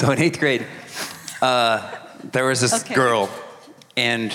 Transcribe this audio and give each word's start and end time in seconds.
So 0.00 0.10
in 0.12 0.18
eighth 0.18 0.40
grade, 0.40 0.66
uh, 1.42 1.86
there 2.32 2.46
was 2.46 2.62
this 2.62 2.72
Okay. 2.72 2.94
girl, 2.94 3.28
and 3.98 4.32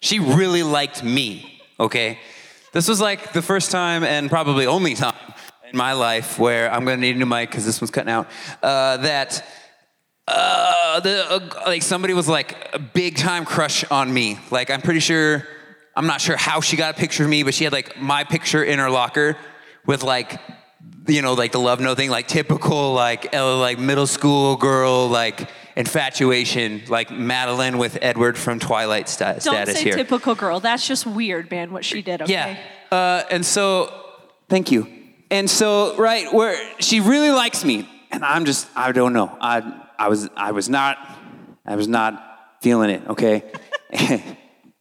she 0.00 0.20
really 0.20 0.62
liked 0.62 1.04
me. 1.04 1.60
Okay, 1.78 2.18
this 2.72 2.88
was 2.88 2.98
like 2.98 3.34
the 3.34 3.42
first 3.42 3.70
time 3.70 4.04
and 4.04 4.30
probably 4.30 4.64
only 4.64 4.94
time 4.94 5.34
in 5.70 5.76
my 5.76 5.92
life 5.92 6.38
where 6.38 6.72
I'm 6.72 6.86
gonna 6.86 6.96
need 6.96 7.16
a 7.16 7.18
new 7.18 7.26
mic 7.26 7.50
because 7.50 7.66
this 7.66 7.78
one's 7.78 7.90
cutting 7.90 8.10
out. 8.10 8.26
Uh, 8.62 8.96
that 8.96 9.44
uh, 10.26 11.00
the 11.00 11.30
uh, 11.30 11.62
like 11.66 11.82
somebody 11.82 12.14
was 12.14 12.26
like 12.26 12.70
a 12.72 12.78
big 12.78 13.18
time 13.18 13.44
crush 13.44 13.84
on 13.90 14.10
me. 14.10 14.38
Like 14.50 14.70
I'm 14.70 14.80
pretty 14.80 15.00
sure, 15.00 15.46
I'm 15.94 16.06
not 16.06 16.22
sure 16.22 16.38
how 16.38 16.62
she 16.62 16.78
got 16.78 16.96
a 16.96 16.98
picture 16.98 17.22
of 17.22 17.28
me, 17.28 17.42
but 17.42 17.52
she 17.52 17.64
had 17.64 17.74
like 17.74 18.00
my 18.00 18.24
picture 18.24 18.64
in 18.64 18.78
her 18.78 18.88
locker 18.88 19.36
with 19.84 20.02
like, 20.02 20.40
you 21.08 21.22
know, 21.22 21.34
like 21.34 21.52
the 21.52 21.60
love 21.60 21.80
note 21.80 21.96
thing, 21.96 22.10
like 22.10 22.28
typical 22.28 22.92
like 22.92 23.34
uh, 23.34 23.58
like 23.58 23.78
middle 23.78 24.06
school 24.06 24.56
girl 24.56 25.08
like 25.08 25.48
infatuation, 25.78 26.82
like 26.88 27.10
Madeline 27.10 27.78
with 27.78 27.98
Edward 28.02 28.36
from 28.36 28.58
Twilight 28.58 29.08
sta- 29.08 29.34
Don't 29.34 29.40
status 29.40 29.76
say 29.76 29.84
here. 29.84 29.94
typical 29.94 30.34
girl. 30.34 30.58
That's 30.60 30.86
just 30.86 31.06
weird, 31.06 31.50
man. 31.50 31.72
What 31.72 31.84
she 31.84 32.02
did. 32.02 32.20
Okay. 32.22 32.32
Yeah. 32.32 32.58
Uh, 32.90 33.22
and 33.30 33.46
so, 33.46 33.92
thank 34.48 34.72
you. 34.72 34.88
And 35.30 35.48
so, 35.48 35.96
right, 35.96 36.32
where 36.32 36.58
she 36.80 37.00
really 37.00 37.30
likes 37.30 37.64
me, 37.64 37.88
and 38.10 38.24
I'm 38.24 38.44
just, 38.44 38.66
I 38.74 38.92
don't 38.92 39.12
know. 39.12 39.36
I, 39.40 39.84
I 39.98 40.08
was, 40.08 40.28
I 40.36 40.52
was 40.52 40.68
not, 40.68 40.98
I 41.64 41.76
was 41.76 41.86
not 41.86 42.24
feeling 42.60 42.90
it. 42.90 43.06
Okay. 43.08 43.44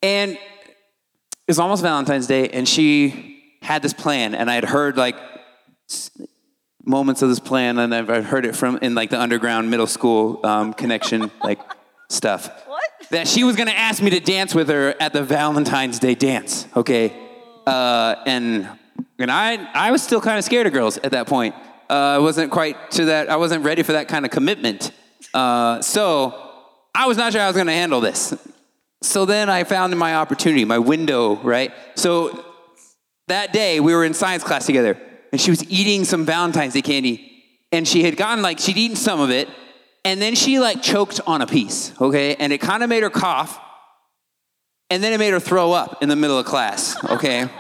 and 0.02 0.32
it 0.32 0.40
was 1.48 1.60
almost 1.60 1.84
Valentine's 1.84 2.28
Day, 2.28 2.50
and 2.50 2.68
she 2.68 3.44
had 3.62 3.82
this 3.82 3.94
plan, 3.94 4.34
and 4.34 4.50
I 4.50 4.56
had 4.56 4.66
heard 4.66 4.98
like 4.98 5.16
moments 6.84 7.22
of 7.22 7.30
this 7.30 7.40
plan, 7.40 7.78
and 7.80 7.94
I've 7.94 8.10
I've 8.10 8.26
heard 8.26 8.46
it 8.46 8.56
from 8.56 8.78
in 8.82 8.96
like 8.96 9.10
the 9.10 9.20
underground 9.20 9.70
middle 9.70 9.88
school 9.88 10.46
um, 10.46 10.74
connection, 10.74 11.32
like 11.44 11.60
stuff 12.10 12.50
What? 12.68 12.84
that 13.12 13.28
she 13.28 13.44
was 13.44 13.56
going 13.56 13.68
to 13.68 13.78
ask 13.78 14.02
me 14.02 14.10
to 14.12 14.20
dance 14.20 14.56
with 14.56 14.70
her 14.70 14.96
at 15.00 15.14
the 15.14 15.24
Valentine's 15.24 16.00
Day 16.00 16.16
dance. 16.16 16.68
Okay, 16.76 17.14
uh, 17.66 18.16
and 18.26 18.68
and 19.20 19.32
I 19.32 19.56
I 19.74 19.92
was 19.92 20.02
still 20.02 20.22
kind 20.22 20.38
of 20.38 20.44
scared 20.44 20.68
of 20.68 20.74
girls 20.74 20.98
at 21.00 21.12
that 21.12 21.28
point. 21.28 21.54
Uh, 21.90 21.94
I 21.94 22.18
wasn't 22.20 22.52
quite 22.52 22.92
to 22.92 23.06
that. 23.06 23.30
I 23.30 23.38
wasn't 23.38 23.64
ready 23.64 23.84
for 23.84 23.94
that 23.94 24.08
kind 24.08 24.26
of 24.26 24.32
commitment. 24.32 24.92
Uh, 25.34 25.82
so 25.82 26.52
I 26.94 27.08
was 27.08 27.18
not 27.18 27.32
sure 27.32 27.40
how 27.40 27.48
I 27.48 27.50
was 27.50 27.56
going 27.56 27.68
to 27.68 27.74
handle 27.74 28.02
this. 28.02 28.34
So 29.02 29.26
then 29.26 29.50
I 29.50 29.64
found 29.64 29.98
my 29.98 30.16
opportunity, 30.16 30.66
my 30.66 30.80
window, 30.80 31.36
right? 31.36 31.72
So 31.96 32.44
that 33.28 33.54
day 33.54 33.80
we 33.80 33.94
were 33.94 34.04
in 34.04 34.14
science 34.14 34.44
class 34.44 34.66
together 34.66 35.00
and 35.32 35.40
she 35.40 35.50
was 35.50 35.64
eating 35.70 36.04
some 36.06 36.26
valentine's 36.26 36.74
day 36.74 36.82
candy. 36.82 37.34
And 37.72 37.88
she 37.88 38.04
had 38.04 38.16
gotten 38.16 38.42
like 38.42 38.60
she'd 38.60 38.78
eaten 38.78 38.96
some 38.96 39.20
of 39.20 39.30
it. 39.30 39.50
And 40.06 40.22
then 40.22 40.36
she 40.36 40.60
like 40.60 40.82
choked 40.82 41.20
on 41.28 41.42
a 41.42 41.48
piece 41.48 41.92
okay? 42.00 42.36
And 42.36 42.54
it 42.54 42.60
kind 42.60 42.84
of 42.84 42.90
made 42.90 43.04
her 43.04 43.10
cough. 43.10 43.60
And 44.90 45.04
then 45.04 45.12
it 45.12 45.18
made 45.18 45.32
her 45.32 45.40
throw 45.40 45.74
up 45.74 46.02
in 46.02 46.08
the 46.10 46.16
middle 46.16 46.40
of 46.40 46.46
class 46.46 46.96
okay? 47.12 47.50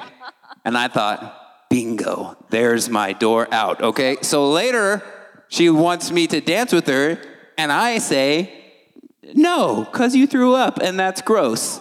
And 0.65 0.77
i 0.77 0.89
thought 0.89 1.69
bingo 1.69 2.35
there's 2.49 2.89
my 2.89 3.13
door 3.13 3.47
out 3.53 3.81
okay? 3.81 4.17
So 4.21 4.49
later 4.49 5.01
she 5.47 5.69
wants 5.69 6.11
me 6.11 6.27
to 6.27 6.41
dance 6.41 6.73
with 6.73 6.87
her. 6.87 7.19
And 7.57 7.71
i 7.71 7.99
say 7.99 8.53
no 9.33 9.85
because 9.85 10.15
you 10.15 10.27
threw 10.27 10.55
up 10.55 10.79
and 10.79 10.99
that's 10.99 11.21
gross. 11.21 11.79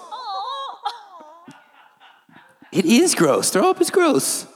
It 2.73 2.85
is 2.85 3.15
gross. 3.15 3.51
Throw 3.51 3.71
up 3.71 3.81
is 3.81 3.91
gross. 3.91 4.47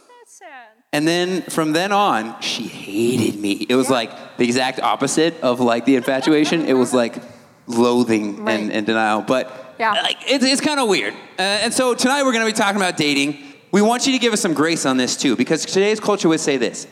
And 0.93 1.07
then 1.07 1.43
from 1.43 1.73
then 1.73 1.93
on, 1.93 2.41
she 2.41 2.65
hated 2.65 3.39
me. 3.41 3.53
It 3.69 3.77
was 3.77 3.89
like 3.91 4.37
the 4.39 4.45
exact 4.45 4.81
opposite 4.81 5.41
of 5.41 5.61
like 5.61 5.85
the 5.85 5.97
infatuation. 5.97 6.67
It 6.67 6.73
was 6.75 6.93
like 6.93 7.17
loathing 7.67 8.45
Right. 8.45 8.59
and, 8.59 8.73
and 8.73 8.87
denial. 8.87 9.23
But 9.23 9.75
Yeah. 9.79 9.93
like 9.93 10.17
it's, 10.27 10.45
it's 10.45 10.61
kind 10.61 10.81
of 10.81 10.89
weird. 10.89 11.15
Uh, 11.39 11.43
and 11.43 11.73
so 11.73 11.95
tonight 11.95 12.25
we're 12.25 12.33
going 12.33 12.45
to 12.45 12.53
be 12.53 12.57
talking 12.57 12.77
about 12.77 12.97
dating. 12.97 13.39
We 13.71 13.83
want 13.83 14.07
you 14.07 14.13
to 14.13 14.19
give 14.19 14.33
us 14.33 14.41
some 14.41 14.53
grace 14.55 14.85
on 14.85 14.97
this 14.97 15.17
too, 15.17 15.37
because 15.37 15.65
today's 15.65 16.01
culture 16.01 16.29
would 16.29 16.41
say 16.41 16.57
this: 16.57 16.89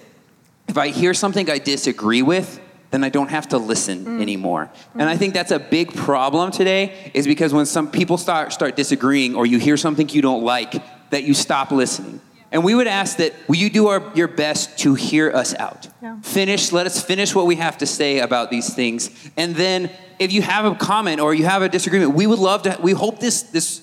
if 0.69 0.79
I 0.79 0.89
hear 0.89 1.13
something 1.13 1.51
I 1.51 1.59
disagree 1.59 2.23
with, 2.23 2.61
then 2.93 3.03
I 3.03 3.09
don't 3.09 3.31
have 3.31 3.49
to 3.49 3.59
listen 3.59 4.05
Mm. 4.05 4.23
anymore. 4.23 4.71
And 4.95 5.09
I 5.09 5.17
think 5.17 5.35
that's 5.35 5.51
a 5.51 5.59
big 5.59 5.93
problem 5.93 6.53
today, 6.53 7.11
is 7.15 7.27
because 7.27 7.53
when 7.53 7.67
some 7.67 7.91
people 7.91 8.17
start 8.17 8.53
start 8.53 8.77
disagreeing 8.77 9.35
or 9.35 9.45
you 9.45 9.59
hear 9.59 9.77
something 9.77 10.09
you 10.11 10.23
don't 10.23 10.45
like, 10.45 10.81
that 11.11 11.25
you 11.25 11.35
stop 11.35 11.73
listening. 11.73 12.21
And 12.51 12.65
we 12.65 12.75
would 12.75 12.87
ask 12.87 13.19
that 13.19 13.35
will 13.47 13.57
you 13.57 13.71
do 13.71 13.89
our, 13.89 14.11
your 14.15 14.29
best 14.29 14.79
to 14.81 14.95
hear 14.95 15.31
us 15.31 15.55
out? 15.55 15.89
Yeah. 16.03 16.19
Finish, 16.21 16.73
let 16.73 16.87
us 16.87 17.03
finish 17.03 17.35
what 17.35 17.47
we 17.47 17.57
have 17.57 17.79
to 17.79 17.87
say 17.87 18.21
about 18.21 18.51
these 18.51 18.73
things. 18.73 19.11
And 19.37 19.55
then 19.55 19.91
if 20.19 20.33
you 20.33 20.43
have 20.43 20.65
a 20.65 20.75
comment 20.75 21.21
or 21.21 21.35
you 21.35 21.45
have 21.45 21.63
a 21.63 21.69
disagreement, 21.69 22.15
we 22.15 22.27
would 22.27 22.39
love 22.39 22.63
to 22.63 22.79
we 22.83 22.93
hope 22.93 23.21
this 23.21 23.43
this 23.43 23.83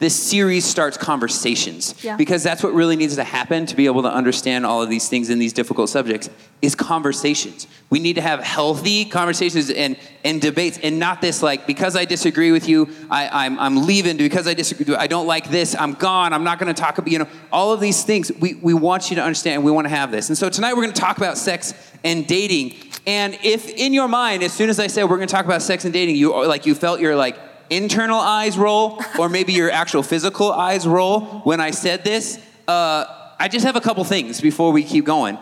this 0.00 0.20
series 0.20 0.64
starts 0.64 0.96
conversations. 0.96 1.94
Yeah. 2.02 2.16
because 2.16 2.42
that's 2.42 2.62
what 2.62 2.74
really 2.74 2.96
needs 2.96 3.14
to 3.16 3.24
happen 3.24 3.64
to 3.66 3.76
be 3.76 3.86
able 3.86 4.02
to 4.02 4.12
understand 4.12 4.66
all 4.66 4.82
of 4.82 4.90
these 4.90 5.08
things 5.08 5.30
in 5.30 5.38
these 5.38 5.52
difficult 5.52 5.88
subjects 5.88 6.28
is 6.60 6.74
conversations. 6.74 7.66
We 7.90 8.00
need 8.00 8.14
to 8.14 8.20
have 8.20 8.40
healthy 8.40 9.04
conversations 9.04 9.70
and, 9.70 9.96
and 10.24 10.40
debates 10.40 10.78
and 10.82 10.98
not 10.98 11.20
this 11.20 11.42
like 11.42 11.66
because 11.66 11.96
i 11.96 12.04
disagree 12.04 12.50
with 12.50 12.68
you 12.68 12.88
I, 13.10 13.46
I'm, 13.46 13.58
I'm 13.58 13.86
leaving. 13.86 14.16
Because 14.16 14.48
i 14.48 14.54
disagree 14.54 14.94
i 14.96 15.06
don't 15.06 15.26
like 15.26 15.48
this 15.48 15.76
i'm 15.78 15.94
gone 15.94 16.32
i'm 16.32 16.44
not 16.44 16.58
going 16.58 16.74
to 16.74 16.80
talk 16.80 16.98
about 16.98 17.10
you 17.10 17.18
know 17.18 17.28
all 17.52 17.72
of 17.72 17.80
these 17.80 18.04
things 18.04 18.32
we, 18.40 18.54
we 18.54 18.74
want 18.74 19.10
you 19.10 19.16
to 19.16 19.22
understand 19.22 19.62
we 19.62 19.70
want 19.70 19.84
to 19.86 19.90
have 19.90 20.10
this. 20.10 20.28
And 20.28 20.36
so 20.36 20.48
tonight 20.50 20.74
we're 20.74 20.82
going 20.82 20.94
to 20.94 21.00
talk 21.00 21.16
about 21.18 21.38
sex 21.38 21.72
and 22.02 22.26
dating. 22.26 22.74
And 23.06 23.38
if 23.42 23.68
in 23.68 23.92
your 23.92 24.08
mind 24.08 24.42
as 24.42 24.52
soon 24.52 24.70
as 24.70 24.80
i 24.80 24.88
say 24.88 25.04
we're 25.04 25.16
going 25.16 25.28
to 25.28 25.34
talk 25.34 25.44
about 25.44 25.62
sex 25.62 25.84
and 25.84 25.92
dating 25.92 26.16
you 26.16 26.34
like 26.46 26.66
you 26.66 26.74
felt 26.74 27.00
you're 27.00 27.16
like 27.16 27.38
internal 27.70 28.18
eyes 28.18 28.56
roll 28.58 29.00
or 29.18 29.28
maybe 29.28 29.52
your 29.52 29.70
actual 29.70 30.02
physical 30.02 30.52
eyes 30.52 30.86
roll 30.86 31.20
when 31.44 31.60
I 31.60 31.70
said 31.70 32.04
this, 32.04 32.38
uh, 32.68 33.04
I 33.38 33.48
just 33.48 33.64
have 33.64 33.76
a 33.76 33.80
couple 33.80 34.04
things 34.04 34.40
before 34.40 34.72
we 34.72 34.82
keep 34.84 35.04
going. 35.04 35.38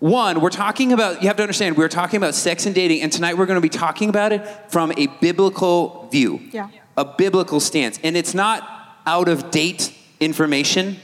One, 0.00 0.40
we're 0.40 0.50
talking 0.50 0.92
about, 0.92 1.22
you 1.22 1.28
have 1.28 1.36
to 1.36 1.42
understand, 1.42 1.76
we're 1.76 1.88
talking 1.88 2.16
about 2.16 2.34
sex 2.34 2.66
and 2.66 2.74
dating, 2.74 3.02
and 3.02 3.12
tonight 3.12 3.38
we're 3.38 3.46
going 3.46 3.56
to 3.56 3.62
be 3.62 3.68
talking 3.68 4.08
about 4.08 4.32
it 4.32 4.46
from 4.70 4.92
a 4.96 5.06
biblical 5.20 6.08
view, 6.10 6.40
Yeah. 6.52 6.68
a 6.96 7.04
biblical 7.04 7.60
stance. 7.60 7.98
And 8.02 8.16
it's 8.16 8.34
not 8.34 8.68
out 9.06 9.28
of 9.28 9.50
date 9.50 9.94
information, 10.20 10.96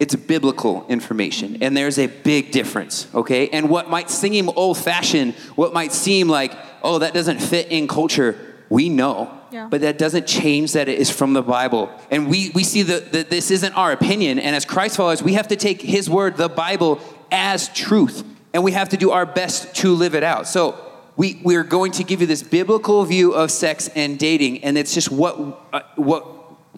it's 0.00 0.14
biblical 0.14 0.86
information. 0.88 1.58
And 1.60 1.76
there's 1.76 1.98
a 1.98 2.06
big 2.06 2.50
difference, 2.52 3.06
okay? 3.14 3.48
And 3.48 3.68
what 3.68 3.90
might 3.90 4.10
seem 4.10 4.48
old 4.50 4.78
fashioned, 4.78 5.34
what 5.56 5.72
might 5.74 5.92
seem 5.92 6.28
like, 6.28 6.52
oh, 6.82 6.98
that 7.00 7.14
doesn't 7.14 7.40
fit 7.40 7.68
in 7.70 7.86
culture, 7.88 8.47
we 8.70 8.88
know. 8.88 9.32
Yeah. 9.50 9.68
But 9.70 9.80
that 9.80 9.98
doesn't 9.98 10.26
change 10.26 10.72
that 10.72 10.88
it 10.88 10.98
is 10.98 11.10
from 11.10 11.32
the 11.32 11.42
Bible. 11.42 11.90
And 12.10 12.28
we, 12.28 12.50
we 12.54 12.64
see 12.64 12.82
that 12.82 13.30
this 13.30 13.50
isn't 13.50 13.72
our 13.72 13.92
opinion. 13.92 14.38
And 14.38 14.54
as 14.54 14.64
Christ 14.64 14.96
followers, 14.96 15.22
we 15.22 15.34
have 15.34 15.48
to 15.48 15.56
take 15.56 15.80
His 15.80 16.10
word, 16.10 16.36
the 16.36 16.48
Bible, 16.48 17.00
as 17.32 17.68
truth. 17.70 18.24
And 18.52 18.62
we 18.62 18.72
have 18.72 18.90
to 18.90 18.96
do 18.96 19.10
our 19.10 19.24
best 19.24 19.74
to 19.76 19.94
live 19.94 20.14
it 20.14 20.22
out. 20.22 20.46
So 20.46 20.78
we, 21.16 21.40
we're 21.42 21.64
going 21.64 21.92
to 21.92 22.04
give 22.04 22.20
you 22.20 22.26
this 22.26 22.42
biblical 22.42 23.04
view 23.04 23.32
of 23.32 23.50
sex 23.50 23.88
and 23.94 24.18
dating. 24.18 24.64
And 24.64 24.76
it's 24.76 24.92
just 24.92 25.10
what, 25.10 25.36
uh, 25.72 25.80
what 25.96 26.26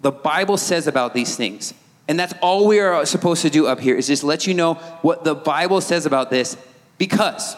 the 0.01 0.13
Bible 0.13 0.57
says 0.57 0.87
about 0.87 1.13
these 1.13 1.37
things. 1.37 1.75
And 2.09 2.19
that's 2.19 2.35
all 2.41 2.67
we 2.67 2.81
are 2.81 3.05
supposed 3.07 3.43
to 3.43 3.51
do 3.51 3.67
up 3.67 3.81
here 3.81 3.97
is 3.97 4.07
just 4.07 4.25
let 4.25 4.47
you 4.47 4.55
know 4.55 4.75
what 5.03 5.25
the 5.25 5.35
Bible 5.35 5.81
says 5.81 6.07
about 6.07 6.31
this 6.31 6.57
because 6.99 7.57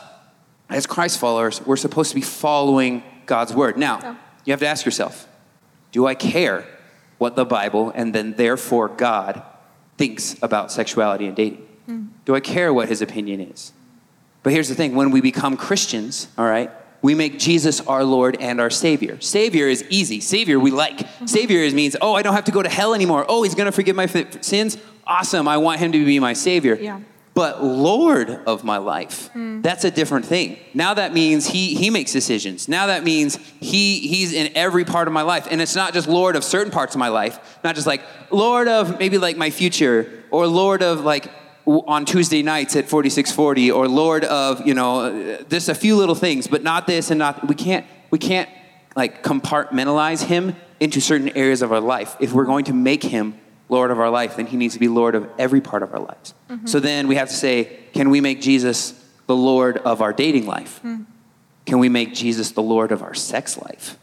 as 0.68 0.86
Christ 0.86 1.18
followers, 1.18 1.64
we're 1.64 1.76
supposed 1.76 2.10
to 2.10 2.14
be 2.14 2.22
following 2.22 3.02
God's 3.26 3.54
word. 3.54 3.76
Now, 3.76 3.98
Yeah. 4.02 4.14
you 4.44 4.52
have 4.52 4.60
to 4.60 4.66
ask 4.66 4.84
yourself 4.84 5.28
do 5.92 6.06
I 6.06 6.14
care 6.14 6.64
what 7.18 7.36
the 7.36 7.44
Bible 7.44 7.92
and 7.94 8.14
then 8.14 8.34
therefore 8.34 8.88
God 8.88 9.42
thinks 9.98 10.36
about 10.42 10.72
sexuality 10.72 11.26
and 11.26 11.36
dating? 11.36 11.66
Hmm. 11.86 12.04
Do 12.24 12.34
I 12.34 12.40
care 12.40 12.72
what 12.72 12.88
his 12.88 13.02
opinion 13.02 13.40
is? 13.40 13.72
But 14.42 14.52
here's 14.52 14.68
the 14.68 14.74
thing 14.74 14.94
when 14.94 15.10
we 15.10 15.20
become 15.20 15.56
Christians, 15.56 16.28
all 16.36 16.46
right, 16.46 16.70
we 17.02 17.14
make 17.14 17.38
Jesus 17.38 17.80
our 17.82 18.04
Lord 18.04 18.36
and 18.40 18.60
our 18.60 18.70
Savior. 18.70 19.20
Savior 19.20 19.68
is 19.68 19.84
easy. 19.90 20.20
Savior 20.20 20.58
we 20.58 20.70
like. 20.70 20.98
Mm-hmm. 20.98 21.26
Savior 21.26 21.58
is, 21.58 21.74
means, 21.74 21.96
oh, 22.00 22.14
I 22.14 22.22
don't 22.22 22.34
have 22.34 22.44
to 22.44 22.52
go 22.52 22.62
to 22.62 22.68
hell 22.68 22.94
anymore. 22.94 23.26
Oh, 23.28 23.42
he's 23.42 23.56
going 23.56 23.66
to 23.66 23.72
forgive 23.72 23.96
my 23.96 24.06
sins. 24.06 24.78
Awesome. 25.04 25.48
I 25.48 25.56
want 25.56 25.80
him 25.80 25.92
to 25.92 26.04
be 26.04 26.20
my 26.20 26.32
Savior. 26.32 26.76
Yeah. 26.76 27.00
But 27.34 27.64
Lord 27.64 28.28
of 28.46 28.62
my 28.62 28.76
life, 28.76 29.28
hmm. 29.28 29.62
that's 29.62 29.84
a 29.84 29.90
different 29.90 30.26
thing. 30.26 30.58
Now 30.74 30.94
that 30.94 31.14
means 31.14 31.46
he, 31.46 31.74
he 31.74 31.88
makes 31.88 32.12
decisions. 32.12 32.68
Now 32.68 32.88
that 32.88 33.04
means 33.04 33.36
he, 33.58 34.06
he's 34.06 34.34
in 34.34 34.52
every 34.54 34.84
part 34.84 35.08
of 35.08 35.14
my 35.14 35.22
life. 35.22 35.48
And 35.50 35.60
it's 35.62 35.74
not 35.74 35.94
just 35.94 36.08
Lord 36.08 36.36
of 36.36 36.44
certain 36.44 36.70
parts 36.70 36.94
of 36.94 36.98
my 36.98 37.08
life, 37.08 37.58
not 37.64 37.74
just 37.74 37.86
like 37.86 38.02
Lord 38.30 38.68
of 38.68 38.98
maybe 38.98 39.16
like 39.16 39.38
my 39.38 39.48
future 39.48 40.24
or 40.30 40.46
Lord 40.46 40.82
of 40.82 41.00
like 41.00 41.30
on 41.64 42.04
Tuesday 42.04 42.42
nights 42.42 42.76
at 42.76 42.88
4640 42.88 43.70
or 43.70 43.88
Lord 43.88 44.24
of, 44.24 44.66
you 44.66 44.74
know, 44.74 45.38
just 45.48 45.70
a 45.70 45.74
few 45.74 45.96
little 45.96 46.14
things, 46.14 46.46
but 46.46 46.62
not 46.62 46.86
this 46.86 47.10
and 47.10 47.18
not, 47.18 47.48
we 47.48 47.54
can't, 47.54 47.86
we 48.10 48.18
can't 48.18 48.50
like 48.94 49.22
compartmentalize 49.22 50.24
him 50.24 50.54
into 50.80 51.00
certain 51.00 51.30
areas 51.30 51.62
of 51.62 51.72
our 51.72 51.80
life. 51.80 52.16
If 52.20 52.32
we're 52.32 52.44
going 52.44 52.66
to 52.66 52.74
make 52.74 53.02
him 53.02 53.38
Lord 53.72 53.90
of 53.90 53.98
our 53.98 54.10
life, 54.10 54.36
then 54.36 54.46
he 54.46 54.56
needs 54.58 54.74
to 54.74 54.80
be 54.80 54.88
Lord 54.88 55.14
of 55.14 55.28
every 55.38 55.62
part 55.62 55.82
of 55.82 55.92
our 55.94 56.00
lives. 56.00 56.34
Mm-hmm. 56.50 56.66
So 56.66 56.78
then 56.78 57.08
we 57.08 57.16
have 57.16 57.28
to 57.28 57.34
say, 57.34 57.78
can 57.94 58.10
we 58.10 58.20
make 58.20 58.40
Jesus 58.40 59.02
the 59.26 59.34
Lord 59.34 59.78
of 59.78 60.02
our 60.02 60.12
dating 60.12 60.46
life? 60.46 60.80
Mm. 60.84 61.06
can 61.64 61.78
we 61.78 61.88
make 61.88 62.12
Jesus 62.12 62.50
the 62.50 62.62
Lord 62.62 62.92
of 62.92 63.02
our 63.02 63.14
sex 63.14 63.56
life? 63.56 63.96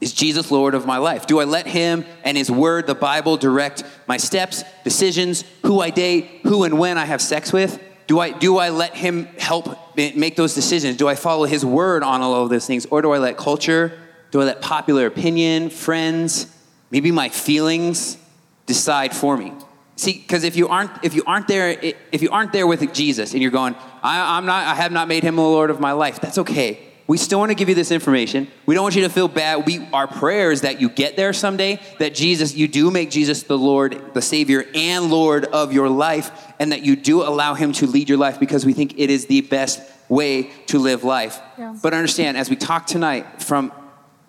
Is 0.00 0.12
Jesus 0.12 0.50
Lord 0.50 0.74
of 0.74 0.86
my 0.86 0.98
life? 0.98 1.26
Do 1.26 1.40
I 1.40 1.44
let 1.44 1.66
Him 1.66 2.04
and 2.24 2.36
His 2.36 2.50
Word, 2.50 2.86
the 2.86 2.94
Bible, 2.94 3.36
direct 3.36 3.84
my 4.06 4.16
steps, 4.16 4.64
decisions, 4.84 5.44
who 5.64 5.80
I 5.80 5.90
date, 5.90 6.40
who 6.42 6.64
and 6.64 6.78
when 6.78 6.98
I 6.98 7.04
have 7.04 7.20
sex 7.20 7.52
with? 7.52 7.80
Do 8.06 8.18
I, 8.20 8.32
do 8.32 8.58
I 8.58 8.70
let 8.70 8.94
Him 8.94 9.26
help 9.38 9.96
make 9.96 10.36
those 10.36 10.54
decisions? 10.54 10.96
Do 10.96 11.08
I 11.08 11.14
follow 11.14 11.44
His 11.44 11.64
Word 11.64 12.02
on 12.02 12.20
all 12.20 12.42
of 12.42 12.50
those 12.50 12.66
things? 12.66 12.86
Or 12.86 13.00
do 13.00 13.12
I 13.12 13.18
let 13.18 13.36
culture, 13.36 13.98
do 14.30 14.40
I 14.40 14.44
let 14.44 14.60
popular 14.60 15.06
opinion, 15.06 15.70
friends, 15.70 16.46
maybe 16.90 17.10
my 17.10 17.28
feelings 17.28 18.18
decide 18.66 19.14
for 19.14 19.36
me? 19.36 19.52
See, 19.96 20.14
because 20.14 20.44
if 20.44 20.56
you 20.56 20.68
aren't 20.68 20.90
if 21.04 21.14
you 21.14 21.22
aren't 21.26 21.48
there 21.48 21.76
if 22.10 22.22
you 22.22 22.30
aren't 22.30 22.52
there 22.52 22.66
with 22.66 22.92
Jesus 22.92 23.32
and 23.32 23.42
you're 23.42 23.50
going, 23.50 23.74
I, 24.02 24.36
I'm 24.36 24.46
not 24.46 24.66
I 24.66 24.74
have 24.74 24.92
not 24.92 25.08
made 25.08 25.22
him 25.22 25.36
the 25.36 25.42
Lord 25.42 25.70
of 25.70 25.80
my 25.80 25.92
life, 25.92 26.20
that's 26.20 26.38
okay. 26.38 26.92
We 27.06 27.18
still 27.18 27.40
want 27.40 27.50
to 27.50 27.54
give 27.54 27.68
you 27.68 27.74
this 27.74 27.90
information. 27.90 28.48
We 28.64 28.74
don't 28.74 28.84
want 28.84 28.94
you 28.94 29.02
to 29.02 29.08
feel 29.08 29.28
bad. 29.28 29.66
We, 29.66 29.86
our 29.92 30.06
prayer 30.06 30.52
is 30.52 30.60
that 30.60 30.80
you 30.80 30.88
get 30.88 31.16
there 31.16 31.32
someday, 31.32 31.80
that 31.98 32.14
Jesus, 32.14 32.54
you 32.54 32.68
do 32.68 32.90
make 32.90 33.10
Jesus 33.10 33.42
the 33.42 33.58
Lord, 33.58 34.14
the 34.14 34.22
Savior, 34.22 34.64
and 34.74 35.10
Lord 35.10 35.44
of 35.46 35.72
your 35.72 35.88
life, 35.88 36.30
and 36.58 36.72
that 36.72 36.82
you 36.82 36.94
do 36.94 37.22
allow 37.22 37.54
Him 37.54 37.72
to 37.74 37.86
lead 37.86 38.08
your 38.08 38.18
life 38.18 38.38
because 38.38 38.64
we 38.64 38.72
think 38.72 38.98
it 38.98 39.10
is 39.10 39.26
the 39.26 39.40
best 39.42 39.82
way 40.08 40.44
to 40.66 40.78
live 40.78 41.02
life. 41.02 41.40
Yeah. 41.58 41.76
But 41.82 41.92
understand, 41.92 42.36
as 42.36 42.48
we 42.48 42.56
talk 42.56 42.86
tonight 42.86 43.42
from 43.42 43.72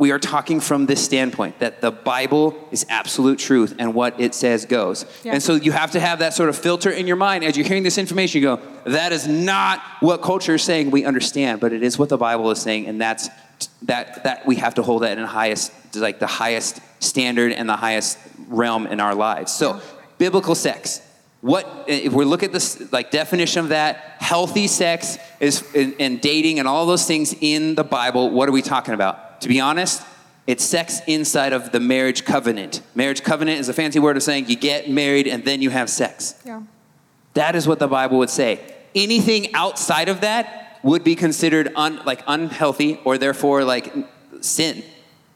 we 0.04 0.12
are 0.12 0.20
talking 0.20 0.60
from 0.60 0.86
this 0.86 1.02
standpoint 1.02 1.60
that 1.60 1.80
the 1.80 1.90
Bible 1.90 2.68
is 2.72 2.86
absolute 2.90 3.40
truth 3.40 3.74
and 3.80 3.94
what 3.94 4.20
it 4.20 4.36
says 4.36 4.66
goes. 4.66 5.06
Yeah. 5.24 5.32
And 5.32 5.42
so 5.42 5.56
you 5.56 5.72
have 5.72 5.92
to 5.92 6.00
have 6.02 6.20
that 6.20 6.34
sort 6.34 6.50
of 6.50 6.58
filter 6.58 6.90
in 6.90 7.08
your 7.08 7.16
mind 7.16 7.46
as 7.46 7.56
you're 7.56 7.66
hearing 7.66 7.84
this 7.84 7.98
information. 7.98 8.42
You 8.42 8.58
go, 8.58 8.62
that 8.84 9.14
is 9.14 9.30
not 9.30 9.80
what 10.02 10.22
culture 10.22 10.56
is 10.56 10.62
saying. 10.62 10.92
We 10.92 11.06
understand, 11.06 11.62
but 11.62 11.72
it 11.72 11.84
is 11.84 11.98
what 11.98 12.10
the 12.10 12.18
Bible 12.18 12.52
is 12.52 12.62
saying, 12.62 12.88
and 12.88 13.00
that's 13.00 13.30
that 13.84 14.26
that 14.26 14.46
we 14.46 14.58
have 14.58 14.76
to 14.76 14.84
hold 14.84 15.04
that 15.04 15.18
in 15.18 15.24
highest 15.24 15.72
like 15.96 16.20
the 16.20 16.28
highest 16.28 16.82
standard 17.00 17.54
and 17.54 17.70
the 17.70 17.78
highest 17.78 18.18
realm 18.50 18.86
in 18.88 19.00
our 19.00 19.16
lives. 19.16 19.54
So, 19.54 19.76
yeah. 19.76 19.82
biblical 20.18 20.54
sex. 20.54 21.02
What 21.40 21.86
if 21.88 22.12
we 22.12 22.26
look 22.26 22.44
at 22.44 22.52
this 22.52 22.92
like 22.92 23.10
definition 23.10 23.62
of 23.62 23.70
that? 23.70 24.18
Healthy 24.20 24.68
sex 24.68 25.18
is 25.40 25.64
and 25.74 26.20
dating 26.20 26.60
and 26.60 26.68
all 26.68 26.86
those 26.86 27.06
things 27.06 27.34
in 27.40 27.76
the 27.76 27.86
Bible. 27.86 28.32
What 28.32 28.50
are 28.50 28.52
we 28.52 28.62
talking 28.62 28.94
about? 28.94 29.33
To 29.44 29.50
be 29.50 29.60
honest, 29.60 30.02
it's 30.48 30.64
sex 30.64 31.02
inside 31.06 31.52
of 31.52 31.74
the 31.74 31.82
marriage 31.82 32.24
covenant. 32.24 32.82
Marriage 32.96 33.24
covenant 33.24 33.60
is 33.60 33.68
a 33.68 33.74
fancy 33.74 34.00
word 34.00 34.16
of 34.16 34.24
saying 34.24 34.48
you 34.48 34.56
get 34.56 34.90
married 34.90 35.28
and 35.28 35.44
then 35.44 35.62
you 35.62 35.70
have 35.70 35.90
sex. 35.90 36.42
Yeah. 36.46 36.62
That 37.34 37.54
is 37.54 37.68
what 37.68 37.80
the 37.80 37.90
Bible 37.90 38.20
would 38.20 38.30
say. 38.30 38.62
Anything 38.96 39.54
outside 39.54 40.08
of 40.08 40.22
that 40.22 40.80
would 40.82 41.04
be 41.04 41.14
considered 41.14 41.74
un, 41.76 42.00
like 42.06 42.24
unhealthy 42.26 43.02
or 43.04 43.18
therefore 43.18 43.66
like 43.66 43.94
sin 44.40 44.82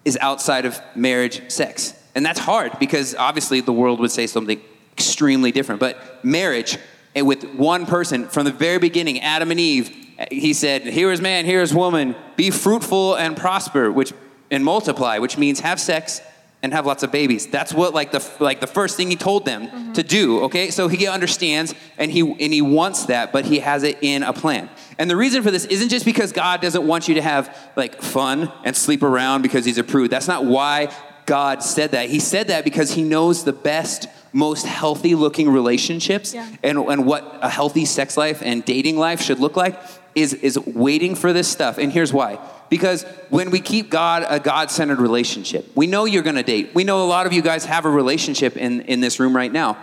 is 0.06 0.18
outside 0.22 0.64
of 0.64 0.80
marriage 0.96 1.52
sex. 1.52 1.94
And 2.16 2.26
that's 2.26 2.40
hard 2.40 2.80
because 2.80 3.14
obviously 3.14 3.60
the 3.60 3.74
world 3.74 4.00
would 4.00 4.12
say 4.12 4.26
something 4.26 4.62
extremely 4.94 5.52
different. 5.52 5.82
But 5.82 6.24
marriage 6.24 6.78
eh, 7.14 7.24
with 7.24 7.44
one 7.56 7.86
person 7.86 8.30
from 8.30 8.46
the 8.46 8.54
very 8.54 8.80
beginning, 8.80 9.20
Adam 9.20 9.52
and 9.52 9.60
Eve, 9.60 10.07
he 10.32 10.54
said, 10.54 10.84
Here 10.84 11.12
is 11.12 11.22
man, 11.22 11.46
here 11.46 11.62
is 11.62 11.74
woman, 11.74 12.16
be 12.36 12.52
fruitful 12.52 13.16
and 13.16 13.36
prosper, 13.38 13.92
which 13.92 14.14
and 14.50 14.64
multiply, 14.64 15.18
which 15.20 15.38
means 15.38 15.60
have 15.60 15.80
sex 15.80 16.22
and 16.64 16.74
have 16.74 16.86
lots 16.86 17.04
of 17.04 17.12
babies. 17.12 17.48
That's 17.48 17.74
what 17.74 17.94
like 17.94 18.12
the 18.12 18.28
like 18.40 18.60
the 18.60 18.68
first 18.68 18.98
thing 18.98 19.10
he 19.10 19.16
told 19.16 19.46
them 19.46 19.68
mm-hmm. 19.68 19.94
to 19.94 20.04
do. 20.04 20.44
Okay, 20.46 20.72
so 20.72 20.88
he 20.88 21.08
understands 21.08 21.76
and 21.98 22.12
he 22.12 22.22
and 22.22 22.54
he 22.54 22.62
wants 22.62 23.06
that, 23.06 23.32
but 23.32 23.46
he 23.46 23.60
has 23.60 23.84
it 23.84 24.00
in 24.02 24.24
a 24.24 24.34
plan. 24.34 24.70
And 24.98 25.10
the 25.10 25.16
reason 25.16 25.44
for 25.44 25.52
this 25.52 25.66
isn't 25.66 25.90
just 25.90 26.06
because 26.06 26.32
God 26.32 26.62
doesn't 26.62 26.86
want 26.86 27.08
you 27.08 27.16
to 27.16 27.22
have 27.22 27.56
like 27.76 28.02
fun 28.02 28.52
and 28.64 28.76
sleep 28.76 29.04
around 29.04 29.44
because 29.44 29.66
he's 29.66 29.78
a 29.78 29.84
prude. 29.84 30.10
That's 30.10 30.28
not 30.28 30.46
why 30.46 30.92
God 31.26 31.62
said 31.62 31.92
that. 31.92 32.10
He 32.10 32.20
said 32.20 32.48
that 32.48 32.64
because 32.64 32.92
he 32.92 33.04
knows 33.04 33.44
the 33.44 33.54
best 33.54 34.08
most 34.38 34.68
healthy 34.68 35.16
looking 35.16 35.50
relationships 35.50 36.32
yeah. 36.32 36.48
and, 36.62 36.78
and 36.78 37.08
what 37.08 37.40
a 37.42 37.50
healthy 37.50 37.86
sex 37.86 38.16
life 38.16 38.44
and 38.44 38.64
dating 38.64 38.96
life 38.96 39.20
should 39.20 39.40
look 39.40 39.58
like 39.58 39.82
is, 40.14 40.36
is 40.36 40.60
waiting 40.60 41.16
for 41.16 41.34
this 41.34 41.48
stuff. 41.48 41.80
And 41.80 41.92
here's 41.92 42.14
why. 42.14 42.38
Because 42.70 43.04
when 43.30 43.50
we 43.50 43.60
keep 43.60 43.90
God 43.90 44.24
a 44.30 44.40
God 44.40 44.70
centered 44.70 45.00
relationship, 45.00 45.66
we 45.76 45.88
know 45.88 46.06
you're 46.06 46.22
going 46.22 46.36
to 46.36 46.44
date. 46.44 46.76
We 46.76 46.84
know 46.84 47.04
a 47.04 47.08
lot 47.08 47.26
of 47.26 47.34
you 47.34 47.42
guys 47.42 47.66
have 47.66 47.86
a 47.86 47.90
relationship 47.90 48.56
in, 48.56 48.82
in 48.82 49.00
this 49.00 49.20
room 49.20 49.36
right 49.36 49.52
now. 49.52 49.76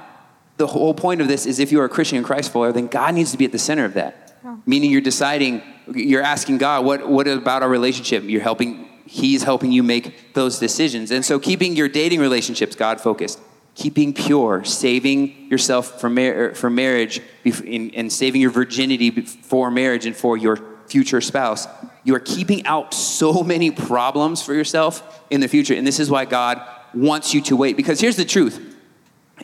The 0.56 0.68
whole 0.68 0.94
point 0.94 1.20
of 1.20 1.26
this 1.26 1.46
is 1.46 1.58
if 1.58 1.72
you're 1.72 1.84
a 1.84 1.88
Christian 1.88 2.18
and 2.18 2.26
Christ 2.26 2.52
follower, 2.52 2.70
then 2.70 2.86
God 2.86 3.12
needs 3.14 3.32
to 3.32 3.38
be 3.38 3.44
at 3.44 3.50
the 3.50 3.58
center 3.58 3.84
of 3.84 3.94
that. 3.94 4.36
Yeah. 4.44 4.56
Meaning 4.66 4.92
you're 4.92 5.00
deciding, 5.00 5.62
you're 5.92 6.22
asking 6.22 6.58
God, 6.58 6.84
what, 6.84 7.08
what 7.08 7.26
about 7.26 7.64
our 7.64 7.68
relationship? 7.68 8.22
You're 8.22 8.42
helping, 8.42 8.88
He's 9.04 9.42
helping 9.42 9.72
you 9.72 9.82
make 9.82 10.32
those 10.34 10.60
decisions. 10.60 11.10
And 11.10 11.24
so 11.24 11.40
keeping 11.40 11.74
your 11.74 11.88
dating 11.88 12.20
relationships 12.20 12.76
God 12.76 13.00
focused 13.00 13.40
keeping 13.74 14.14
pure, 14.14 14.64
saving 14.64 15.50
yourself 15.50 16.00
for, 16.00 16.08
mar- 16.08 16.34
er, 16.34 16.54
for 16.54 16.70
marriage, 16.70 17.20
and 17.44 18.12
saving 18.12 18.40
your 18.40 18.50
virginity 18.50 19.10
for 19.10 19.70
marriage 19.70 20.06
and 20.06 20.16
for 20.16 20.36
your 20.36 20.58
future 20.86 21.20
spouse, 21.20 21.66
you 22.04 22.14
are 22.14 22.20
keeping 22.20 22.64
out 22.66 22.94
so 22.94 23.42
many 23.42 23.70
problems 23.70 24.42
for 24.42 24.54
yourself 24.54 25.22
in 25.30 25.40
the 25.40 25.48
future. 25.48 25.74
And 25.74 25.86
this 25.86 25.98
is 25.98 26.10
why 26.10 26.24
God 26.24 26.62
wants 26.92 27.34
you 27.34 27.40
to 27.42 27.56
wait. 27.56 27.76
Because 27.76 28.00
here's 28.00 28.16
the 28.16 28.24
truth 28.24 28.76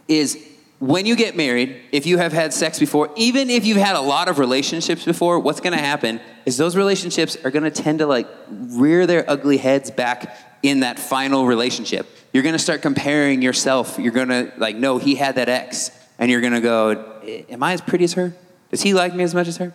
is 0.07 0.39
when 0.79 1.07
you 1.07 1.17
get 1.17 1.37
married, 1.37 1.81
if 1.93 2.07
you 2.07 2.19
have 2.19 2.33
had 2.33 2.53
sex 2.55 2.79
before, 2.79 3.11
even 3.17 3.51
if 3.51 3.67
you've 3.67 3.77
had 3.77 3.97
a 3.97 4.01
lot 4.01 4.29
of 4.29 4.39
relationships 4.39 5.05
before, 5.05 5.39
what's 5.41 5.61
going 5.61 5.77
to 5.77 5.83
happen 5.83 6.21
is 6.47 6.57
those 6.57 6.77
relationships 6.77 7.37
are 7.45 7.51
going 7.51 7.65
to 7.65 7.71
tend 7.71 7.99
to 7.99 8.07
like 8.07 8.29
rear 8.49 9.07
their 9.07 9.29
ugly 9.29 9.57
heads 9.57 9.91
back 9.91 10.37
in 10.63 10.81
that 10.81 10.99
final 10.99 11.47
relationship 11.47 12.07
you're 12.33 12.43
going 12.43 12.55
to 12.55 12.59
start 12.59 12.83
comparing 12.83 13.43
yourself. 13.43 13.99
You're 13.99 14.13
going 14.13 14.29
to, 14.29 14.53
like, 14.57 14.77
no, 14.77 14.99
he 14.99 15.15
had 15.15 15.37
that 15.37 15.49
ex. 15.49 15.91
And 16.19 16.31
you're 16.31 16.41
going 16.41 16.53
to 16.53 16.61
go, 16.61 17.21
Am 17.49 17.63
I 17.63 17.73
as 17.73 17.81
pretty 17.81 18.05
as 18.05 18.13
her? 18.15 18.35
Does 18.71 18.83
he 18.83 18.95
like 18.95 19.15
me 19.15 19.25
as 19.25 19.35
much 19.35 19.49
as 19.49 19.57
her? 19.57 19.75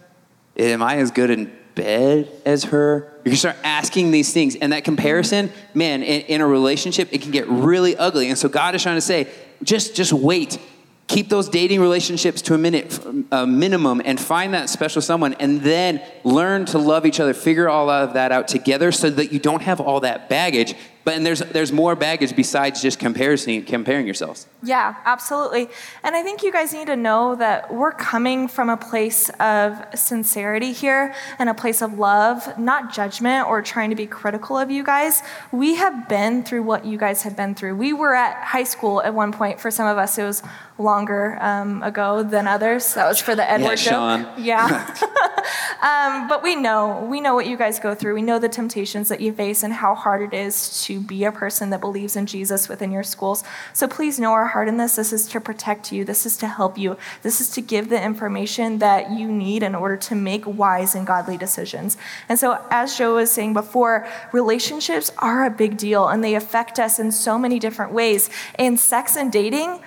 Am 0.57 0.81
I 0.81 0.97
as 0.97 1.11
good 1.11 1.29
in 1.29 1.51
bed 1.73 2.29
as 2.45 2.65
her? 2.65 3.11
To 3.25 3.35
start 3.35 3.57
asking 3.63 4.11
these 4.11 4.31
things. 4.31 4.55
And 4.55 4.71
that 4.71 4.83
comparison, 4.83 5.51
man, 5.73 6.03
in, 6.03 6.21
in 6.21 6.41
a 6.41 6.47
relationship, 6.47 7.09
it 7.11 7.21
can 7.21 7.31
get 7.31 7.47
really 7.47 7.97
ugly. 7.97 8.29
And 8.29 8.37
so 8.37 8.47
God 8.47 8.75
is 8.75 8.83
trying 8.83 8.95
to 8.97 9.01
say, 9.01 9.27
just, 9.63 9.95
just 9.95 10.13
wait 10.13 10.59
keep 11.07 11.29
those 11.29 11.49
dating 11.49 11.79
relationships 11.79 12.41
to 12.41 12.53
a 12.53 12.57
minute 12.57 12.99
a 13.31 13.45
minimum 13.45 14.01
and 14.03 14.19
find 14.19 14.53
that 14.53 14.69
special 14.69 15.01
someone 15.01 15.33
and 15.35 15.61
then 15.61 16.01
learn 16.23 16.65
to 16.65 16.77
love 16.77 17.05
each 17.05 17.19
other 17.19 17.33
figure 17.33 17.69
all 17.69 17.89
of 17.89 18.13
that 18.13 18.31
out 18.31 18.47
together 18.47 18.91
so 18.91 19.09
that 19.09 19.31
you 19.31 19.39
don't 19.39 19.61
have 19.61 19.79
all 19.79 19.99
that 19.99 20.29
baggage 20.29 20.73
but 21.05 21.13
and 21.13 21.25
there's 21.25 21.39
there's 21.39 21.71
more 21.71 21.95
baggage 21.95 22.35
besides 22.35 22.81
just 22.81 22.99
comparison 22.99 23.63
comparing 23.63 24.05
yourselves. 24.05 24.47
Yeah, 24.63 24.95
absolutely. 25.05 25.69
And 26.03 26.15
I 26.15 26.23
think 26.23 26.41
you 26.41 26.51
guys 26.51 26.73
need 26.73 26.87
to 26.87 26.95
know 26.95 27.35
that 27.35 27.71
we're 27.71 27.91
coming 27.91 28.47
from 28.47 28.69
a 28.69 28.75
place 28.75 29.29
of 29.39 29.77
sincerity 29.93 30.73
here 30.73 31.13
and 31.37 31.47
a 31.47 31.53
place 31.53 31.83
of 31.83 31.99
love, 31.99 32.57
not 32.57 32.91
judgment 32.91 33.47
or 33.47 33.61
trying 33.61 33.91
to 33.91 33.95
be 33.95 34.07
critical 34.07 34.57
of 34.57 34.71
you 34.71 34.83
guys. 34.83 35.21
We 35.51 35.75
have 35.75 36.09
been 36.09 36.43
through 36.43 36.63
what 36.63 36.85
you 36.85 36.97
guys 36.97 37.21
have 37.21 37.37
been 37.37 37.53
through. 37.53 37.75
We 37.75 37.93
were 37.93 38.15
at 38.15 38.43
high 38.43 38.63
school 38.63 39.03
at 39.03 39.13
one 39.13 39.31
point. 39.31 39.59
For 39.59 39.69
some 39.69 39.87
of 39.87 39.99
us, 39.99 40.17
it 40.17 40.23
was 40.23 40.41
longer 40.79 41.37
um, 41.39 41.83
ago 41.83 42.23
than 42.23 42.47
others. 42.47 42.95
That 42.95 43.07
was 43.07 43.19
for 43.19 43.35
the 43.35 43.49
Edward 43.49 43.69
yeah, 43.69 44.25
Sean. 44.25 44.27
Yeah. 44.37 44.95
um, 45.81 46.27
but 46.27 46.41
we 46.41 46.55
know 46.55 47.05
we 47.09 47.21
know 47.21 47.35
what 47.35 47.45
you 47.45 47.57
guys 47.57 47.79
go 47.79 47.93
through. 47.93 48.15
We 48.15 48.21
know 48.23 48.39
the 48.39 48.49
temptations 48.49 49.09
that 49.09 49.21
you 49.21 49.31
face 49.31 49.63
and 49.63 49.71
how 49.71 49.93
hard 49.95 50.21
it 50.21 50.35
is 50.35 50.83
to 50.85 50.94
be 50.99 51.23
a 51.23 51.31
person 51.31 51.69
that 51.69 51.81
believes 51.81 52.15
in 52.15 52.25
Jesus 52.25 52.69
within 52.69 52.91
your 52.91 53.03
schools. 53.03 53.43
So 53.73 53.87
please 53.87 54.19
know 54.19 54.31
our 54.31 54.47
heart 54.47 54.67
in 54.67 54.77
this. 54.77 54.95
This 54.95 55.13
is 55.13 55.27
to 55.29 55.41
protect 55.41 55.91
you, 55.91 56.03
this 56.03 56.25
is 56.25 56.37
to 56.37 56.47
help 56.47 56.77
you, 56.77 56.97
this 57.21 57.41
is 57.41 57.49
to 57.51 57.61
give 57.61 57.89
the 57.89 58.01
information 58.01 58.79
that 58.79 59.11
you 59.11 59.31
need 59.31 59.63
in 59.63 59.75
order 59.75 59.97
to 59.97 60.15
make 60.15 60.45
wise 60.45 60.95
and 60.95 61.05
godly 61.05 61.37
decisions. 61.37 61.97
And 62.29 62.39
so, 62.39 62.65
as 62.71 62.97
Joe 62.97 63.15
was 63.15 63.31
saying 63.31 63.53
before, 63.53 64.07
relationships 64.31 65.11
are 65.19 65.45
a 65.45 65.49
big 65.49 65.77
deal 65.77 66.07
and 66.07 66.23
they 66.23 66.35
affect 66.35 66.79
us 66.79 66.99
in 66.99 67.11
so 67.11 67.37
many 67.37 67.59
different 67.59 67.91
ways. 67.91 68.29
And 68.55 68.79
sex 68.79 69.15
and 69.15 69.31
dating, 69.31 69.79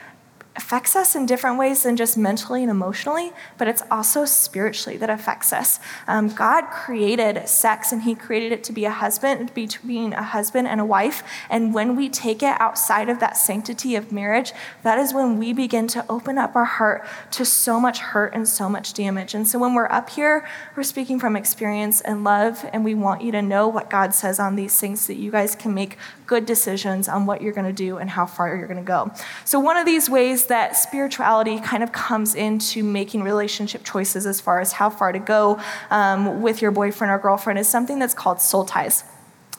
affects 0.59 0.97
us 0.97 1.15
in 1.15 1.25
different 1.25 1.57
ways 1.57 1.85
than 1.85 1.97
just 1.97 2.19
mentally 2.19 2.63
and 2.63 2.71
emotionally, 2.71 3.33
but 3.57 3.69
it's 3.69 3.83
also 3.93 4.25
spiritually 4.25 4.99
that 4.99 5.09
affects 5.09 5.53
us. 5.53 5.79
Um, 6.09 6.29
God 6.29 6.65
created 6.71 7.49
sex 7.49 7.93
and 7.93 8.03
He 8.03 8.17
created 8.17 8.51
it 8.51 8.65
to 8.65 8.73
be 8.73 8.85
a 8.85 8.91
husband, 8.91 9.55
between 9.55 10.13
a 10.13 10.23
husband 10.23 10.67
and 10.67 10.81
a 10.81 10.85
wife. 10.85 11.23
And 11.49 11.73
when 11.73 11.95
we 11.95 12.09
take 12.09 12.43
it 12.43 12.61
outside 12.61 13.09
of 13.09 13.21
that 13.21 13.37
sanctity 13.37 13.95
of 13.95 14.11
marriage, 14.11 14.53
that 14.83 14.99
is 14.99 15.15
when 15.15 15.39
we 15.39 15.53
begin 15.53 15.87
to 15.89 16.05
open 16.09 16.39
up 16.39 16.57
our 16.57 16.65
heart 16.65 17.07
to 17.31 17.45
so 17.45 17.79
much 17.79 18.01
hurt 18.01 18.35
and 18.35 18.47
so 18.49 18.69
much 18.69 18.95
damage. 18.95 19.35
And 19.35 19.47
so 19.47 19.61
when 19.61 19.75
we're 19.75 19.91
up 19.93 20.11
here, 20.11 20.45
we're 20.77 20.83
speaking 20.83 21.21
from 21.21 21.37
experience 21.37 22.01
and 22.01 22.25
love, 22.25 22.69
and 22.73 22.85
we 22.85 22.97
want 22.97 23.23
you 23.23 23.31
to 23.31 23.41
know 23.41 23.69
what 23.69 23.89
God 23.89 24.13
says 24.13 24.41
on 24.41 24.57
these 24.57 24.79
things 24.79 25.03
so 25.03 25.13
that 25.13 25.21
you 25.21 25.31
guys 25.31 25.55
can 25.55 25.73
make 25.73 25.99
good 26.27 26.47
decisions 26.47 27.09
on 27.09 27.27
what 27.27 27.43
you're 27.43 27.53
going 27.53 27.67
to 27.67 27.73
do 27.73 27.97
and 27.99 28.11
how 28.11 28.27
far 28.27 28.57
you're 28.57 28.67
going 28.67 28.77
to 28.77 28.83
go. 28.83 29.13
So, 29.45 29.61
one 29.61 29.77
of 29.77 29.87
these 29.87 30.11
ways 30.11 30.48
that 30.49 30.77
spirituality 30.77 31.61
kind 31.61 31.83
of 31.83 31.93
comes 31.93 32.35
into 32.35 32.83
making 32.83 33.23
relationship 33.23 33.85
choices 33.85 34.27
as 34.27 34.41
far 34.41 34.61
as 34.61 34.73
how 34.73 34.91
far 34.91 35.13
to 35.13 35.19
go 35.19 35.61
um, 35.91 36.43
with 36.43 36.61
your 36.61 36.71
boyfriend 36.71 37.13
or 37.13 37.19
girlfriend 37.19 37.59
is 37.59 37.69
something 37.69 37.99
that's 37.99 38.15
called 38.15 38.41
soul 38.41 38.65
ties. 38.65 39.05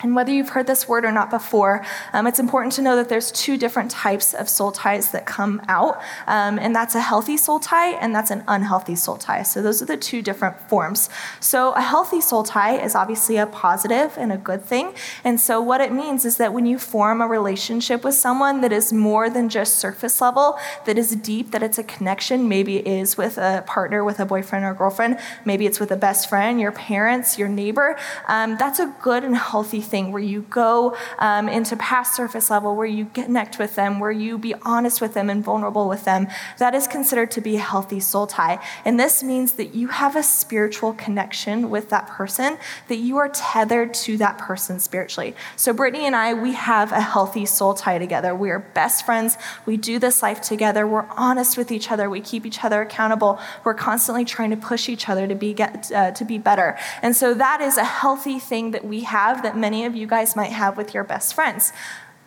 And 0.01 0.15
whether 0.15 0.31
you've 0.31 0.49
heard 0.49 0.65
this 0.65 0.87
word 0.87 1.03
or 1.03 1.11
not 1.11 1.29
before, 1.29 1.85
um, 2.13 2.25
it's 2.25 2.39
important 2.39 2.73
to 2.73 2.81
know 2.81 2.95
that 2.95 3.09
there's 3.09 3.31
two 3.31 3.57
different 3.57 3.91
types 3.91 4.33
of 4.33 4.47
soul 4.47 4.71
ties 4.71 5.11
that 5.11 5.25
come 5.25 5.61
out, 5.67 5.99
um, 6.25 6.57
and 6.57 6.73
that's 6.73 6.95
a 6.95 7.01
healthy 7.01 7.35
soul 7.35 7.59
tie 7.59 7.91
and 7.91 8.15
that's 8.15 8.31
an 8.31 8.43
unhealthy 8.47 8.95
soul 8.95 9.17
tie. 9.17 9.43
So 9.43 9.61
those 9.61 9.81
are 9.81 9.85
the 9.85 9.97
two 9.97 10.21
different 10.21 10.57
forms. 10.69 11.09
So 11.41 11.73
a 11.73 11.81
healthy 11.81 12.21
soul 12.21 12.43
tie 12.43 12.79
is 12.79 12.95
obviously 12.95 13.35
a 13.35 13.45
positive 13.45 14.13
and 14.17 14.31
a 14.31 14.37
good 14.37 14.63
thing, 14.63 14.93
and 15.25 15.39
so 15.39 15.61
what 15.61 15.81
it 15.81 15.91
means 15.91 16.23
is 16.23 16.37
that 16.37 16.53
when 16.53 16.65
you 16.65 16.79
form 16.79 17.21
a 17.21 17.27
relationship 17.27 18.05
with 18.05 18.15
someone 18.15 18.61
that 18.61 18.71
is 18.71 18.93
more 18.93 19.29
than 19.29 19.49
just 19.49 19.75
surface 19.77 20.21
level, 20.21 20.57
that 20.85 20.97
is 20.97 21.15
deep, 21.17 21.51
that 21.51 21.61
it's 21.61 21.77
a 21.77 21.83
connection. 21.83 22.47
Maybe 22.47 22.77
it 22.77 22.87
is 22.87 23.17
with 23.17 23.37
a 23.37 23.63
partner, 23.67 24.05
with 24.05 24.21
a 24.21 24.25
boyfriend 24.25 24.63
or 24.63 24.73
girlfriend. 24.73 25.19
Maybe 25.43 25.65
it's 25.65 25.79
with 25.79 25.91
a 25.91 25.97
best 25.97 26.29
friend, 26.29 26.59
your 26.59 26.71
parents, 26.71 27.37
your 27.37 27.49
neighbor. 27.49 27.97
Um, 28.27 28.55
that's 28.57 28.79
a 28.79 28.95
good 29.01 29.23
and 29.25 29.35
healthy 29.35 29.81
thing 29.89 30.11
where 30.11 30.21
you 30.21 30.41
go 30.49 30.95
um, 31.19 31.49
into 31.49 31.75
past 31.75 32.15
surface 32.15 32.49
level, 32.49 32.75
where 32.75 32.87
you 32.87 33.05
connect 33.13 33.59
with 33.59 33.75
them, 33.75 33.99
where 33.99 34.11
you 34.11 34.37
be 34.37 34.53
honest 34.63 35.01
with 35.01 35.13
them 35.13 35.29
and 35.29 35.43
vulnerable 35.43 35.87
with 35.89 36.05
them. 36.05 36.27
That 36.57 36.75
is 36.75 36.87
considered 36.87 37.31
to 37.31 37.41
be 37.41 37.55
a 37.55 37.59
healthy 37.59 37.99
soul 37.99 38.27
tie. 38.27 38.63
And 38.85 38.99
this 38.99 39.23
means 39.23 39.53
that 39.53 39.75
you 39.75 39.87
have 39.89 40.15
a 40.15 40.23
spiritual 40.23 40.93
connection 40.93 41.69
with 41.69 41.89
that 41.89 42.07
person, 42.07 42.57
that 42.87 42.97
you 42.97 43.17
are 43.17 43.29
tethered 43.29 43.93
to 43.93 44.17
that 44.17 44.37
person 44.37 44.79
spiritually. 44.79 45.35
So, 45.55 45.73
Brittany 45.73 46.05
and 46.05 46.15
I, 46.15 46.33
we 46.33 46.53
have 46.53 46.91
a 46.91 47.01
healthy 47.01 47.45
soul 47.45 47.73
tie 47.73 47.97
together. 47.97 48.35
We 48.35 48.49
are 48.49 48.59
best 48.59 49.05
friends. 49.05 49.37
We 49.65 49.77
do 49.77 49.99
this 49.99 50.21
life 50.21 50.41
together. 50.41 50.87
We're 50.87 51.07
honest 51.11 51.57
with 51.57 51.71
each 51.71 51.91
other. 51.91 52.09
We 52.09 52.21
keep 52.21 52.45
each 52.45 52.63
other 52.63 52.81
accountable. 52.81 53.39
We're 53.63 53.73
constantly 53.73 54.25
trying 54.25 54.51
to 54.51 54.57
push 54.57 54.89
each 54.89 55.09
other 55.09 55.27
to 55.27 55.35
be, 55.35 55.53
get, 55.53 55.91
uh, 55.91 56.11
to 56.11 56.25
be 56.25 56.37
better. 56.37 56.77
And 57.01 57.15
so, 57.15 57.33
that 57.33 57.61
is 57.61 57.77
a 57.77 57.85
healthy 57.85 58.39
thing 58.39 58.71
that 58.71 58.85
we 58.85 59.01
have 59.01 59.43
that 59.43 59.57
many 59.57 59.78
of 59.85 59.95
you 59.95 60.07
guys 60.07 60.35
might 60.35 60.51
have 60.51 60.77
with 60.77 60.93
your 60.93 61.03
best 61.03 61.33
friends. 61.33 61.71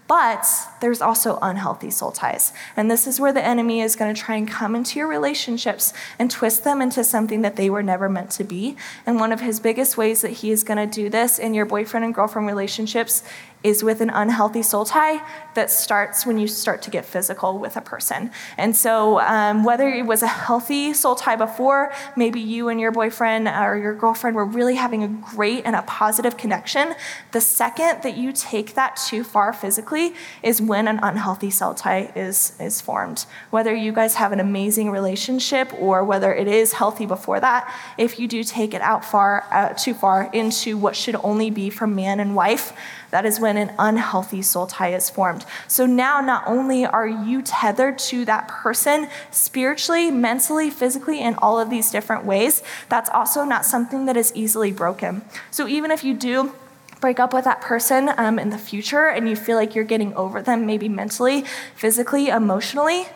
But 0.08 0.46
there's 0.80 1.00
also 1.00 1.38
unhealthy 1.40 1.90
soul 1.90 2.10
ties. 2.10 2.52
And 2.76 2.90
this 2.90 3.06
is 3.06 3.18
where 3.18 3.32
the 3.32 3.42
enemy 3.42 3.80
is 3.80 3.96
going 3.96 4.14
to 4.14 4.20
try 4.20 4.34
and 4.34 4.46
come 4.46 4.76
into 4.76 4.98
your 4.98 5.08
relationships 5.08 5.94
and 6.18 6.30
twist 6.30 6.64
them 6.64 6.82
into 6.82 7.02
something 7.02 7.40
that 7.42 7.56
they 7.56 7.70
were 7.70 7.82
never 7.82 8.08
meant 8.10 8.30
to 8.32 8.44
be. 8.44 8.76
And 9.06 9.18
one 9.18 9.32
of 9.32 9.40
his 9.40 9.58
biggest 9.58 9.96
ways 9.96 10.20
that 10.20 10.32
he 10.32 10.50
is 10.50 10.64
going 10.64 10.76
to 10.76 10.92
do 10.92 11.08
this 11.08 11.38
in 11.38 11.54
your 11.54 11.64
boyfriend 11.64 12.04
and 12.04 12.14
girlfriend 12.14 12.46
relationships 12.46 13.22
is 13.64 13.82
with 13.84 14.00
an 14.00 14.10
unhealthy 14.10 14.62
soul 14.62 14.84
tie 14.84 15.20
that 15.54 15.70
starts 15.70 16.26
when 16.26 16.38
you 16.38 16.46
start 16.46 16.82
to 16.82 16.90
get 16.90 17.04
physical 17.04 17.58
with 17.58 17.76
a 17.76 17.80
person. 17.80 18.30
And 18.56 18.74
so, 18.74 19.20
um, 19.20 19.64
whether 19.64 19.88
it 19.88 20.06
was 20.06 20.22
a 20.22 20.26
healthy 20.26 20.92
soul 20.94 21.14
tie 21.14 21.36
before, 21.36 21.92
maybe 22.16 22.40
you 22.40 22.68
and 22.68 22.80
your 22.80 22.90
boyfriend 22.90 23.48
or 23.48 23.76
your 23.76 23.94
girlfriend 23.94 24.36
were 24.36 24.44
really 24.44 24.74
having 24.74 25.02
a 25.02 25.08
great 25.08 25.64
and 25.64 25.76
a 25.76 25.82
positive 25.82 26.36
connection, 26.36 26.94
the 27.32 27.40
second 27.40 28.02
that 28.02 28.16
you 28.16 28.32
take 28.32 28.74
that 28.74 28.96
too 28.96 29.22
far 29.22 29.52
physically 29.52 30.14
is 30.42 30.60
when 30.60 30.88
an 30.88 30.98
unhealthy 31.02 31.50
soul 31.50 31.74
tie 31.74 32.10
is, 32.16 32.54
is 32.58 32.80
formed. 32.80 33.26
Whether 33.50 33.74
you 33.74 33.92
guys 33.92 34.14
have 34.14 34.32
an 34.32 34.40
amazing 34.40 34.90
relationship 34.90 35.72
or 35.78 36.04
whether 36.04 36.34
it 36.34 36.48
is 36.48 36.72
healthy 36.72 37.06
before 37.06 37.40
that, 37.40 37.72
if 37.98 38.18
you 38.18 38.26
do 38.26 38.42
take 38.42 38.74
it 38.74 38.82
out 38.82 39.04
far, 39.04 39.44
uh, 39.50 39.74
too 39.74 39.94
far 39.94 40.30
into 40.32 40.76
what 40.76 40.96
should 40.96 41.16
only 41.16 41.50
be 41.50 41.70
for 41.70 41.86
man 41.86 42.20
and 42.20 42.34
wife, 42.34 42.72
that 43.12 43.26
is 43.26 43.38
when 43.38 43.58
an 43.58 43.72
unhealthy 43.78 44.42
soul 44.42 44.66
tie 44.66 44.94
is 44.94 45.08
formed. 45.08 45.44
So 45.68 45.86
now, 45.86 46.20
not 46.20 46.44
only 46.46 46.84
are 46.84 47.06
you 47.06 47.42
tethered 47.42 47.98
to 48.10 48.24
that 48.24 48.48
person 48.48 49.06
spiritually, 49.30 50.10
mentally, 50.10 50.70
physically, 50.70 51.20
in 51.20 51.34
all 51.36 51.60
of 51.60 51.68
these 51.68 51.90
different 51.90 52.24
ways, 52.24 52.62
that's 52.88 53.10
also 53.10 53.44
not 53.44 53.66
something 53.66 54.06
that 54.06 54.16
is 54.16 54.32
easily 54.34 54.72
broken. 54.72 55.22
So 55.50 55.68
even 55.68 55.90
if 55.90 56.02
you 56.02 56.14
do, 56.14 56.54
break 57.02 57.20
up 57.20 57.34
with 57.34 57.44
that 57.44 57.60
person 57.60 58.10
um, 58.16 58.38
in 58.38 58.48
the 58.48 58.58
future 58.58 59.06
and 59.06 59.28
you 59.28 59.36
feel 59.36 59.56
like 59.56 59.74
you're 59.74 59.84
getting 59.84 60.14
over 60.14 60.40
them, 60.40 60.64
maybe 60.64 60.88
mentally, 60.88 61.44
physically, 61.74 62.28
emotionally, 62.28 63.06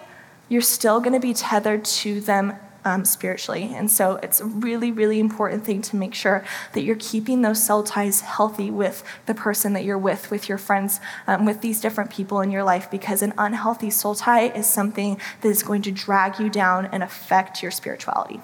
you're 0.51 0.61
still 0.61 1.01
going 1.01 1.15
to 1.15 1.21
be 1.21 1.33
tethered 1.33 1.85
to 1.85 2.21
them 2.21 2.53
um, 2.87 3.05
spiritually. 3.05 3.73
And 3.75 3.91
so 3.91 4.15
it's 4.23 4.41
a 4.41 4.45
really, 4.45 4.93
really 4.93 5.19
important 5.19 5.65
thing 5.65 5.83
to 5.83 5.97
make 5.97 6.15
sure 6.15 6.45
that 6.73 6.85
you're 6.85 6.95
keeping 6.95 7.43
those 7.43 7.63
soul 7.63 7.83
ties 7.83 8.21
healthy 8.21 8.71
with 8.71 9.03
the 9.27 9.35
person 9.35 9.73
that 9.73 9.83
you're 9.83 9.99
with, 9.99 10.31
with 10.31 10.49
your 10.49 10.57
friends, 10.57 11.01
um, 11.27 11.45
with 11.45 11.63
these 11.63 11.81
different 11.81 12.11
people 12.11 12.41
in 12.41 12.53
your 12.53 12.63
life, 12.63 12.89
because 12.89 13.23
an 13.23 13.35
unhealthy 13.37 13.91
soul 13.91 14.15
tie 14.15 14.47
is 14.51 14.69
something 14.69 15.21
that 15.41 15.49
is 15.49 15.65
going 15.65 15.83
to 15.83 15.91
drag 15.91 16.39
you 16.39 16.49
down 16.49 16.87
and 16.87 17.03
affect 17.03 17.61
your 17.61 17.73
spirituality. 17.73 18.41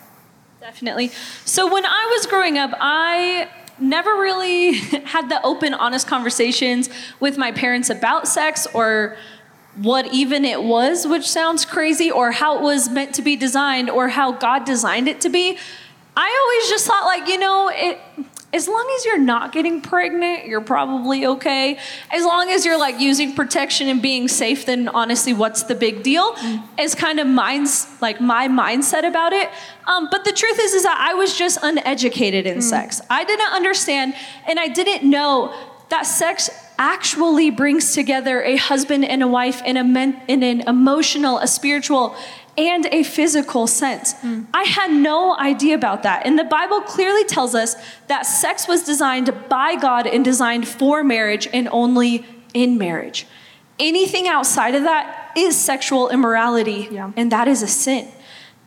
Definitely. 0.61 1.13
So 1.45 1.73
when 1.73 1.87
I 1.87 2.17
was 2.17 2.27
growing 2.27 2.59
up, 2.59 2.73
I 2.81 3.49
never 3.79 4.11
really 4.11 4.73
had 5.05 5.29
the 5.29 5.41
open, 5.47 5.73
honest 5.73 6.09
conversations 6.09 6.91
with 7.21 7.39
my 7.39 7.53
parents 7.53 7.91
about 7.91 8.27
sex 8.27 8.67
or 8.75 9.17
what 9.77 10.13
even 10.13 10.45
it 10.45 10.63
was, 10.63 11.07
which 11.07 11.29
sounds 11.29 11.65
crazy, 11.65 12.11
or 12.11 12.33
how 12.33 12.59
it 12.59 12.63
was 12.63 12.91
meant 12.91 13.15
to 13.15 13.23
be 13.23 13.37
designed, 13.37 13.89
or 13.89 14.09
how 14.09 14.33
God 14.33 14.65
designed 14.65 15.09
it 15.09 15.21
to 15.23 15.29
be. 15.29 15.59
I 16.17 16.39
always 16.43 16.71
just 16.71 16.87
thought, 16.87 17.05
like, 17.05 17.27
you 17.29 17.39
know, 17.39 17.71
it, 17.73 17.99
as 18.53 18.69
long 18.69 18.95
as 18.99 19.07
you're 19.07 19.19
not 19.19 19.51
getting 19.51 19.81
pregnant, 19.81 20.47
you're 20.47 20.61
probably 20.61 21.25
okay. 21.25 21.79
As 22.11 22.23
long 22.23 22.51
as 22.51 22.67
you're 22.67 22.79
like 22.79 23.01
using 23.01 23.35
protection 23.35 23.89
and 23.89 24.03
being 24.03 24.29
safe, 24.29 24.67
then 24.67 24.89
honestly, 24.89 25.33
what's 25.33 25.63
the 25.63 25.75
big 25.75 26.03
deal? 26.03 26.35
Mm. 26.35 26.63
Is 26.79 26.95
kind 26.95 27.19
of 27.19 27.27
mine's 27.27 27.89
like 28.03 28.21
my 28.21 28.49
mindset 28.49 29.09
about 29.09 29.33
it. 29.33 29.49
Um, 29.87 30.09
but 30.11 30.27
the 30.27 30.33
truth 30.33 30.59
is, 30.61 30.75
is 30.75 30.83
that 30.83 30.99
I 31.01 31.15
was 31.15 31.37
just 31.37 31.59
uneducated 31.63 32.47
in 32.47 32.59
mm. 32.59 32.63
sex. 32.63 33.01
I 33.09 33.25
didn't 33.25 33.53
understand, 33.53 34.15
and 34.47 34.61
I 34.61 34.69
didn't 34.69 35.09
know 35.09 35.55
that 35.89 36.03
sex 36.03 36.51
actually 36.79 37.51
brings 37.51 37.95
together 37.95 38.43
a 38.43 38.57
husband 38.57 39.05
and 39.05 39.23
a 39.23 39.29
wife 39.29 39.63
in, 39.63 39.77
a 39.77 39.85
men, 39.85 40.21
in 40.29 40.43
an 40.43 40.61
emotional, 40.63 41.39
a 41.39 41.47
spiritual, 41.47 42.17
and 42.57 42.87
a 42.87 43.03
physical 43.03 43.67
sense. 43.67 44.15
Mm. 44.15 44.47
I 44.53 44.65
had 44.65 44.91
no 44.91 45.37
idea 45.39 45.75
about 45.75 46.03
that. 46.03 46.27
And 46.27 46.39
the 46.39 46.45
Bible 46.45 46.81
clearly 46.81 47.25
tells 47.25 47.55
us 47.55 47.77
that 48.09 48.23
sex 48.23 48.69
was 48.69 48.83
designed 48.83 49.33
by 49.49 49.77
God 49.77 50.07
and 50.07 50.25
designed 50.25 50.69
for 50.69 51.03
marriage 51.03 51.49
and 51.53 51.69
only 51.73 52.27
in 52.53 52.77
marriage. 52.79 53.27
Anything 53.79 54.29
outside 54.29 54.75
of 54.75 54.83
that 54.83 55.33
is 55.37 55.59
sexual 55.59 56.11
immorality, 56.11 56.89
yeah. 56.91 57.11
and 57.17 57.33
that 57.33 57.49
is 57.49 57.63
a 57.63 57.67
sin. 57.67 58.09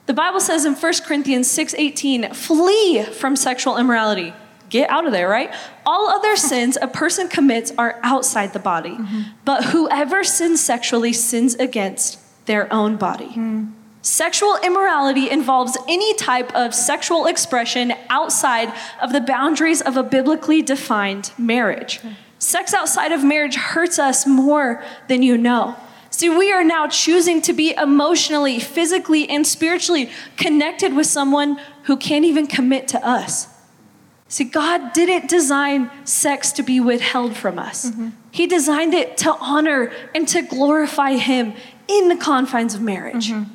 The 0.07 0.13
Bible 0.13 0.39
says 0.39 0.65
in 0.65 0.75
1 0.75 0.93
Corinthians 1.05 1.50
6:18, 1.50 2.33
"Flee 2.33 3.03
from 3.03 3.35
sexual 3.35 3.77
immorality." 3.77 4.33
Get 4.69 4.89
out 4.89 5.05
of 5.05 5.12
there, 5.12 5.29
right? 5.29 5.53
All 5.86 6.10
other 6.10 6.36
sins 6.51 6.77
a 6.81 6.88
person 6.88 7.27
commits 7.27 7.72
are 7.77 8.00
outside 8.03 8.53
the 8.53 8.60
body, 8.60 8.91
mm-hmm. 8.91 9.22
but 9.43 9.65
whoever 9.65 10.24
sins 10.24 10.62
sexually 10.62 11.13
sins 11.13 11.55
against 11.55 12.19
their 12.45 12.72
own 12.72 12.95
body. 12.95 13.29
Mm. 13.29 13.72
Sexual 14.01 14.57
immorality 14.63 15.31
involves 15.31 15.75
any 15.88 16.13
type 16.13 16.53
of 16.53 16.75
sexual 16.75 17.25
expression 17.25 17.91
outside 18.10 18.72
of 19.01 19.12
the 19.12 19.19
boundaries 19.19 19.81
of 19.81 19.98
a 19.98 20.03
biblically 20.03 20.62
defined 20.62 21.31
marriage. 21.39 21.98
Okay. 21.98 22.15
Sex 22.38 22.75
outside 22.75 23.12
of 23.12 23.24
marriage 23.24 23.55
hurts 23.55 23.98
us 23.98 24.27
more 24.27 24.84
than 25.07 25.24
you 25.24 25.39
know. 25.39 25.75
See, 26.12 26.29
we 26.29 26.51
are 26.51 26.63
now 26.63 26.88
choosing 26.88 27.41
to 27.41 27.53
be 27.53 27.74
emotionally, 27.74 28.60
physically, 28.60 29.27
and 29.27 29.45
spiritually 29.45 30.12
connected 30.38 30.95
with 30.95 31.07
someone 31.07 31.60
who 31.84 31.98
can't 31.98 32.24
even 32.24 32.45
commit 32.45 32.88
to 32.89 33.03
us. 33.05 33.48
See, 34.27 34.44
God 34.44 34.94
didn't 34.94 35.29
design 35.29 35.91
sex 36.03 36.51
to 36.53 36.63
be 36.63 36.79
withheld 36.79 37.36
from 37.38 37.60
us. 37.60 37.91
Mm-hmm. 37.91 38.10
He 38.32 38.48
designed 38.48 38.94
it 38.94 39.17
to 39.17 39.34
honor 39.36 39.91
and 40.15 40.27
to 40.29 40.41
glorify 40.41 41.13
Him 41.13 41.53
in 41.88 42.08
the 42.10 42.15
confines 42.15 42.74
of 42.74 42.82
marriage. 42.82 43.29
Mm-hmm. 43.29 43.51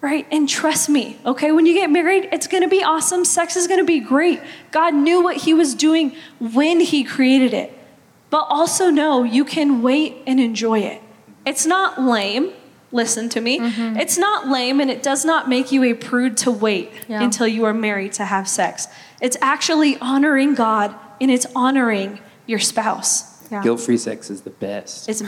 Right? 0.00 0.26
And 0.30 0.48
trust 0.48 0.88
me, 0.88 1.18
okay, 1.24 1.52
when 1.52 1.66
you 1.66 1.74
get 1.74 1.90
married, 1.90 2.28
it's 2.32 2.46
gonna 2.46 2.68
be 2.68 2.82
awesome. 2.82 3.24
Sex 3.24 3.56
is 3.56 3.66
gonna 3.66 3.84
be 3.84 4.00
great. 4.00 4.40
God 4.70 4.94
knew 4.94 5.22
what 5.22 5.38
He 5.38 5.54
was 5.54 5.74
doing 5.74 6.14
when 6.38 6.80
He 6.80 7.02
created 7.04 7.54
it. 7.54 7.72
But 8.28 8.46
also 8.48 8.90
know 8.90 9.22
you 9.22 9.44
can 9.44 9.82
wait 9.82 10.16
and 10.26 10.40
enjoy 10.40 10.80
it. 10.80 11.00
It's 11.46 11.64
not 11.64 12.00
lame. 12.00 12.52
Listen 12.92 13.28
to 13.30 13.40
me. 13.40 13.58
Mm-hmm. 13.58 13.96
It's 13.96 14.16
not 14.16 14.48
lame 14.48 14.80
and 14.80 14.90
it 14.90 15.02
does 15.02 15.24
not 15.24 15.48
make 15.48 15.72
you 15.72 15.82
a 15.84 15.94
prude 15.94 16.36
to 16.38 16.50
wait 16.50 16.90
yeah. 17.08 17.22
until 17.22 17.46
you 17.46 17.64
are 17.64 17.74
married 17.74 18.12
to 18.14 18.24
have 18.24 18.48
sex. 18.48 18.86
It's 19.20 19.36
actually 19.40 19.98
honoring 19.98 20.54
God 20.54 20.94
and 21.20 21.30
it's 21.30 21.46
honoring 21.54 22.20
your 22.46 22.58
spouse. 22.58 23.32
Yeah. 23.50 23.62
Guilt 23.62 23.80
free 23.80 23.98
sex 23.98 24.30
is 24.30 24.42
the 24.42 24.50
best. 24.50 25.08
It's 25.08 25.22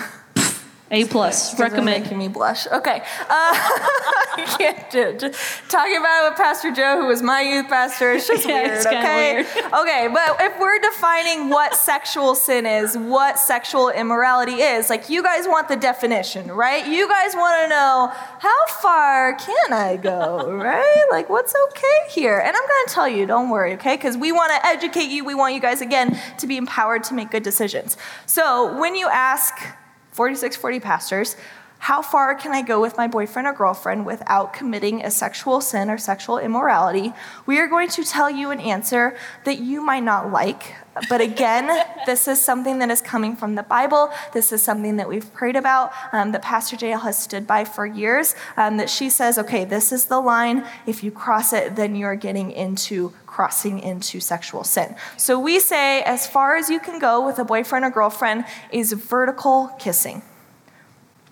A 0.91 1.05
plus. 1.05 1.51
Those 1.53 1.61
Recommend. 1.61 2.03
making 2.05 2.17
me 2.17 2.29
blush. 2.29 2.67
Okay. 2.67 2.97
Uh, 3.01 3.03
I 3.29 4.55
can't 4.59 4.91
do 4.91 5.01
it. 5.09 5.19
Just 5.21 5.39
talking 5.69 5.97
about 5.99 6.25
it 6.25 6.31
with 6.31 6.39
Pastor 6.39 6.73
Joe, 6.73 6.99
who 7.01 7.07
was 7.07 7.23
my 7.23 7.43
youth 7.43 7.69
pastor, 7.69 8.13
it's 8.13 8.27
just 8.27 8.47
Yeah, 8.49 8.63
weird, 8.63 8.77
it's 8.79 8.87
okay? 8.87 9.35
weird. 9.35 9.47
okay, 9.75 10.09
but 10.13 10.37
if 10.41 10.59
we're 10.59 10.79
defining 10.79 11.51
what 11.51 11.75
sexual 11.75 12.35
sin 12.35 12.65
is, 12.65 12.97
what 12.97 13.39
sexual 13.39 13.91
immorality 13.91 14.63
is, 14.63 14.89
like 14.89 15.11
you 15.11 15.23
guys 15.23 15.47
want 15.47 15.69
the 15.69 15.77
definition, 15.77 16.51
right? 16.51 16.87
You 16.87 17.07
guys 17.07 17.35
want 17.35 17.65
to 17.65 17.69
know 17.69 18.11
how 18.39 18.67
far 18.81 19.35
can 19.35 19.73
I 19.75 19.97
go, 19.97 20.51
right? 20.53 21.05
Like 21.11 21.29
what's 21.29 21.55
okay 21.69 22.13
here? 22.15 22.39
And 22.39 22.57
I'm 22.57 22.63
going 22.67 22.87
to 22.87 22.95
tell 22.95 23.09
you, 23.09 23.27
don't 23.27 23.51
worry, 23.51 23.75
okay? 23.75 23.97
Because 23.97 24.17
we 24.17 24.33
want 24.33 24.53
to 24.53 24.67
educate 24.67 25.11
you. 25.11 25.25
We 25.25 25.35
want 25.35 25.55
you 25.55 25.61
guys, 25.61 25.83
again, 25.83 26.19
to 26.39 26.47
be 26.47 26.57
empowered 26.57 27.05
to 27.05 27.15
make 27.15 27.31
good 27.31 27.43
decisions. 27.43 27.99
So 28.25 28.79
when 28.81 28.95
you 28.95 29.09
ask, 29.11 29.53
4640 30.19 30.81
pastors, 30.81 31.37
how 31.79 32.03
far 32.03 32.35
can 32.35 32.53
I 32.53 32.63
go 32.63 32.81
with 32.81 32.97
my 32.97 33.07
boyfriend 33.07 33.47
or 33.47 33.53
girlfriend 33.53 34.05
without 34.05 34.53
committing 34.53 35.05
a 35.05 35.11
sexual 35.11 35.61
sin 35.61 35.89
or 35.89 35.97
sexual 35.97 36.39
immorality? 36.39 37.13
We 37.47 37.59
are 37.61 37.69
going 37.69 37.89
to 37.91 38.05
tell 38.05 38.29
you 38.29 38.51
an 38.51 38.61
answer 38.61 39.17
that 39.45 39.61
you 39.61 39.81
might 39.81 40.03
not 40.03 40.33
like. 40.33 40.75
But 41.09 41.21
again, 41.21 41.69
this 42.07 42.27
is 42.27 42.41
something 42.41 42.81
that 42.81 42.91
is 42.91 43.01
coming 43.01 43.37
from 43.37 43.55
the 43.55 43.63
Bible. 43.63 44.11
This 44.33 44.53
is 44.53 44.61
something 44.61 44.97
that 44.97 45.09
we've 45.09 45.33
prayed 45.33 45.55
about, 45.55 45.93
um, 46.13 46.33
that 46.33 46.43
Pastor 46.43 46.77
Jael 46.77 47.01
has 47.01 47.17
stood 47.17 47.47
by 47.47 47.65
for 47.65 47.87
years. 47.87 48.35
Um, 48.57 48.77
that 48.79 48.91
she 48.91 49.09
says, 49.09 49.39
okay, 49.39 49.65
this 49.65 49.93
is 49.93 50.07
the 50.07 50.21
line. 50.21 50.67
If 50.85 51.05
you 51.05 51.13
cross 51.13 51.53
it, 51.53 51.77
then 51.77 51.95
you're 51.95 52.17
getting 52.17 52.51
into 52.51 53.13
crossing 53.27 53.79
into 53.79 54.19
sexual 54.19 54.65
sin. 54.65 54.97
So 55.17 55.39
we 55.39 55.61
say, 55.61 56.03
as 56.03 56.27
far 56.27 56.57
as 56.57 56.69
you 56.69 56.81
can 56.81 56.99
go 56.99 57.25
with 57.25 57.39
a 57.39 57.45
boyfriend 57.45 57.85
or 57.85 57.91
girlfriend, 57.91 58.45
is 58.73 58.93
vertical 58.93 59.69
kissing. 59.79 60.23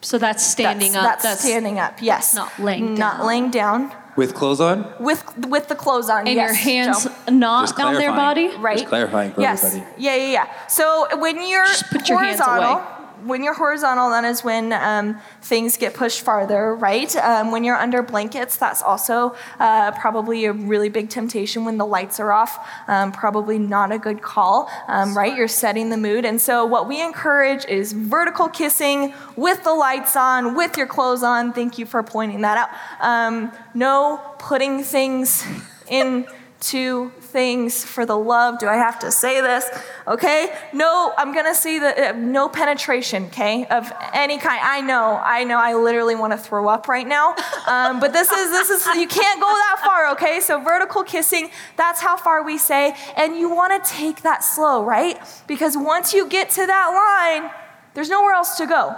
So 0.01 0.19
that's 0.19 0.45
standing 0.45 0.93
that's, 0.93 1.07
up. 1.07 1.23
That's, 1.23 1.41
standing 1.41 1.79
up. 1.79 2.01
Yes. 2.01 2.35
not 2.35 2.59
laying 2.59 2.95
Not 2.95 3.19
down. 3.19 3.27
laying 3.27 3.51
down. 3.51 3.93
With 4.17 4.35
clothes 4.35 4.61
on? 4.63 4.91
With 4.99 5.23
with 5.47 5.69
the 5.69 5.75
clothes 5.75 6.09
on. 6.09 6.27
And 6.27 6.37
yes, 6.37 6.49
your 6.49 6.55
hands 6.55 7.05
Joe. 7.05 7.13
not 7.31 7.79
on 7.79 7.95
their 7.95 8.13
body. 8.13 8.49
Right. 8.57 8.79
Just 8.79 8.89
clarifying 8.89 9.33
for 9.33 9.43
yes. 9.43 9.63
everybody. 9.63 9.93
Yeah, 10.03 10.17
yeah, 10.17 10.33
yeah. 10.33 10.67
So 10.69 11.07
when 11.19 11.47
you're 11.47 11.67
Just 11.67 11.91
put 11.91 12.09
your 12.09 12.23
hands 12.23 12.41
horizontal, 12.41 12.79
away. 12.79 12.96
When 13.27 13.43
you're 13.43 13.55
horizontal, 13.55 14.11
that 14.11 14.25
is 14.25 14.45
when 14.45 14.73
um, 14.73 15.21
things 15.43 15.77
get 15.77 15.95
pushed 15.95 16.21
farther, 16.21 16.75
right? 16.75 17.15
Um, 17.17 17.51
when 17.51 17.65
you're 17.65 17.77
under 17.77 18.03
blankets, 18.03 18.57
that's 18.57 18.83
also 18.83 19.35
uh, 19.59 19.93
probably 19.93 20.45
a 20.45 20.53
really 20.53 20.89
big 20.89 21.11
temptation 21.11 21.65
when 21.65 21.77
the 21.77 21.87
lights 21.87 22.21
are 22.21 22.33
off. 22.33 22.59
Um, 22.89 23.13
probably 23.13 23.59
not 23.59 23.93
a 23.93 23.99
good 23.99 24.23
call, 24.23 24.71
um, 24.89 25.17
right? 25.17 25.37
You're 25.37 25.49
setting 25.49 25.91
the 25.91 25.97
mood. 25.97 26.25
And 26.25 26.41
so 26.41 26.65
what 26.65 26.89
we 26.89 27.03
encourage 27.03 27.65
is 27.67 27.93
vertical 27.93 28.49
kissing 28.49 29.13
with 29.37 29.63
the 29.65 29.75
lights 29.75 30.17
on, 30.17 30.55
with 30.55 30.77
your 30.77 30.87
clothes 30.87 31.23
on. 31.23 31.53
Thank 31.53 31.79
you 31.79 31.87
for 31.87 32.03
pointing 32.03 32.43
that 32.43 32.57
out. 32.59 33.05
Um, 33.05 33.53
no 33.75 34.21
putting 34.39 34.83
things 34.83 35.45
into 35.89 37.13
things 37.37 37.85
for 37.85 38.07
the 38.07 38.17
love. 38.17 38.59
Do 38.59 38.67
I 38.67 38.77
have 38.77 38.99
to 39.01 39.11
say 39.11 39.43
this? 39.43 39.67
Okay. 40.09 40.57
No, 40.73 41.13
I'm 41.19 41.35
going 41.35 41.45
to 41.45 41.55
say 41.55 41.79
that 41.81 41.99
uh, 41.99 42.19
no 42.19 42.49
penetration, 42.49 43.25
okay, 43.27 43.67
of 43.67 43.93
any 44.15 44.39
kind. 44.39 44.59
I 44.65 44.81
know, 44.81 45.21
I 45.23 45.45
know, 45.45 45.59
I 45.59 45.75
literally 45.75 46.15
want 46.15 46.33
to 46.33 46.39
throw 46.39 46.67
up 46.67 46.89
right 46.89 47.07
now. 47.07 47.35
Um, 47.67 48.01
but 48.01 48.15
this 48.15 48.33
is, 48.33 48.51
this 48.53 48.71
is, 48.71 48.87
you 48.97 49.07
can't 49.07 49.39
go 49.39 49.49
that 49.49 49.83
far, 49.85 50.13
okay? 50.13 50.41
So 50.41 50.63
vertical 50.63 51.03
kissing, 51.03 51.51
that's 51.77 52.01
how 52.01 52.17
far 52.17 52.43
we 52.43 52.57
say. 52.57 52.97
And 53.19 53.37
you 53.37 53.51
want 53.55 53.85
to 53.85 53.91
take 53.91 54.23
that 54.23 54.43
slow, 54.43 54.83
right? 54.83 55.19
Because 55.47 55.77
once 55.77 56.15
you 56.15 56.27
get 56.31 56.49
to 56.59 56.65
that 56.67 56.89
line, 56.89 57.51
there's 57.93 58.09
nowhere 58.09 58.33
else 58.33 58.57
to 58.57 58.67
go 58.67 58.97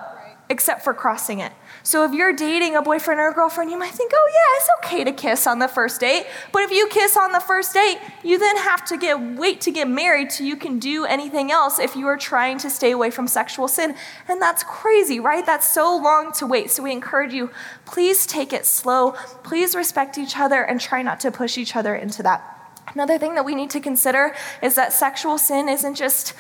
except 0.51 0.83
for 0.83 0.95
crossing 0.95 1.41
it. 1.41 1.53
So 1.83 2.05
if 2.05 2.13
you're 2.13 2.33
dating 2.33 2.75
a 2.75 2.83
boyfriend 2.83 3.21
or 3.21 3.29
a 3.29 3.35
girlfriend, 3.35 3.71
you 3.71 3.79
might 3.79 3.93
think, 3.93 4.13
oh, 4.15 4.31
yeah, 4.33 4.57
it's 4.57 4.69
okay 4.85 5.05
to 5.05 5.13
kiss 5.13 5.47
on 5.47 5.59
the 5.59 5.69
first 5.69 6.01
date. 6.01 6.27
But 6.53 6.63
if 6.63 6.71
you 6.71 6.89
kiss 6.89 7.17
on 7.17 7.33
the 7.33 7.41
first 7.41 7.75
date, 7.75 7.99
you 8.23 8.39
then 8.39 8.57
have 8.57 8.85
to 8.87 8.97
get 8.97 9.21
wait 9.21 9.61
to 9.63 9.71
get 9.71 9.89
married 9.89 10.33
so 10.33 10.45
you 10.45 10.57
can 10.57 10.79
do 10.79 11.05
anything 11.05 11.51
else 11.51 11.79
if 11.79 11.95
you 11.97 12.07
are 12.07 12.17
trying 12.17 12.59
to 12.59 12.71
stay 12.71 12.93
away 12.93 13.11
from 13.11 13.27
sexual 13.27 13.69
sin. 13.69 13.95
And 14.27 14.41
that's 14.41 14.65
crazy, 14.65 15.21
right? 15.21 15.45
That's 15.45 15.71
so 15.71 15.97
long 15.97 16.33
to 16.35 16.47
wait. 16.47 16.71
So 16.71 16.83
we 16.83 16.93
encourage 16.93 17.33
you, 17.33 17.51
please 17.85 18.27
take 18.27 18.53
it 18.53 18.65
slow. 18.65 19.13
Please 19.43 19.75
respect 19.75 20.19
each 20.19 20.39
other 20.39 20.63
and 20.63 20.81
try 20.81 21.03
not 21.03 21.21
to 21.21 21.31
push 21.31 21.59
each 21.59 21.77
other 21.77 21.95
into 21.95 22.23
that. 22.23 22.55
Another 22.95 23.19
thing 23.19 23.35
that 23.35 23.45
we 23.45 23.55
need 23.55 23.71
to 23.71 23.81
consider 23.81 24.35
is 24.63 24.75
that 24.77 24.93
sexual 24.93 25.37
sin 25.37 25.69
isn't 25.69 25.95
just 25.95 26.33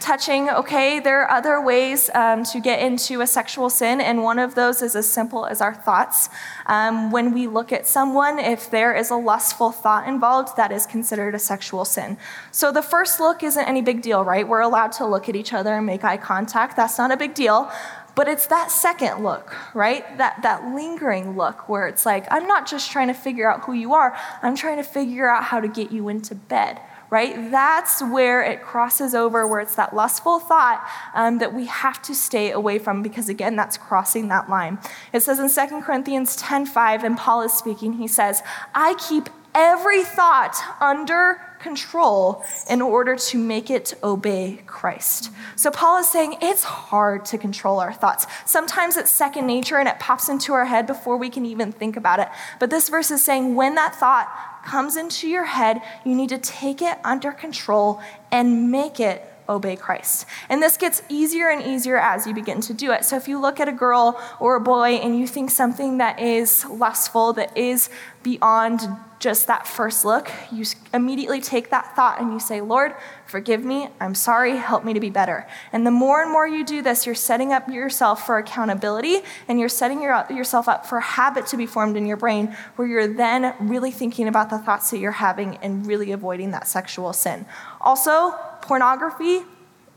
touching, 0.00 0.50
okay, 0.50 1.00
there 1.00 1.22
are 1.22 1.30
other 1.30 1.60
ways 1.60 2.10
um, 2.14 2.44
to 2.44 2.60
get 2.60 2.80
into 2.80 3.20
a 3.20 3.26
sexual 3.26 3.70
sin, 3.70 4.00
and 4.00 4.22
one 4.22 4.38
of 4.38 4.54
those 4.54 4.82
is 4.82 4.96
as 4.96 5.08
simple 5.08 5.46
as 5.46 5.60
our 5.60 5.74
thoughts. 5.74 6.28
Um, 6.66 7.10
when 7.10 7.32
we 7.32 7.46
look 7.46 7.72
at 7.72 7.86
someone, 7.86 8.38
if 8.38 8.70
there 8.70 8.94
is 8.94 9.10
a 9.10 9.16
lustful 9.16 9.72
thought 9.72 10.08
involved, 10.08 10.56
that 10.56 10.72
is 10.72 10.86
considered 10.86 11.34
a 11.34 11.38
sexual 11.38 11.84
sin. 11.84 12.18
So 12.50 12.72
the 12.72 12.82
first 12.82 13.20
look 13.20 13.42
isn't 13.42 13.64
any 13.64 13.82
big 13.82 14.02
deal, 14.02 14.24
right? 14.24 14.46
We're 14.46 14.60
allowed 14.60 14.92
to 14.92 15.06
look 15.06 15.28
at 15.28 15.36
each 15.36 15.52
other 15.52 15.74
and 15.74 15.86
make 15.86 16.04
eye 16.04 16.16
contact. 16.16 16.76
That's 16.76 16.98
not 16.98 17.10
a 17.10 17.16
big 17.16 17.34
deal. 17.34 17.70
But 18.16 18.28
it's 18.28 18.46
that 18.48 18.70
second 18.70 19.22
look, 19.22 19.54
right? 19.72 20.04
That, 20.18 20.42
that 20.42 20.74
lingering 20.74 21.36
look 21.36 21.68
where 21.68 21.86
it's 21.86 22.04
like, 22.04 22.26
I'm 22.30 22.46
not 22.46 22.66
just 22.66 22.90
trying 22.90 23.08
to 23.08 23.14
figure 23.14 23.50
out 23.50 23.64
who 23.64 23.72
you 23.72 23.94
are, 23.94 24.16
I'm 24.42 24.56
trying 24.56 24.76
to 24.78 24.82
figure 24.82 25.28
out 25.28 25.44
how 25.44 25.60
to 25.60 25.68
get 25.68 25.92
you 25.92 26.08
into 26.08 26.34
bed 26.34 26.80
right? 27.10 27.50
That's 27.50 28.00
where 28.02 28.42
it 28.42 28.62
crosses 28.62 29.14
over, 29.14 29.46
where 29.46 29.60
it's 29.60 29.74
that 29.74 29.94
lustful 29.94 30.38
thought 30.38 30.88
um, 31.14 31.38
that 31.38 31.52
we 31.52 31.66
have 31.66 32.00
to 32.02 32.14
stay 32.14 32.52
away 32.52 32.78
from 32.78 33.02
because, 33.02 33.28
again, 33.28 33.56
that's 33.56 33.76
crossing 33.76 34.28
that 34.28 34.48
line. 34.48 34.78
It 35.12 35.20
says 35.20 35.38
in 35.38 35.68
2 35.68 35.82
Corinthians 35.82 36.36
10 36.36 36.66
5, 36.66 37.04
and 37.04 37.18
Paul 37.18 37.42
is 37.42 37.52
speaking, 37.52 37.94
he 37.94 38.06
says, 38.06 38.42
I 38.74 38.94
keep 38.94 39.28
every 39.54 40.04
thought 40.04 40.56
under 40.80 41.40
control 41.60 42.44
in 42.68 42.80
order 42.80 43.16
to 43.16 43.38
make 43.38 43.70
it 43.70 43.94
obey 44.02 44.62
Christ. 44.66 45.30
So 45.56 45.70
Paul 45.70 45.98
is 45.98 46.08
saying 46.08 46.36
it's 46.40 46.64
hard 46.64 47.24
to 47.26 47.38
control 47.38 47.80
our 47.80 47.92
thoughts. 47.92 48.26
Sometimes 48.46 48.96
it's 48.96 49.10
second 49.10 49.46
nature 49.46 49.76
and 49.76 49.88
it 49.88 49.98
pops 49.98 50.28
into 50.28 50.52
our 50.54 50.64
head 50.64 50.86
before 50.86 51.16
we 51.16 51.28
can 51.28 51.44
even 51.44 51.72
think 51.72 51.96
about 51.96 52.18
it. 52.18 52.28
But 52.58 52.70
this 52.70 52.88
verse 52.88 53.10
is 53.10 53.22
saying 53.22 53.54
when 53.54 53.74
that 53.74 53.94
thought 53.94 54.28
comes 54.64 54.96
into 54.96 55.28
your 55.28 55.44
head, 55.44 55.82
you 56.04 56.14
need 56.14 56.30
to 56.30 56.38
take 56.38 56.82
it 56.82 56.98
under 57.04 57.32
control 57.32 58.00
and 58.30 58.70
make 58.70 59.00
it 59.00 59.29
obey 59.50 59.76
Christ. 59.76 60.26
And 60.48 60.62
this 60.62 60.76
gets 60.76 61.02
easier 61.08 61.48
and 61.48 61.62
easier 61.62 61.98
as 61.98 62.26
you 62.26 62.32
begin 62.32 62.60
to 62.62 62.72
do 62.72 62.92
it. 62.92 63.04
So 63.04 63.16
if 63.16 63.28
you 63.28 63.40
look 63.40 63.60
at 63.60 63.68
a 63.68 63.72
girl 63.72 64.20
or 64.38 64.56
a 64.56 64.60
boy 64.60 64.94
and 64.94 65.18
you 65.18 65.26
think 65.26 65.50
something 65.50 65.98
that 65.98 66.20
is 66.20 66.64
lustful, 66.66 67.32
that 67.34 67.56
is 67.56 67.90
beyond 68.22 68.80
just 69.18 69.46
that 69.48 69.66
first 69.66 70.04
look, 70.04 70.30
you 70.50 70.64
immediately 70.94 71.42
take 71.42 71.68
that 71.70 71.94
thought 71.94 72.20
and 72.20 72.32
you 72.32 72.40
say, 72.40 72.62
Lord, 72.62 72.94
forgive 73.26 73.62
me. 73.62 73.88
I'm 74.00 74.14
sorry. 74.14 74.56
Help 74.56 74.82
me 74.82 74.94
to 74.94 75.00
be 75.00 75.10
better. 75.10 75.46
And 75.72 75.86
the 75.86 75.90
more 75.90 76.22
and 76.22 76.32
more 76.32 76.48
you 76.48 76.64
do 76.64 76.80
this, 76.80 77.04
you're 77.04 77.14
setting 77.14 77.52
up 77.52 77.68
yourself 77.68 78.24
for 78.24 78.38
accountability 78.38 79.20
and 79.46 79.60
you're 79.60 79.68
setting 79.68 80.00
your, 80.00 80.24
yourself 80.30 80.68
up 80.68 80.86
for 80.86 80.98
a 80.98 81.02
habit 81.02 81.46
to 81.48 81.58
be 81.58 81.66
formed 81.66 81.98
in 81.98 82.06
your 82.06 82.16
brain 82.16 82.56
where 82.76 82.88
you're 82.88 83.06
then 83.06 83.54
really 83.60 83.90
thinking 83.90 84.26
about 84.26 84.48
the 84.48 84.58
thoughts 84.58 84.90
that 84.90 84.98
you're 84.98 85.12
having 85.12 85.58
and 85.58 85.86
really 85.86 86.12
avoiding 86.12 86.50
that 86.52 86.66
sexual 86.66 87.12
sin. 87.12 87.44
Also, 87.82 88.34
pornography 88.62 89.42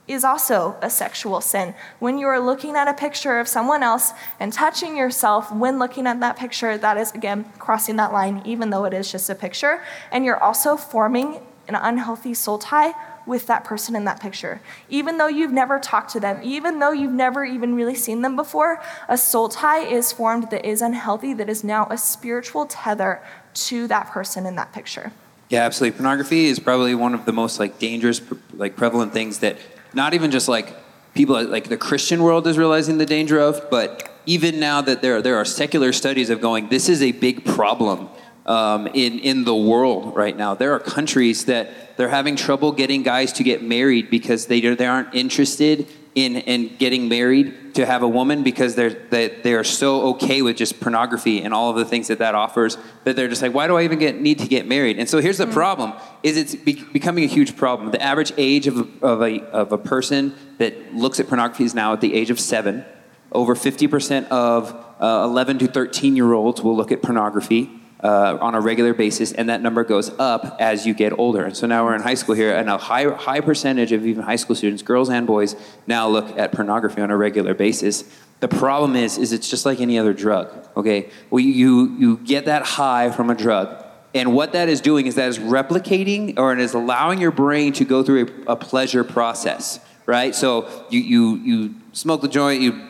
is 0.08 0.24
also 0.24 0.76
a 0.82 0.90
sexual 0.90 1.40
sin. 1.40 1.74
When 2.00 2.18
you 2.18 2.28
are 2.28 2.40
looking 2.40 2.76
at 2.76 2.88
a 2.88 2.94
picture 2.94 3.40
of 3.40 3.48
someone 3.48 3.84
else 3.84 4.12
and 4.40 4.52
touching 4.52 4.98
yourself 4.98 5.52
when 5.52 5.80
looking 5.80 6.08
at 6.08 6.20
that 6.20 6.38
picture, 6.38 6.78
that 6.78 6.98
is, 6.98 7.14
again, 7.14 7.46
crossing 7.58 7.96
that 7.96 8.12
line, 8.12 8.42
even 8.46 8.70
though 8.70 8.84
it 8.84 8.94
is 8.94 9.12
just 9.12 9.30
a 9.30 9.36
picture. 9.36 9.82
And 10.12 10.26
you're 10.26 10.42
also 10.42 10.76
forming 10.76 11.40
an 11.70 11.76
unhealthy 11.76 12.34
soul 12.34 12.58
tie 12.58 12.94
with 13.26 13.48
that 13.48 13.64
person 13.64 13.96
in 13.96 14.04
that 14.04 14.20
picture. 14.20 14.60
Even 14.90 15.18
though 15.18 15.28
you've 15.28 15.54
never 15.54 15.80
talked 15.80 16.12
to 16.12 16.20
them, 16.20 16.42
even 16.44 16.80
though 16.80 16.92
you've 16.92 17.14
never 17.14 17.46
even 17.46 17.74
really 17.74 17.96
seen 17.96 18.22
them 18.22 18.36
before, 18.36 18.82
a 19.08 19.18
soul 19.18 19.48
tie 19.48 19.86
is 19.86 20.12
formed 20.12 20.50
that 20.50 20.66
is 20.66 20.82
unhealthy, 20.82 21.34
that 21.34 21.48
is 21.48 21.64
now 21.64 21.88
a 21.90 21.98
spiritual 21.98 22.66
tether 22.66 23.24
to 23.54 23.88
that 23.88 24.08
person 24.08 24.46
in 24.46 24.58
that 24.58 24.74
picture. 24.74 25.14
Yeah, 25.54 25.66
absolutely. 25.66 26.00
Pornography 26.00 26.46
is 26.46 26.58
probably 26.58 26.96
one 26.96 27.14
of 27.14 27.26
the 27.26 27.32
most 27.32 27.60
like 27.60 27.78
dangerous, 27.78 28.20
like 28.56 28.76
prevalent 28.76 29.14
things 29.14 29.38
that 29.42 29.60
not 29.94 30.16
even 30.16 30.32
just 30.32 30.48
like 30.48 30.76
people 31.14 31.40
like 31.46 31.70
the 31.70 31.78
Christian 31.78 32.24
world 32.24 32.48
is 32.48 32.58
realizing 32.58 32.98
the 32.98 33.06
danger 33.06 33.38
of, 33.38 33.70
but 33.70 34.10
even 34.26 34.60
now 34.60 34.82
that 34.82 35.04
there 35.04 35.22
there 35.22 35.36
are 35.36 35.46
secular 35.46 35.94
studies 35.94 36.32
of 36.32 36.42
going, 36.42 36.70
this 36.70 36.90
is 36.90 37.04
a 37.04 37.12
big 37.12 37.46
problem 37.46 38.10
um, 38.48 38.88
in 38.88 39.20
in 39.20 39.44
the 39.44 39.56
world 39.56 40.16
right 40.16 40.36
now. 40.36 40.56
There 40.56 40.74
are 40.74 40.80
countries 40.80 41.46
that 41.46 41.98
they're 41.98 42.10
having 42.10 42.36
trouble 42.36 42.72
getting 42.72 43.04
guys 43.04 43.32
to 43.34 43.44
get 43.44 43.62
married 43.62 44.10
because 44.10 44.48
they 44.48 44.60
they 44.60 44.88
aren't 44.88 45.14
interested 45.14 45.88
in 46.16 46.36
in 46.36 46.76
getting 46.78 47.10
married 47.10 47.74
to 47.76 47.86
have 47.86 48.04
a 48.04 48.08
woman 48.08 48.44
because 48.44 48.76
they're 48.76 48.92
they, 48.92 49.30
they 49.30 49.54
are 49.54 49.64
so 49.64 50.10
okay 50.10 50.42
with 50.42 50.56
just 50.56 50.80
pornography 50.80 51.42
and 51.42 51.54
all 51.54 51.72
of 51.72 51.76
the 51.76 51.86
things 51.86 52.08
that 52.08 52.20
that 52.20 52.36
offers 52.36 52.78
that 53.04 53.16
they're 53.16 53.28
just 53.28 53.42
like 53.42 53.54
why 53.54 53.68
do 53.68 53.76
I 53.76 53.84
even 53.84 54.00
get 54.00 54.20
need 54.22 54.40
to 54.40 54.48
get 54.48 54.68
married? 54.68 55.00
And 55.00 55.10
so 55.10 55.20
here's 55.20 55.38
the 55.38 55.48
problem 55.48 55.94
is 56.22 56.38
it's 56.38 56.56
be, 56.56 56.84
becoming 56.94 57.24
a 57.24 57.28
huge 57.28 57.56
problem. 57.56 57.92
The 57.92 58.02
average 58.02 58.32
age 58.38 58.68
of, 58.68 59.04
of 59.04 59.22
a 59.22 59.42
of 59.50 59.72
a 59.72 59.78
person 59.78 60.36
that 60.60 60.94
looks 60.94 61.20
at 61.20 61.28
pornography 61.28 61.64
is 61.64 61.74
now 61.74 61.94
at 61.94 62.02
the 62.02 62.14
age 62.14 62.30
of 62.30 62.40
seven. 62.40 62.86
Over 63.32 63.56
50% 63.56 64.28
of 64.28 64.72
uh, 65.02 65.24
11 65.26 65.58
to 65.60 65.68
13 65.68 66.16
year 66.16 66.34
olds 66.34 66.62
will 66.62 66.78
look 66.78 66.92
at 66.92 67.02
pornography 67.02 67.83
uh, 68.04 68.38
on 68.42 68.54
a 68.54 68.60
regular 68.60 68.94
basis, 68.94 69.32
and 69.32 69.48
that 69.50 69.62
number 69.62 69.84
goes 69.84 70.10
up 70.20 70.58
as 70.60 70.86
you 70.86 70.94
get 70.94 71.18
older. 71.18 71.46
And 71.46 71.56
so 71.56 71.66
now 71.68 71.86
we're 71.86 71.96
in 71.96 72.02
high 72.02 72.16
school 72.16 72.36
here, 72.36 72.54
and 72.54 72.70
a 72.70 72.78
high, 72.78 73.10
high 73.10 73.40
percentage 73.40 73.94
of 73.94 74.06
even 74.06 74.24
high 74.24 74.36
school 74.36 74.56
students, 74.56 74.84
girls 74.84 75.10
and 75.10 75.26
boys, 75.26 75.56
now 75.88 76.10
look 76.10 76.38
at 76.38 76.52
pornography 76.52 77.02
on 77.02 77.12
a 77.12 77.18
regular 77.18 77.54
basis. 77.54 78.04
The 78.42 78.50
problem 78.50 78.98
is, 78.98 79.18
is 79.18 79.32
it's 79.32 79.50
just 79.50 79.66
like 79.66 79.80
any 79.80 79.98
other 79.98 80.14
drug. 80.14 80.52
Okay, 80.76 81.10
well, 81.30 81.40
you 81.40 81.96
you 81.98 82.18
get 82.18 82.46
that 82.46 82.64
high 82.64 83.10
from 83.10 83.30
a 83.30 83.36
drug, 83.36 83.84
and 84.14 84.34
what 84.34 84.52
that 84.52 84.68
is 84.68 84.82
doing 84.82 85.08
is 85.08 85.16
that 85.16 85.30
is 85.30 85.40
replicating 85.40 86.38
or 86.38 86.52
it 86.52 86.60
is 86.60 86.74
allowing 86.74 87.22
your 87.22 87.32
brain 87.32 87.72
to 87.74 87.86
go 87.86 88.04
through 88.04 88.44
a, 88.48 88.52
a 88.52 88.56
pleasure 88.58 89.06
process, 89.06 89.80
right? 90.06 90.36
So 90.36 90.68
you 90.90 91.00
you 91.00 91.36
you 91.38 91.76
smoke 91.94 92.22
the 92.22 92.28
joint, 92.28 92.62
you 92.62 92.90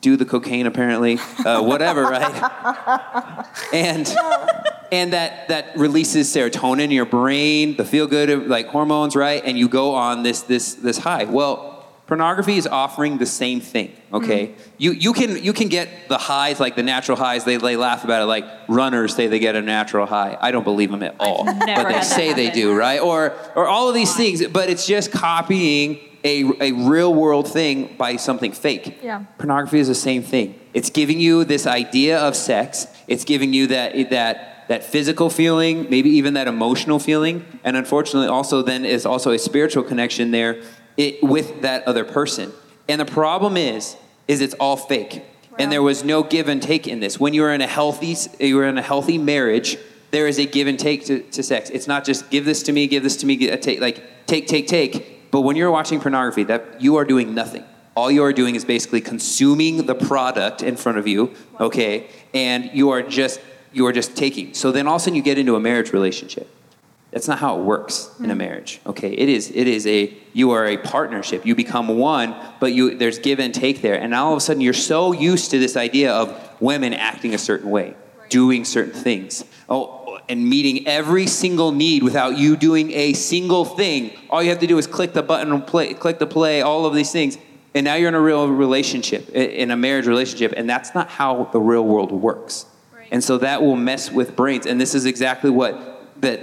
do 0.00 0.16
the 0.16 0.24
cocaine 0.24 0.66
apparently, 0.66 1.18
uh, 1.44 1.62
whatever, 1.62 2.02
right? 2.02 3.46
and 3.72 4.08
and 4.92 5.12
that 5.12 5.48
that 5.48 5.76
releases 5.76 6.34
serotonin 6.34 6.84
in 6.84 6.90
your 6.90 7.04
brain, 7.04 7.76
the 7.76 7.84
feel 7.84 8.06
good 8.06 8.48
like 8.48 8.68
hormones, 8.68 9.14
right? 9.14 9.42
And 9.44 9.58
you 9.58 9.68
go 9.68 9.94
on 9.94 10.22
this 10.22 10.42
this 10.42 10.74
this 10.74 10.98
high. 10.98 11.24
Well, 11.24 11.86
pornography 12.06 12.56
is 12.56 12.66
offering 12.66 13.18
the 13.18 13.26
same 13.26 13.60
thing. 13.60 13.92
Okay, 14.12 14.48
mm. 14.48 14.54
you 14.78 14.92
you 14.92 15.12
can 15.12 15.42
you 15.42 15.52
can 15.52 15.68
get 15.68 16.08
the 16.08 16.18
highs 16.18 16.58
like 16.58 16.76
the 16.76 16.82
natural 16.82 17.16
highs. 17.16 17.44
They 17.44 17.56
they 17.56 17.76
laugh 17.76 18.02
about 18.04 18.22
it 18.22 18.26
like 18.26 18.44
runners 18.68 19.14
say 19.14 19.26
they 19.26 19.38
get 19.38 19.54
a 19.54 19.62
natural 19.62 20.06
high. 20.06 20.36
I 20.40 20.50
don't 20.50 20.64
believe 20.64 20.90
them 20.90 21.02
at 21.02 21.16
all, 21.20 21.44
but 21.44 21.88
they 21.88 22.02
say 22.02 22.32
they 22.32 22.50
do, 22.50 22.74
right? 22.74 23.00
Or 23.00 23.34
or 23.54 23.68
all 23.68 23.88
of 23.88 23.94
these 23.94 24.14
things, 24.16 24.46
but 24.46 24.70
it's 24.70 24.86
just 24.86 25.12
copying 25.12 26.00
a, 26.24 26.44
a 26.60 26.72
real 26.72 27.14
world 27.14 27.48
thing 27.48 27.96
by 27.96 28.16
something 28.16 28.52
fake. 28.52 29.00
Yeah. 29.02 29.24
Pornography 29.38 29.78
is 29.78 29.88
the 29.88 29.94
same 29.94 30.22
thing. 30.22 30.58
It's 30.74 30.90
giving 30.90 31.20
you 31.20 31.44
this 31.44 31.66
idea 31.66 32.18
of 32.18 32.36
sex. 32.36 32.86
It's 33.06 33.24
giving 33.24 33.52
you 33.52 33.68
that 33.68 34.10
that 34.10 34.68
that 34.68 34.84
physical 34.84 35.30
feeling, 35.30 35.90
maybe 35.90 36.10
even 36.10 36.34
that 36.34 36.46
emotional 36.46 37.00
feeling, 37.00 37.44
and 37.64 37.76
unfortunately, 37.76 38.28
also 38.28 38.62
then 38.62 38.84
is 38.84 39.04
also 39.04 39.32
a 39.32 39.38
spiritual 39.38 39.82
connection 39.82 40.30
there 40.30 40.62
it, 40.96 41.20
with 41.22 41.62
that 41.62 41.86
other 41.88 42.04
person. 42.04 42.52
And 42.88 43.00
the 43.00 43.04
problem 43.04 43.56
is, 43.56 43.96
is 44.28 44.40
it's 44.40 44.54
all 44.54 44.76
fake, 44.76 45.24
and 45.58 45.72
there 45.72 45.82
was 45.82 46.04
no 46.04 46.22
give 46.22 46.48
and 46.48 46.62
take 46.62 46.86
in 46.86 47.00
this. 47.00 47.18
When 47.18 47.34
you 47.34 47.42
are 47.44 47.52
in 47.52 47.60
a 47.60 47.66
healthy, 47.66 48.16
you 48.38 48.58
are 48.60 48.66
in 48.66 48.78
a 48.78 48.82
healthy 48.82 49.18
marriage. 49.18 49.76
There 50.12 50.28
is 50.28 50.38
a 50.38 50.46
give 50.46 50.66
and 50.66 50.78
take 50.78 51.04
to, 51.06 51.20
to 51.20 51.42
sex. 51.42 51.70
It's 51.70 51.86
not 51.86 52.04
just 52.04 52.30
give 52.30 52.44
this 52.44 52.62
to 52.64 52.72
me, 52.72 52.86
give 52.86 53.02
this 53.02 53.16
to 53.18 53.26
me, 53.26 53.36
take 53.56 53.80
like 53.80 54.26
take, 54.26 54.46
take, 54.46 54.68
take 54.68 55.19
but 55.30 55.42
when 55.42 55.56
you're 55.56 55.70
watching 55.70 56.00
pornography, 56.00 56.44
that 56.44 56.80
you 56.80 56.96
are 56.96 57.04
doing 57.04 57.34
nothing. 57.34 57.64
All 57.94 58.10
you 58.10 58.22
are 58.22 58.32
doing 58.32 58.54
is 58.54 58.64
basically 58.64 59.00
consuming 59.00 59.86
the 59.86 59.94
product 59.94 60.62
in 60.62 60.76
front 60.76 60.98
of 60.98 61.06
you, 61.06 61.34
okay? 61.58 62.08
And 62.32 62.70
you 62.72 62.90
are 62.90 63.02
just 63.02 63.40
you 63.72 63.86
are 63.86 63.92
just 63.92 64.16
taking. 64.16 64.54
So 64.54 64.72
then 64.72 64.86
all 64.86 64.96
of 64.96 65.02
a 65.02 65.04
sudden 65.04 65.16
you 65.16 65.22
get 65.22 65.38
into 65.38 65.54
a 65.54 65.60
marriage 65.60 65.92
relationship. 65.92 66.48
That's 67.10 67.26
not 67.26 67.38
how 67.38 67.58
it 67.58 67.64
works 67.64 68.14
in 68.18 68.26
a 68.26 68.28
mm-hmm. 68.28 68.38
marriage. 68.38 68.80
Okay, 68.86 69.12
it 69.12 69.28
is. 69.28 69.50
It 69.50 69.66
is 69.66 69.86
a. 69.86 70.14
You 70.32 70.52
are 70.52 70.66
a 70.66 70.76
partnership. 70.76 71.44
You 71.44 71.56
become 71.56 71.88
one, 71.88 72.36
but 72.60 72.72
you 72.72 72.96
there's 72.96 73.18
give 73.18 73.40
and 73.40 73.52
take 73.52 73.82
there. 73.82 74.00
And 74.00 74.12
now 74.12 74.26
all 74.26 74.32
of 74.32 74.38
a 74.38 74.40
sudden 74.40 74.60
you're 74.60 74.72
so 74.72 75.12
used 75.12 75.50
to 75.50 75.58
this 75.58 75.76
idea 75.76 76.12
of 76.12 76.60
women 76.60 76.94
acting 76.94 77.34
a 77.34 77.38
certain 77.38 77.70
way, 77.70 77.96
doing 78.28 78.64
certain 78.64 78.94
things. 78.94 79.44
Oh, 79.68 79.99
and 80.28 80.48
meeting 80.48 80.86
every 80.86 81.26
single 81.26 81.72
need 81.72 82.02
without 82.02 82.38
you 82.38 82.56
doing 82.56 82.92
a 82.92 83.12
single 83.12 83.64
thing. 83.64 84.12
All 84.28 84.42
you 84.42 84.50
have 84.50 84.60
to 84.60 84.66
do 84.66 84.78
is 84.78 84.86
click 84.86 85.12
the 85.12 85.22
button 85.22 85.52
and 85.52 85.66
play, 85.66 85.94
click 85.94 86.18
the 86.18 86.26
play, 86.26 86.62
all 86.62 86.86
of 86.86 86.94
these 86.94 87.12
things. 87.12 87.38
And 87.74 87.84
now 87.84 87.94
you're 87.94 88.08
in 88.08 88.14
a 88.14 88.20
real 88.20 88.48
relationship, 88.48 89.28
in 89.30 89.70
a 89.70 89.76
marriage 89.76 90.06
relationship, 90.06 90.52
and 90.56 90.68
that's 90.68 90.94
not 90.94 91.08
how 91.08 91.44
the 91.52 91.60
real 91.60 91.84
world 91.84 92.10
works. 92.10 92.66
Right. 92.92 93.08
And 93.12 93.22
so 93.22 93.38
that 93.38 93.62
will 93.62 93.76
mess 93.76 94.10
with 94.10 94.34
brains. 94.34 94.66
And 94.66 94.80
this 94.80 94.94
is 94.94 95.06
exactly 95.06 95.50
what 95.50 96.20
that 96.20 96.40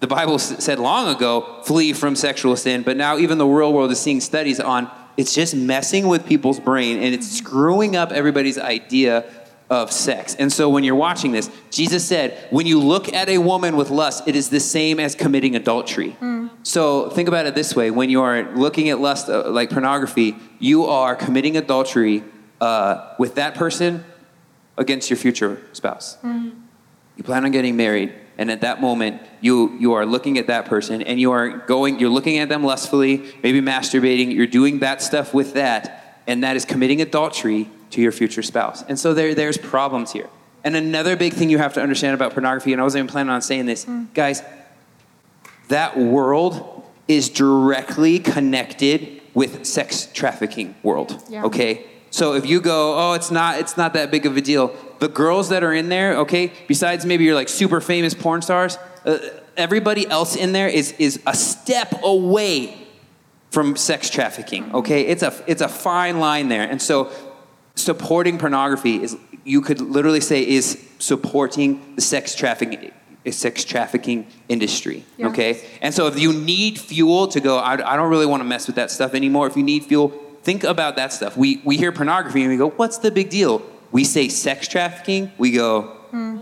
the 0.00 0.06
Bible 0.06 0.38
said 0.38 0.78
long 0.78 1.14
ago 1.14 1.62
flee 1.64 1.92
from 1.92 2.14
sexual 2.16 2.56
sin, 2.56 2.82
but 2.82 2.96
now 2.96 3.16
even 3.16 3.38
the 3.38 3.46
real 3.46 3.72
world 3.72 3.90
is 3.90 4.00
seeing 4.00 4.20
studies 4.20 4.60
on 4.60 4.90
it's 5.16 5.32
just 5.32 5.54
messing 5.54 6.08
with 6.08 6.26
people's 6.26 6.58
brain 6.58 6.96
and 6.96 7.14
it's 7.14 7.30
screwing 7.30 7.96
up 7.96 8.10
everybody's 8.10 8.58
idea 8.58 9.24
of 9.70 9.90
sex. 9.90 10.34
And 10.38 10.52
so 10.52 10.68
when 10.68 10.84
you're 10.84 10.94
watching 10.94 11.32
this, 11.32 11.50
Jesus 11.70 12.04
said, 12.06 12.46
when 12.50 12.66
you 12.66 12.78
look 12.78 13.12
at 13.12 13.28
a 13.28 13.38
woman 13.38 13.76
with 13.76 13.90
lust, 13.90 14.28
it 14.28 14.36
is 14.36 14.50
the 14.50 14.60
same 14.60 15.00
as 15.00 15.14
committing 15.14 15.56
adultery. 15.56 16.16
Mm. 16.20 16.50
So 16.62 17.08
think 17.10 17.28
about 17.28 17.46
it 17.46 17.54
this 17.54 17.74
way 17.74 17.90
when 17.90 18.10
you 18.10 18.20
are 18.22 18.54
looking 18.54 18.90
at 18.90 19.00
lust, 19.00 19.28
uh, 19.28 19.50
like 19.50 19.70
pornography, 19.70 20.36
you 20.58 20.84
are 20.84 21.16
committing 21.16 21.56
adultery 21.56 22.22
uh, 22.60 23.14
with 23.18 23.36
that 23.36 23.54
person 23.54 24.04
against 24.76 25.08
your 25.08 25.16
future 25.16 25.62
spouse. 25.72 26.18
Mm. 26.22 26.52
You 27.16 27.24
plan 27.24 27.44
on 27.44 27.50
getting 27.50 27.76
married. 27.76 28.12
And 28.36 28.50
at 28.50 28.62
that 28.62 28.80
moment, 28.80 29.22
you, 29.40 29.76
you 29.78 29.92
are 29.92 30.04
looking 30.04 30.38
at 30.38 30.48
that 30.48 30.66
person 30.66 31.02
and 31.02 31.20
you 31.20 31.30
are 31.30 31.58
going, 31.58 32.00
you're 32.00 32.10
looking 32.10 32.38
at 32.38 32.48
them 32.48 32.64
lustfully, 32.64 33.32
maybe 33.44 33.60
masturbating, 33.60 34.34
you're 34.34 34.48
doing 34.48 34.80
that 34.80 35.00
stuff 35.00 35.32
with 35.32 35.54
that, 35.54 36.20
and 36.26 36.42
that 36.42 36.56
is 36.56 36.64
committing 36.64 37.00
adultery 37.00 37.70
to 37.94 38.00
your 38.00 38.12
future 38.12 38.42
spouse. 38.42 38.82
And 38.88 38.98
so 38.98 39.14
there, 39.14 39.34
there's 39.34 39.58
problems 39.58 40.12
here. 40.12 40.28
And 40.62 40.76
another 40.76 41.16
big 41.16 41.34
thing 41.34 41.50
you 41.50 41.58
have 41.58 41.74
to 41.74 41.82
understand 41.82 42.14
about 42.14 42.32
pornography, 42.32 42.72
and 42.72 42.80
I 42.80 42.84
wasn't 42.84 43.00
even 43.00 43.12
planning 43.12 43.30
on 43.30 43.42
saying 43.42 43.66
this, 43.66 43.84
mm. 43.84 44.12
guys, 44.14 44.42
that 45.68 45.98
world 45.98 46.82
is 47.06 47.28
directly 47.28 48.18
connected 48.18 49.20
with 49.34 49.64
sex 49.66 50.08
trafficking 50.12 50.74
world. 50.82 51.22
Yeah. 51.28 51.44
Okay? 51.44 51.86
So 52.10 52.34
if 52.34 52.46
you 52.46 52.60
go, 52.60 52.94
oh, 52.96 53.12
it's 53.14 53.30
not, 53.30 53.58
it's 53.58 53.76
not 53.76 53.92
that 53.94 54.10
big 54.10 54.24
of 54.24 54.36
a 54.36 54.40
deal. 54.40 54.74
The 55.00 55.08
girls 55.08 55.48
that 55.48 55.64
are 55.64 55.72
in 55.74 55.88
there, 55.88 56.18
okay, 56.18 56.52
besides 56.68 57.04
maybe 57.04 57.24
you're 57.24 57.34
like 57.34 57.48
super 57.48 57.80
famous 57.80 58.14
porn 58.14 58.40
stars, 58.40 58.78
uh, 59.04 59.18
everybody 59.56 60.06
else 60.08 60.36
in 60.36 60.52
there 60.52 60.68
is 60.68 60.92
is 60.98 61.20
a 61.26 61.34
step 61.34 61.92
away 62.02 62.76
from 63.50 63.76
sex 63.76 64.10
trafficking. 64.10 64.74
Okay, 64.74 65.02
it's 65.02 65.22
a 65.22 65.32
it's 65.46 65.62
a 65.62 65.68
fine 65.68 66.18
line 66.18 66.48
there, 66.48 66.68
and 66.68 66.80
so 66.80 67.10
supporting 67.74 68.38
pornography 68.38 69.02
is 69.02 69.16
you 69.44 69.60
could 69.60 69.80
literally 69.80 70.20
say 70.20 70.46
is 70.46 70.82
supporting 70.98 71.94
the 71.96 72.00
sex 72.00 72.34
trafficking 72.34 72.92
sex 73.30 73.64
trafficking 73.64 74.26
industry 74.48 75.02
yeah. 75.16 75.28
okay? 75.28 75.66
And 75.80 75.94
so 75.94 76.06
if 76.06 76.18
you 76.18 76.32
need 76.32 76.78
fuel 76.78 77.26
to 77.28 77.40
go 77.40 77.58
I, 77.58 77.72
I 77.92 77.96
don't 77.96 78.10
really 78.10 78.26
want 78.26 78.40
to 78.42 78.44
mess 78.44 78.66
with 78.66 78.76
that 78.76 78.90
stuff 78.90 79.14
anymore. 79.14 79.46
If 79.46 79.56
you 79.56 79.62
need 79.62 79.84
fuel 79.84 80.08
think 80.42 80.62
about 80.62 80.96
that 80.96 81.12
stuff. 81.12 81.36
We 81.36 81.60
we 81.64 81.76
hear 81.76 81.90
pornography 81.90 82.42
and 82.42 82.50
we 82.50 82.56
go 82.56 82.70
what's 82.70 82.98
the 82.98 83.10
big 83.10 83.30
deal? 83.30 83.62
We 83.92 84.04
say 84.04 84.28
sex 84.28 84.68
trafficking 84.68 85.32
we 85.38 85.52
go 85.52 85.82
hmm. 86.10 86.38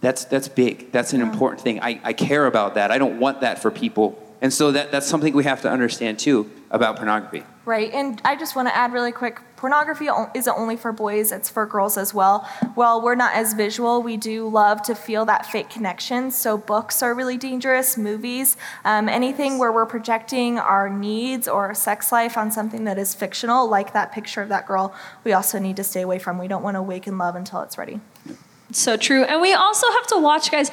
that's 0.00 0.24
that's 0.24 0.48
big. 0.48 0.90
That's 0.92 1.12
an 1.12 1.20
yeah. 1.20 1.30
important 1.30 1.60
thing. 1.60 1.80
I, 1.80 2.00
I 2.02 2.12
care 2.14 2.46
about 2.46 2.74
that. 2.74 2.90
I 2.90 2.98
don't 2.98 3.20
want 3.20 3.42
that 3.42 3.60
for 3.60 3.70
people. 3.70 4.22
And 4.40 4.52
so 4.52 4.70
that, 4.70 4.92
that's 4.92 5.06
something 5.06 5.34
we 5.34 5.44
have 5.44 5.62
to 5.62 5.70
understand 5.70 6.18
too 6.18 6.50
about 6.70 6.96
pornography. 6.96 7.44
Right. 7.64 7.92
And 7.92 8.20
I 8.24 8.36
just 8.36 8.56
want 8.56 8.68
to 8.68 8.76
add 8.76 8.92
really 8.92 9.12
quick 9.12 9.40
pornography 9.56 10.08
isn't 10.34 10.56
only 10.56 10.76
for 10.76 10.92
boys, 10.92 11.32
it's 11.32 11.50
for 11.50 11.66
girls 11.66 11.98
as 11.98 12.14
well. 12.14 12.48
Well, 12.76 13.02
we're 13.02 13.14
not 13.14 13.34
as 13.34 13.54
visual. 13.54 14.02
We 14.02 14.16
do 14.16 14.48
love 14.48 14.82
to 14.82 14.94
feel 14.94 15.24
that 15.26 15.44
fake 15.44 15.68
connection. 15.68 16.30
So, 16.30 16.56
books 16.56 17.02
are 17.02 17.14
really 17.14 17.36
dangerous, 17.36 17.98
movies, 17.98 18.56
um, 18.84 19.08
anything 19.08 19.58
where 19.58 19.72
we're 19.72 19.86
projecting 19.86 20.58
our 20.58 20.88
needs 20.88 21.48
or 21.48 21.66
our 21.66 21.74
sex 21.74 22.12
life 22.12 22.38
on 22.38 22.50
something 22.50 22.84
that 22.84 22.98
is 22.98 23.14
fictional, 23.14 23.68
like 23.68 23.92
that 23.92 24.12
picture 24.12 24.40
of 24.40 24.48
that 24.48 24.66
girl, 24.66 24.94
we 25.24 25.32
also 25.32 25.58
need 25.58 25.76
to 25.76 25.84
stay 25.84 26.02
away 26.02 26.18
from. 26.18 26.38
We 26.38 26.48
don't 26.48 26.62
want 26.62 26.76
to 26.76 26.80
awaken 26.80 27.18
love 27.18 27.34
until 27.34 27.60
it's 27.62 27.76
ready. 27.76 28.00
So 28.72 28.96
true. 28.96 29.24
And 29.24 29.40
we 29.40 29.52
also 29.52 29.86
have 29.92 30.06
to 30.08 30.18
watch, 30.18 30.50
guys, 30.50 30.70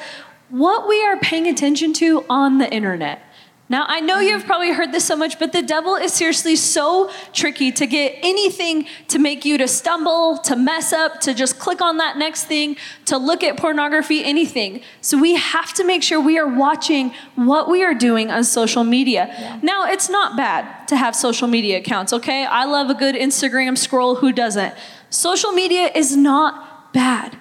what 0.48 0.88
we 0.88 1.04
are 1.04 1.18
paying 1.18 1.46
attention 1.48 1.92
to 1.94 2.24
on 2.30 2.58
the 2.58 2.72
internet. 2.72 3.20
Now, 3.68 3.84
I 3.88 3.98
know 3.98 4.20
you've 4.20 4.44
probably 4.44 4.72
heard 4.72 4.92
this 4.92 5.04
so 5.04 5.16
much, 5.16 5.40
but 5.40 5.52
the 5.52 5.62
devil 5.62 5.96
is 5.96 6.12
seriously 6.12 6.54
so 6.54 7.10
tricky 7.32 7.72
to 7.72 7.86
get 7.86 8.14
anything 8.22 8.86
to 9.08 9.18
make 9.18 9.44
you 9.44 9.58
to 9.58 9.66
stumble, 9.66 10.38
to 10.44 10.54
mess 10.54 10.92
up, 10.92 11.20
to 11.22 11.34
just 11.34 11.58
click 11.58 11.80
on 11.80 11.96
that 11.96 12.16
next 12.16 12.44
thing, 12.44 12.76
to 13.06 13.18
look 13.18 13.42
at 13.42 13.56
pornography, 13.56 14.24
anything. 14.24 14.82
So 15.00 15.18
we 15.20 15.34
have 15.34 15.72
to 15.74 15.84
make 15.84 16.04
sure 16.04 16.20
we 16.20 16.38
are 16.38 16.46
watching 16.46 17.12
what 17.34 17.68
we 17.68 17.82
are 17.82 17.94
doing 17.94 18.30
on 18.30 18.44
social 18.44 18.84
media. 18.84 19.26
Yeah. 19.36 19.58
Now, 19.62 19.84
it's 19.86 20.08
not 20.08 20.36
bad 20.36 20.86
to 20.86 20.96
have 20.96 21.16
social 21.16 21.48
media 21.48 21.78
accounts, 21.78 22.12
okay? 22.12 22.44
I 22.44 22.66
love 22.66 22.88
a 22.88 22.94
good 22.94 23.16
Instagram 23.16 23.76
scroll, 23.76 24.16
who 24.16 24.30
doesn't? 24.30 24.74
Social 25.10 25.50
media 25.50 25.90
is 25.92 26.16
not 26.16 26.92
bad. 26.92 27.36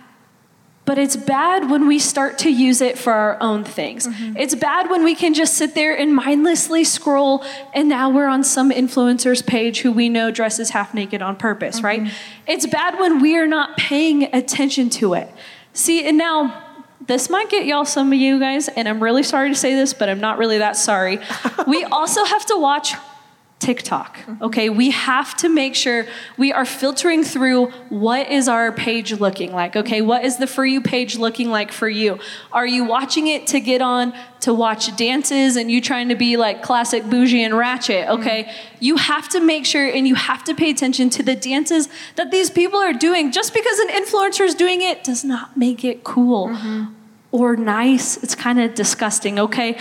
But 0.86 1.00
it's 1.00 1.16
bad 1.16 1.70
when 1.70 1.88
we 1.88 1.98
start 1.98 2.38
to 2.40 2.50
use 2.52 2.80
it 2.80 2.98
for 2.98 3.12
our 3.12 3.38
own 3.42 3.64
things. 3.64 4.08
Mm-hmm. 4.08 4.38
It's 4.38 4.54
bad 4.54 4.90
when 4.90 5.04
we 5.04 5.16
can 5.16 5.34
just 5.34 5.56
sit 5.56 5.74
there 5.74 5.98
and 5.98 6.16
mindlessly 6.16 6.84
scroll, 6.84 7.44
and 7.74 7.90
now 7.90 8.10
we're 8.10 8.28
on 8.28 8.44
some 8.44 8.70
influencer's 8.70 9.42
page 9.42 9.80
who 9.80 9.92
we 9.92 10.10
know 10.10 10.30
dresses 10.30 10.70
half 10.70 10.94
naked 10.94 11.24
on 11.24 11.36
purpose, 11.36 11.78
mm-hmm. 11.78 11.86
right? 11.86 12.14
It's 12.48 12.68
bad 12.68 13.00
when 13.00 13.20
we 13.20 13.36
are 13.36 13.48
not 13.48 13.78
paying 13.78 14.34
attention 14.34 14.92
to 14.92 15.16
it. 15.16 15.30
See, 15.74 16.08
and 16.08 16.18
now 16.18 16.64
this 17.08 17.30
might 17.30 17.50
get 17.50 17.66
y'all, 17.66 17.86
some 17.86 18.14
of 18.14 18.20
you 18.20 18.40
guys, 18.40 18.68
and 18.68 18.88
I'm 18.88 19.02
really 19.02 19.24
sorry 19.24 19.50
to 19.50 19.56
say 19.56 19.74
this, 19.74 19.94
but 19.94 20.08
I'm 20.08 20.20
not 20.20 20.38
really 20.38 20.60
that 20.60 20.76
sorry. 20.76 21.20
we 21.68 21.84
also 21.84 22.24
have 22.26 22.46
to 22.48 22.58
watch 22.58 22.94
TikTok. 23.66 24.20
Okay, 24.44 24.70
we 24.70 24.92
have 24.92 25.36
to 25.38 25.50
make 25.50 25.74
sure 25.74 26.06
we 26.38 26.54
are 26.54 26.66
filtering 26.66 27.24
through 27.24 27.72
what 27.90 28.30
is 28.30 28.48
our 28.48 28.72
page 28.72 29.14
looking 29.14 29.52
like. 29.54 29.76
Okay, 29.76 30.02
what 30.02 30.24
is 30.24 30.38
the 30.38 30.46
For 30.46 30.64
You 30.64 30.82
page 30.82 31.18
looking 31.18 31.50
like 31.50 31.72
for 31.72 31.90
you? 31.90 32.20
Are 32.54 32.68
you 32.68 32.84
watching 32.86 33.26
it 33.26 33.48
to 33.48 33.60
get 33.60 33.82
on 33.82 34.14
to 34.42 34.54
watch 34.54 34.96
dances 34.96 35.56
and 35.56 35.72
you 35.72 35.82
trying 35.82 36.10
to 36.10 36.16
be 36.16 36.38
like 36.38 36.62
classic 36.62 37.06
bougie 37.06 37.44
and 37.44 37.58
ratchet? 37.58 38.06
Mm-hmm. 38.06 38.22
Okay, 38.22 38.52
you 38.80 38.98
have 38.98 39.28
to 39.30 39.40
make 39.40 39.66
sure 39.66 39.88
and 39.88 40.08
you 40.08 40.14
have 40.14 40.44
to 40.44 40.54
pay 40.54 40.70
attention 40.70 41.10
to 41.10 41.24
the 41.24 41.36
dances 41.36 41.90
that 42.18 42.30
these 42.30 42.52
people 42.52 42.80
are 42.80 42.94
doing. 42.94 43.32
Just 43.32 43.52
because 43.52 43.80
an 43.80 43.88
influencer 43.88 44.46
is 44.46 44.54
doing 44.54 44.84
it 44.84 45.04
does 45.04 45.24
not 45.24 45.58
make 45.58 45.84
it 45.84 46.04
cool 46.04 46.50
mm-hmm. 46.50 46.94
or 47.32 47.56
nice. 47.56 48.18
It's 48.18 48.36
kind 48.36 48.60
of 48.60 48.76
disgusting, 48.76 49.40
okay? 49.40 49.80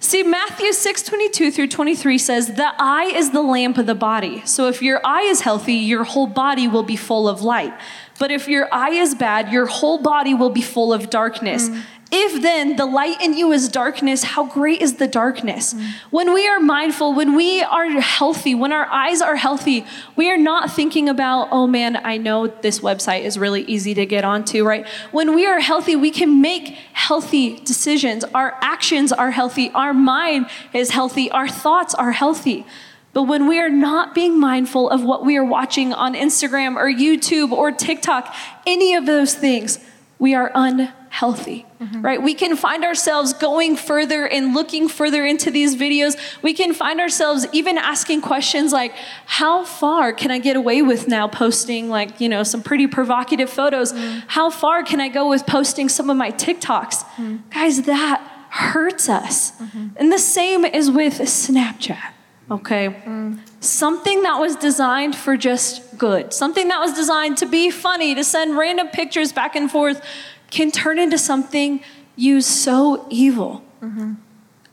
See, 0.00 0.22
Matthew 0.22 0.72
6 0.72 1.02
22 1.02 1.50
through 1.50 1.68
23 1.68 2.18
says, 2.18 2.54
The 2.54 2.72
eye 2.78 3.10
is 3.14 3.30
the 3.30 3.42
lamp 3.42 3.78
of 3.78 3.86
the 3.86 3.94
body. 3.94 4.42
So 4.44 4.68
if 4.68 4.82
your 4.82 5.00
eye 5.04 5.22
is 5.22 5.40
healthy, 5.40 5.74
your 5.74 6.04
whole 6.04 6.26
body 6.26 6.68
will 6.68 6.82
be 6.82 6.96
full 6.96 7.28
of 7.28 7.42
light. 7.42 7.72
But 8.18 8.30
if 8.30 8.46
your 8.46 8.72
eye 8.72 8.90
is 8.90 9.14
bad, 9.14 9.52
your 9.52 9.66
whole 9.66 9.98
body 9.98 10.34
will 10.34 10.50
be 10.50 10.62
full 10.62 10.92
of 10.92 11.10
darkness. 11.10 11.68
Mm. 11.68 11.82
If 12.12 12.42
then 12.42 12.76
the 12.76 12.86
light 12.86 13.20
in 13.20 13.34
you 13.34 13.50
is 13.52 13.68
darkness, 13.68 14.22
how 14.22 14.46
great 14.46 14.80
is 14.80 14.96
the 14.96 15.08
darkness? 15.08 15.74
Mm. 15.74 15.90
When 16.10 16.34
we 16.34 16.46
are 16.46 16.60
mindful, 16.60 17.14
when 17.14 17.34
we 17.34 17.62
are 17.62 17.88
healthy, 18.00 18.54
when 18.54 18.72
our 18.72 18.86
eyes 18.86 19.20
are 19.20 19.36
healthy, 19.36 19.84
we 20.14 20.30
are 20.30 20.36
not 20.36 20.70
thinking 20.70 21.08
about, 21.08 21.48
oh 21.50 21.66
man, 21.66 21.96
I 21.96 22.18
know 22.18 22.46
this 22.46 22.80
website 22.80 23.22
is 23.22 23.38
really 23.38 23.62
easy 23.62 23.94
to 23.94 24.06
get 24.06 24.24
onto, 24.24 24.64
right? 24.64 24.86
When 25.12 25.34
we 25.34 25.46
are 25.46 25.60
healthy, 25.60 25.96
we 25.96 26.10
can 26.10 26.40
make 26.40 26.68
healthy 26.92 27.56
decisions. 27.60 28.22
Our 28.34 28.56
actions 28.60 29.12
are 29.12 29.30
healthy, 29.30 29.70
our 29.74 29.94
mind 29.94 30.46
is 30.72 30.90
healthy, 30.90 31.30
our 31.30 31.48
thoughts 31.48 31.94
are 31.94 32.12
healthy. 32.12 32.66
But 33.14 33.24
when 33.24 33.46
we 33.46 33.60
are 33.60 33.70
not 33.70 34.14
being 34.14 34.38
mindful 34.38 34.90
of 34.90 35.04
what 35.04 35.24
we 35.24 35.36
are 35.36 35.44
watching 35.44 35.92
on 35.92 36.14
Instagram 36.14 36.76
or 36.76 36.86
YouTube 36.86 37.52
or 37.52 37.70
TikTok, 37.70 38.34
any 38.66 38.94
of 38.94 39.06
those 39.06 39.34
things, 39.34 39.78
we 40.18 40.34
are 40.34 40.50
unhealthy, 40.54 41.66
mm-hmm. 41.80 42.00
right? 42.00 42.22
We 42.22 42.34
can 42.34 42.56
find 42.56 42.84
ourselves 42.84 43.32
going 43.32 43.76
further 43.76 44.26
and 44.26 44.54
looking 44.54 44.88
further 44.88 45.24
into 45.24 45.50
these 45.50 45.76
videos. 45.76 46.16
We 46.40 46.54
can 46.54 46.72
find 46.72 47.00
ourselves 47.00 47.46
even 47.52 47.78
asking 47.78 48.20
questions 48.22 48.72
like, 48.72 48.94
how 49.26 49.64
far 49.64 50.12
can 50.12 50.30
I 50.30 50.38
get 50.38 50.56
away 50.56 50.82
with 50.82 51.08
now 51.08 51.28
posting 51.28 51.88
like, 51.88 52.20
you 52.20 52.28
know, 52.28 52.42
some 52.42 52.62
pretty 52.62 52.86
provocative 52.86 53.50
photos? 53.50 53.92
Mm-hmm. 53.92 54.20
How 54.28 54.50
far 54.50 54.82
can 54.82 55.00
I 55.00 55.08
go 55.08 55.28
with 55.28 55.46
posting 55.46 55.88
some 55.88 56.10
of 56.10 56.16
my 56.16 56.30
TikToks? 56.30 57.04
Mm-hmm. 57.04 57.36
Guys, 57.50 57.82
that 57.82 58.30
hurts 58.50 59.08
us. 59.08 59.52
And 59.96 60.12
the 60.12 60.18
same 60.18 60.64
is 60.64 60.90
with 60.90 61.14
Snapchat. 61.14 62.12
Okay. 62.50 62.88
Mm. 62.88 63.40
Something 63.60 64.22
that 64.22 64.38
was 64.38 64.54
designed 64.54 65.16
for 65.16 65.36
just 65.36 65.82
good, 65.98 66.32
something 66.32 66.68
that 66.68 66.80
was 66.80 66.92
designed 66.92 67.38
to 67.38 67.46
be 67.46 67.70
funny, 67.70 68.14
to 68.14 68.24
send 68.24 68.56
random 68.56 68.88
pictures 68.88 69.32
back 69.32 69.56
and 69.56 69.70
forth, 69.70 70.02
can 70.50 70.70
turn 70.70 70.98
into 70.98 71.18
something 71.18 71.80
used 72.16 72.48
so 72.48 73.06
evil. 73.10 73.62
Mm-hmm. 73.82 74.14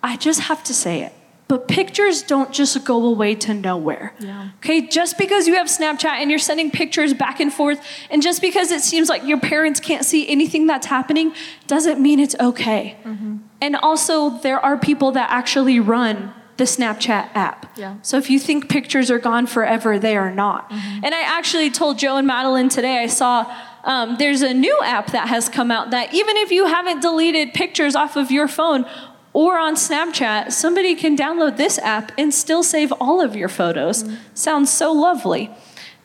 I 0.03 0.17
just 0.17 0.41
have 0.41 0.63
to 0.65 0.73
say 0.73 1.03
it. 1.03 1.13
But 1.47 1.67
pictures 1.67 2.23
don't 2.23 2.53
just 2.53 2.85
go 2.85 3.05
away 3.05 3.35
to 3.35 3.53
nowhere. 3.53 4.13
Okay, 4.59 4.87
just 4.87 5.17
because 5.17 5.47
you 5.47 5.55
have 5.55 5.67
Snapchat 5.67 6.05
and 6.05 6.29
you're 6.29 6.39
sending 6.39 6.71
pictures 6.71 7.13
back 7.13 7.41
and 7.41 7.51
forth, 7.51 7.85
and 8.09 8.21
just 8.21 8.41
because 8.41 8.71
it 8.71 8.79
seems 8.79 9.09
like 9.09 9.25
your 9.25 9.37
parents 9.37 9.81
can't 9.81 10.05
see 10.05 10.29
anything 10.29 10.65
that's 10.65 10.87
happening, 10.87 11.33
doesn't 11.67 12.01
mean 12.01 12.21
it's 12.21 12.35
okay. 12.39 12.95
Mm-hmm. 13.03 13.37
And 13.59 13.75
also, 13.75 14.29
there 14.29 14.59
are 14.59 14.77
people 14.77 15.11
that 15.11 15.29
actually 15.29 15.79
run 15.81 16.33
the 16.57 16.65
Snapchat 16.65 17.29
app. 17.35 17.77
Yeah. 17.77 17.95
So 18.01 18.17
if 18.17 18.29
you 18.29 18.39
think 18.39 18.69
pictures 18.69 19.09
are 19.09 19.19
gone 19.19 19.47
forever, 19.47 19.97
they 19.97 20.15
are 20.15 20.31
not. 20.31 20.71
And 20.71 21.15
I 21.15 21.21
actually 21.21 21.71
told 21.71 21.97
Joe 21.97 22.17
and 22.17 22.27
Madeline 22.27 22.69
today, 22.69 22.99
I 22.99 23.07
saw 23.07 23.51
um, 23.83 24.17
there's 24.17 24.41
a 24.41 24.53
new 24.53 24.79
app 24.83 25.11
that 25.11 25.27
has 25.27 25.49
come 25.49 25.71
out 25.71 25.91
that 25.91 26.13
even 26.13 26.37
if 26.37 26.51
you 26.51 26.67
haven't 26.67 27.01
deleted 27.01 27.53
pictures 27.53 27.95
off 27.95 28.15
of 28.15 28.29
your 28.31 28.47
phone 28.47 28.85
or 29.33 29.57
on 29.57 29.75
Snapchat, 29.75 30.51
somebody 30.51 30.93
can 30.93 31.17
download 31.17 31.57
this 31.57 31.79
app 31.79 32.11
and 32.17 32.33
still 32.33 32.63
save 32.63 32.91
all 32.99 33.21
of 33.21 33.35
your 33.35 33.49
photos. 33.49 34.05
Sounds 34.33 34.71
so 34.71 34.91
lovely. 34.91 35.49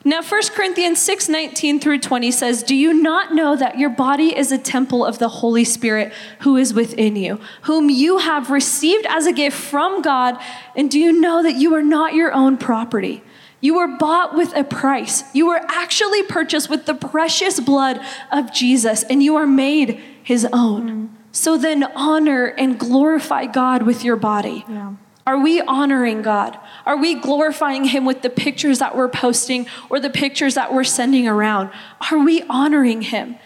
Now, 0.06 0.22
1 0.22 0.42
Corinthians 0.54 1.00
6 1.00 1.28
19 1.28 1.80
through 1.80 1.98
20 1.98 2.30
says, 2.30 2.62
Do 2.62 2.76
you 2.76 2.94
not 2.94 3.34
know 3.34 3.56
that 3.56 3.76
your 3.76 3.90
body 3.90 4.38
is 4.38 4.52
a 4.52 4.56
temple 4.56 5.04
of 5.04 5.18
the 5.18 5.26
Holy 5.26 5.64
Spirit 5.64 6.12
who 6.42 6.56
is 6.56 6.72
within 6.72 7.16
you, 7.16 7.40
whom 7.62 7.90
you 7.90 8.18
have 8.18 8.48
received 8.48 9.04
as 9.06 9.26
a 9.26 9.32
gift 9.32 9.58
from 9.58 10.02
God? 10.02 10.40
And 10.76 10.88
do 10.88 11.00
you 11.00 11.10
know 11.10 11.42
that 11.42 11.56
you 11.56 11.74
are 11.74 11.82
not 11.82 12.14
your 12.14 12.32
own 12.32 12.56
property? 12.56 13.24
You 13.60 13.74
were 13.74 13.88
bought 13.98 14.36
with 14.36 14.56
a 14.56 14.62
price. 14.62 15.24
You 15.34 15.48
were 15.48 15.62
actually 15.66 16.22
purchased 16.22 16.70
with 16.70 16.86
the 16.86 16.94
precious 16.94 17.58
blood 17.58 17.98
of 18.30 18.52
Jesus, 18.52 19.02
and 19.02 19.24
you 19.24 19.34
are 19.34 19.46
made 19.46 20.00
his 20.22 20.46
own. 20.52 20.88
Mm. 20.88 21.08
So 21.32 21.58
then, 21.58 21.82
honor 21.96 22.44
and 22.46 22.78
glorify 22.78 23.46
God 23.46 23.82
with 23.82 24.04
your 24.04 24.14
body. 24.14 24.64
Yeah. 24.68 24.92
Are 25.26 25.38
we 25.38 25.60
honoring 25.60 26.22
God? 26.22 26.56
Are 26.84 26.96
we 26.96 27.16
glorifying 27.16 27.84
Him 27.84 28.04
with 28.04 28.22
the 28.22 28.30
pictures 28.30 28.78
that 28.78 28.96
we're 28.96 29.08
posting 29.08 29.66
or 29.90 29.98
the 29.98 30.10
pictures 30.10 30.54
that 30.54 30.72
we're 30.72 30.84
sending 30.84 31.26
around? 31.26 31.70
Are 32.12 32.18
we 32.18 32.42
honoring 32.44 33.02
Him? 33.02 33.36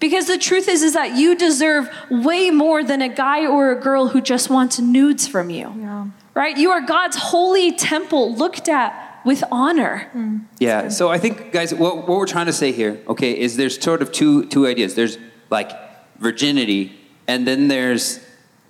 Because 0.00 0.26
the 0.26 0.38
truth 0.38 0.68
is, 0.68 0.82
is 0.82 0.94
that 0.94 1.16
you 1.16 1.36
deserve 1.36 1.88
way 2.10 2.50
more 2.50 2.82
than 2.84 3.02
a 3.02 3.08
guy 3.08 3.46
or 3.46 3.72
a 3.72 3.80
girl 3.80 4.08
who 4.08 4.20
just 4.20 4.50
wants 4.50 4.78
nudes 4.78 5.26
from 5.26 5.50
you. 5.50 5.72
Yeah. 5.76 6.06
Right? 6.34 6.56
You 6.56 6.70
are 6.70 6.80
God's 6.80 7.16
holy 7.16 7.72
temple 7.72 8.34
looked 8.34 8.68
at 8.68 9.20
with 9.24 9.42
honor. 9.50 10.08
Mm. 10.14 10.44
Yeah. 10.58 10.88
So 10.88 11.08
I 11.08 11.18
think, 11.18 11.52
guys, 11.52 11.74
what, 11.74 12.08
what 12.08 12.08
we're 12.08 12.26
trying 12.26 12.46
to 12.46 12.52
say 12.52 12.70
here, 12.72 13.00
okay, 13.08 13.38
is 13.38 13.56
there's 13.56 13.80
sort 13.80 14.02
of 14.02 14.12
two 14.12 14.46
two 14.46 14.66
ideas. 14.66 14.94
There's 14.94 15.18
like 15.50 15.72
virginity, 16.18 16.92
and 17.26 17.46
then 17.46 17.68
there's 17.68 18.20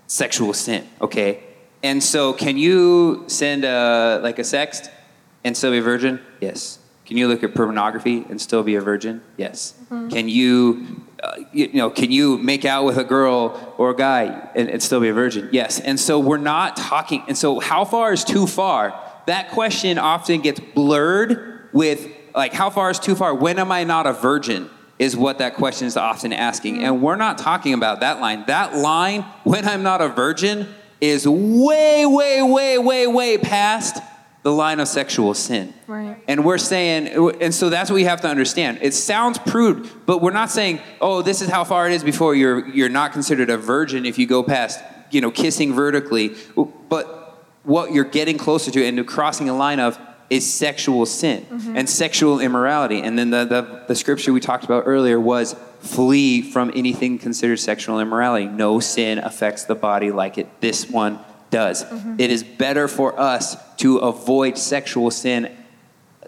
sexual 0.07 0.54
sin. 0.54 0.88
Okay. 1.00 1.44
And 1.83 2.03
so, 2.03 2.33
can 2.33 2.57
you 2.57 3.25
send 3.29 3.64
a 3.64 4.21
like 4.23 4.38
a 4.38 4.43
sext 4.43 4.91
and 5.45 5.57
still 5.57 5.71
be 5.71 5.79
a 5.79 5.83
virgin? 5.83 6.21
Yes. 6.41 6.79
Can 7.09 7.17
you 7.17 7.27
look 7.27 7.43
at 7.43 7.55
pornography 7.55 8.27
and 8.29 8.38
still 8.38 8.62
be 8.62 8.75
a 8.75 8.83
virgin? 8.83 9.23
Yes. 9.38 9.73
Mm-hmm. 9.85 10.09
Can 10.11 10.29
you, 10.29 11.03
uh, 11.23 11.37
you, 11.55 11.67
you 11.69 11.79
know, 11.79 11.88
can 11.88 12.12
you 12.12 12.37
make 12.37 12.67
out 12.67 12.85
with 12.85 12.99
a 12.99 13.05
girl 13.05 13.75
or 13.79 13.91
a 13.91 13.97
guy 13.97 14.51
and, 14.55 14.69
and 14.69 14.83
still 14.83 15.01
be 15.01 15.09
a 15.09 15.14
virgin? 15.14 15.49
Yes. 15.51 15.81
And 15.81 15.99
so 15.99 16.19
we're 16.19 16.37
not 16.37 16.77
talking. 16.77 17.23
And 17.27 17.38
so, 17.38 17.61
how 17.61 17.87
far 17.87 18.12
is 18.12 18.25
too 18.25 18.47
far? 18.47 19.01
That 19.25 19.51
question 19.53 19.99
often 19.99 20.43
gets 20.43 20.61
blurred 20.61 21.71
with 21.73 22.09
like, 22.35 22.53
how 22.53 22.71
far 22.71 22.91
is 22.91 22.99
too 22.99 23.14
far? 23.14 23.35
When 23.35 23.59
am 23.59 23.73
I 23.73 23.85
not 23.85 24.07
a 24.07 24.12
virgin? 24.12 24.69
Is 24.99 25.17
what 25.17 25.38
that 25.38 25.55
question 25.55 25.87
is 25.87 25.97
often 25.97 26.33
asking. 26.33 26.75
Mm-hmm. 26.75 26.85
And 26.85 27.03
we're 27.03 27.17
not 27.17 27.38
talking 27.38 27.73
about 27.73 28.01
that 28.01 28.21
line. 28.21 28.45
That 28.49 28.75
line, 28.75 29.23
when 29.45 29.67
I'm 29.67 29.85
not 29.85 30.01
a 30.01 30.09
virgin, 30.09 30.75
is 31.00 31.26
way, 31.26 32.04
way, 32.06 32.42
way, 32.42 32.78
way, 32.78 33.06
way 33.06 33.38
past 33.38 34.02
the 34.42 34.52
line 34.52 34.80
of 34.80 34.88
sexual 34.88 35.34
sin. 35.34 35.74
Right. 35.87 36.16
And 36.26 36.44
we're 36.44 36.58
saying, 36.58 37.08
and 37.40 37.54
so 37.54 37.70
that's 37.70 37.90
what 37.90 37.96
we 37.96 38.04
have 38.04 38.20
to 38.22 38.28
understand. 38.28 38.78
It 38.82 38.94
sounds 38.94 39.38
prude, 39.38 39.88
but 40.06 40.22
we're 40.22 40.32
not 40.32 40.50
saying, 40.50 40.80
oh, 41.00 41.22
this 41.22 41.42
is 41.42 41.48
how 41.48 41.64
far 41.64 41.87
it 41.87 41.92
is 41.92 42.04
before 42.04 42.34
you're 42.34 42.66
you're 42.68 42.88
not 42.88 43.12
considered 43.12 43.50
a 43.50 43.58
virgin 43.58 44.06
if 44.06 44.18
you 44.18 44.26
go 44.26 44.42
past, 44.42 44.80
you 45.11 45.20
know, 45.20 45.30
kissing 45.30 45.72
vertically. 45.74 46.34
But 46.88 47.46
what 47.64 47.92
you're 47.92 48.04
getting 48.04 48.38
closer 48.38 48.70
to 48.70 48.84
and 48.84 49.06
crossing 49.06 49.48
a 49.48 49.56
line 49.56 49.80
of 49.80 49.98
is 50.31 50.51
sexual 50.53 51.07
sin 51.07 51.47
and 51.75 51.88
sexual 51.88 52.41
immorality. 52.41 53.01
And 53.01 53.19
then 53.19 53.31
the, 53.31 53.45
the, 53.45 53.85
the 53.88 53.95
scripture 53.95 54.33
we 54.33 54.41
talked 54.41 54.64
about 54.64 54.85
earlier 54.87 55.19
was 55.19 55.57
flee 55.81 56.43
from 56.43 56.71
anything 56.75 57.19
considered 57.19 57.59
sexual 57.59 58.01
immorality. 58.01 58.47
No 58.47 58.81
sin 58.81 59.19
affects 59.19 59.64
the 59.64 59.75
body 59.75 60.11
like 60.11 60.37
it 60.38 60.61
this 60.61 60.88
one 60.88 61.19
does. 61.51 61.85
Mm-hmm. 61.85 62.17
It 62.19 62.31
is 62.31 62.43
better 62.43 62.88
for 62.88 63.19
us 63.19 63.57
to 63.79 63.99
avoid 63.99 64.59
sexual 64.59 65.11
sin 65.11 65.55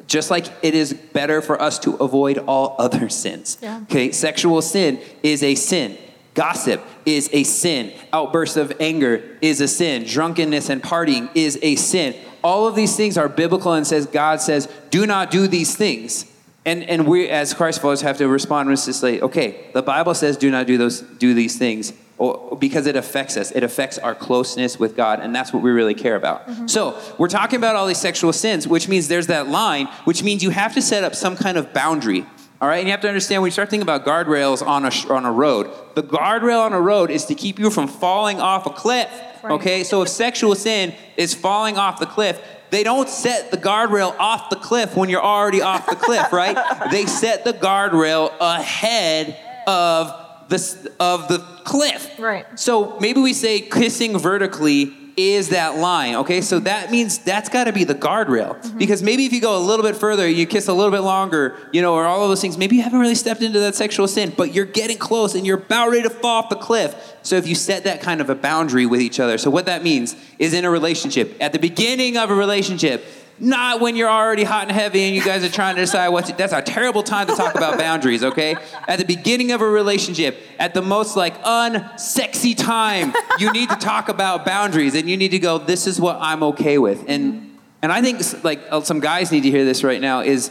just 0.06 0.30
like 0.30 0.46
it 0.62 0.74
is 0.74 0.92
better 0.92 1.42
for 1.42 1.60
us 1.60 1.78
to 1.80 1.94
avoid 1.96 2.38
all 2.38 2.74
other 2.78 3.08
sins. 3.08 3.58
Yeah. 3.60 3.80
Okay, 3.82 4.12
sexual 4.12 4.62
sin 4.62 5.00
is 5.22 5.42
a 5.42 5.54
sin. 5.54 5.98
Gossip 6.34 6.82
is 7.04 7.28
a 7.32 7.42
sin. 7.42 7.92
Outbursts 8.12 8.56
of 8.56 8.72
anger 8.80 9.36
is 9.42 9.60
a 9.60 9.68
sin. 9.68 10.04
Drunkenness 10.04 10.70
and 10.70 10.82
partying 10.82 11.28
is 11.34 11.58
a 11.60 11.74
sin. 11.74 12.14
All 12.42 12.66
of 12.66 12.74
these 12.74 12.96
things 12.96 13.18
are 13.18 13.28
biblical 13.28 13.72
and 13.72 13.86
says 13.86 14.06
God 14.06 14.40
says, 14.40 14.68
do 14.90 15.06
not 15.06 15.30
do 15.30 15.46
these 15.46 15.76
things. 15.76 16.26
And 16.64 16.82
and 16.84 17.06
we 17.06 17.28
as 17.28 17.54
Christ 17.54 17.80
followers 17.80 18.02
have 18.02 18.18
to 18.18 18.28
respond 18.28 18.68
with 18.68 18.84
this 18.84 19.02
like, 19.02 19.22
okay, 19.22 19.70
the 19.72 19.82
Bible 19.82 20.14
says 20.14 20.36
do 20.36 20.50
not 20.50 20.66
do 20.66 20.76
those 20.76 21.00
do 21.00 21.32
these 21.32 21.56
things 21.56 21.92
or, 22.20 22.54
because 22.60 22.86
it 22.86 22.96
affects 22.96 23.38
us. 23.38 23.50
It 23.50 23.62
affects 23.62 23.96
our 23.96 24.14
closeness 24.14 24.78
with 24.78 24.94
God, 24.94 25.20
and 25.20 25.34
that's 25.34 25.54
what 25.54 25.62
we 25.62 25.70
really 25.70 25.94
care 25.94 26.16
about. 26.16 26.46
Mm-hmm. 26.46 26.66
So 26.66 27.00
we're 27.16 27.28
talking 27.28 27.56
about 27.56 27.76
all 27.76 27.86
these 27.86 28.00
sexual 28.00 28.34
sins, 28.34 28.68
which 28.68 28.88
means 28.88 29.08
there's 29.08 29.28
that 29.28 29.48
line, 29.48 29.86
which 30.04 30.22
means 30.22 30.42
you 30.42 30.50
have 30.50 30.74
to 30.74 30.82
set 30.82 31.02
up 31.02 31.14
some 31.14 31.34
kind 31.34 31.56
of 31.56 31.72
boundary. 31.72 32.26
All 32.60 32.68
right, 32.68 32.78
and 32.78 32.86
you 32.86 32.90
have 32.92 33.00
to 33.00 33.08
understand 33.08 33.40
when 33.40 33.48
you 33.48 33.52
start 33.52 33.70
thinking 33.70 33.82
about 33.82 34.04
guardrails 34.04 34.64
on 34.66 34.84
a 34.84 34.90
on 35.12 35.24
a 35.24 35.32
road, 35.32 35.70
the 35.94 36.02
guardrail 36.02 36.60
on 36.60 36.74
a 36.74 36.80
road 36.80 37.10
is 37.10 37.24
to 37.26 37.34
keep 37.34 37.58
you 37.58 37.70
from 37.70 37.88
falling 37.88 38.38
off 38.38 38.66
a 38.66 38.70
cliff. 38.70 39.08
Right. 39.42 39.52
Okay, 39.52 39.84
so 39.84 40.02
if 40.02 40.08
sexual 40.08 40.54
sin 40.54 40.94
is 41.16 41.32
falling 41.34 41.78
off 41.78 41.98
the 41.98 42.06
cliff, 42.06 42.38
They 42.70 42.84
don't 42.84 43.08
set 43.08 43.50
the 43.50 43.56
guardrail 43.56 44.14
off 44.18 44.48
the 44.48 44.56
cliff 44.56 44.96
when 44.96 45.08
you're 45.08 45.22
already 45.22 45.60
off 45.60 45.86
the 45.88 45.96
cliff, 45.96 46.32
right? 46.42 46.56
They 46.90 47.06
set 47.06 47.44
the 47.44 47.52
guardrail 47.52 48.32
ahead 48.40 49.36
of 49.66 50.48
the, 50.48 50.92
of 51.00 51.28
the 51.28 51.38
cliff. 51.64 52.18
Right. 52.18 52.46
So 52.58 52.98
maybe 53.00 53.20
we 53.20 53.32
say 53.32 53.60
kissing 53.60 54.18
vertically 54.18 54.96
is 55.16 55.50
that 55.50 55.76
line, 55.76 56.14
okay? 56.16 56.40
So 56.40 56.60
that 56.60 56.90
means 56.90 57.18
that's 57.18 57.48
got 57.48 57.64
to 57.64 57.72
be 57.72 57.84
the 57.84 57.94
guardrail. 57.94 58.60
Mm-hmm. 58.60 58.78
Because 58.78 59.02
maybe 59.02 59.26
if 59.26 59.32
you 59.32 59.40
go 59.40 59.56
a 59.56 59.60
little 59.60 59.84
bit 59.84 59.96
further, 59.96 60.28
you 60.28 60.46
kiss 60.46 60.68
a 60.68 60.72
little 60.72 60.90
bit 60.90 61.00
longer, 61.00 61.56
you 61.72 61.82
know, 61.82 61.94
or 61.94 62.04
all 62.06 62.22
of 62.22 62.28
those 62.28 62.40
things, 62.40 62.56
maybe 62.56 62.76
you 62.76 62.82
haven't 62.82 63.00
really 63.00 63.14
stepped 63.14 63.42
into 63.42 63.58
that 63.60 63.74
sexual 63.74 64.08
sin, 64.08 64.32
but 64.36 64.54
you're 64.54 64.64
getting 64.64 64.98
close 64.98 65.34
and 65.34 65.46
you're 65.46 65.58
about 65.58 65.90
ready 65.90 66.02
to 66.02 66.10
fall 66.10 66.42
off 66.42 66.48
the 66.48 66.56
cliff. 66.56 67.16
So 67.22 67.36
if 67.36 67.46
you 67.46 67.54
set 67.54 67.84
that 67.84 68.00
kind 68.00 68.20
of 68.20 68.30
a 68.30 68.34
boundary 68.34 68.86
with 68.86 69.00
each 69.00 69.20
other, 69.20 69.38
so 69.38 69.50
what 69.50 69.66
that 69.66 69.82
means 69.82 70.16
is 70.38 70.54
in 70.54 70.64
a 70.64 70.70
relationship, 70.70 71.36
at 71.40 71.52
the 71.52 71.58
beginning 71.58 72.16
of 72.16 72.30
a 72.30 72.34
relationship, 72.34 73.04
not 73.40 73.80
when 73.80 73.96
you're 73.96 74.10
already 74.10 74.44
hot 74.44 74.64
and 74.64 74.72
heavy 74.72 75.02
and 75.04 75.16
you 75.16 75.24
guys 75.24 75.42
are 75.42 75.48
trying 75.48 75.74
to 75.74 75.80
decide 75.80 76.08
what 76.08 76.26
to, 76.26 76.34
that's 76.34 76.52
a 76.52 76.60
terrible 76.60 77.02
time 77.02 77.26
to 77.26 77.34
talk 77.34 77.54
about 77.54 77.78
boundaries, 77.78 78.22
okay? 78.22 78.54
At 78.86 78.98
the 78.98 79.04
beginning 79.04 79.50
of 79.52 79.62
a 79.62 79.68
relationship, 79.68 80.38
at 80.58 80.74
the 80.74 80.82
most 80.82 81.16
like 81.16 81.42
unsexy 81.42 82.56
time, 82.56 83.14
you 83.38 83.50
need 83.52 83.70
to 83.70 83.76
talk 83.76 84.10
about 84.10 84.44
boundaries 84.44 84.94
and 84.94 85.08
you 85.08 85.16
need 85.16 85.30
to 85.30 85.38
go, 85.38 85.56
this 85.56 85.86
is 85.86 85.98
what 85.98 86.18
I'm 86.20 86.42
okay 86.42 86.78
with. 86.78 87.04
And 87.08 87.58
and 87.82 87.90
I 87.90 88.02
think 88.02 88.44
like 88.44 88.60
uh, 88.68 88.82
some 88.82 89.00
guys 89.00 89.32
need 89.32 89.42
to 89.44 89.50
hear 89.50 89.64
this 89.64 89.82
right 89.82 90.02
now 90.02 90.20
is 90.20 90.50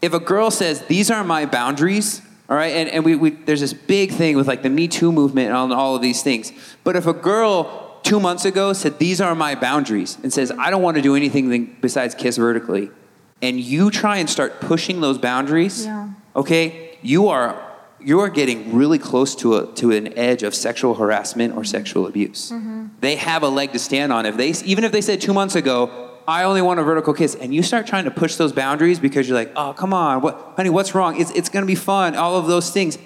if 0.00 0.14
a 0.14 0.20
girl 0.20 0.52
says, 0.52 0.82
these 0.86 1.10
are 1.10 1.24
my 1.24 1.44
boundaries, 1.44 2.22
all 2.48 2.56
right, 2.56 2.72
and, 2.72 2.88
and 2.88 3.04
we, 3.04 3.16
we 3.16 3.30
there's 3.30 3.60
this 3.60 3.72
big 3.72 4.12
thing 4.12 4.36
with 4.36 4.46
like 4.46 4.62
the 4.62 4.70
Me 4.70 4.86
Too 4.86 5.10
movement 5.10 5.48
and 5.48 5.56
all, 5.56 5.72
all 5.72 5.96
of 5.96 6.02
these 6.02 6.22
things. 6.22 6.52
But 6.84 6.94
if 6.94 7.06
a 7.06 7.12
girl 7.12 7.89
two 8.02 8.20
months 8.20 8.44
ago 8.44 8.72
said, 8.72 8.98
These 8.98 9.20
are 9.20 9.34
my 9.34 9.54
boundaries, 9.54 10.18
and 10.22 10.32
says, 10.32 10.52
I 10.58 10.70
don't 10.70 10.82
want 10.82 10.96
to 10.96 11.02
do 11.02 11.14
anything 11.16 11.76
besides 11.80 12.14
kiss 12.14 12.36
vertically, 12.36 12.90
and 13.42 13.58
you 13.60 13.90
try 13.90 14.18
and 14.18 14.28
start 14.28 14.60
pushing 14.60 15.00
those 15.00 15.18
boundaries, 15.18 15.84
Yeah. 15.84 16.10
okay, 16.36 16.98
you 17.02 17.28
are 17.28 17.66
you 18.02 18.18
are 18.20 18.30
getting 18.30 18.74
really 18.74 18.98
close 18.98 19.34
to 19.36 19.56
a 19.56 19.66
to 19.74 19.90
an 19.92 20.16
edge 20.18 20.42
of 20.42 20.54
sexual 20.54 20.94
harassment 20.94 21.54
or 21.56 21.64
sexual 21.64 22.06
abuse. 22.06 22.50
Mm-hmm. 22.50 22.86
They 23.00 23.16
have 23.16 23.42
a 23.42 23.48
leg 23.48 23.72
to 23.72 23.78
stand 23.78 24.12
on. 24.12 24.24
If 24.26 24.36
they 24.36 24.50
even 24.64 24.84
if 24.84 24.92
they 24.92 25.02
said 25.02 25.20
two 25.20 25.34
months 25.34 25.54
ago, 25.54 26.10
I 26.26 26.44
only 26.44 26.62
want 26.62 26.80
a 26.80 26.82
vertical 26.82 27.12
kiss, 27.12 27.34
and 27.34 27.54
you 27.54 27.62
start 27.62 27.86
trying 27.86 28.04
to 28.04 28.10
push 28.10 28.36
those 28.36 28.52
boundaries 28.52 28.98
because 29.00 29.28
you're 29.28 29.36
like, 29.36 29.52
oh 29.56 29.74
come 29.74 29.92
on, 29.92 30.22
what 30.22 30.52
honey, 30.56 30.70
what's 30.70 30.94
wrong? 30.94 31.20
It's 31.20 31.30
it's 31.32 31.48
gonna 31.50 31.66
be 31.66 31.74
fun, 31.74 32.16
all 32.16 32.36
of 32.36 32.46
those 32.46 32.70
things. 32.70 32.96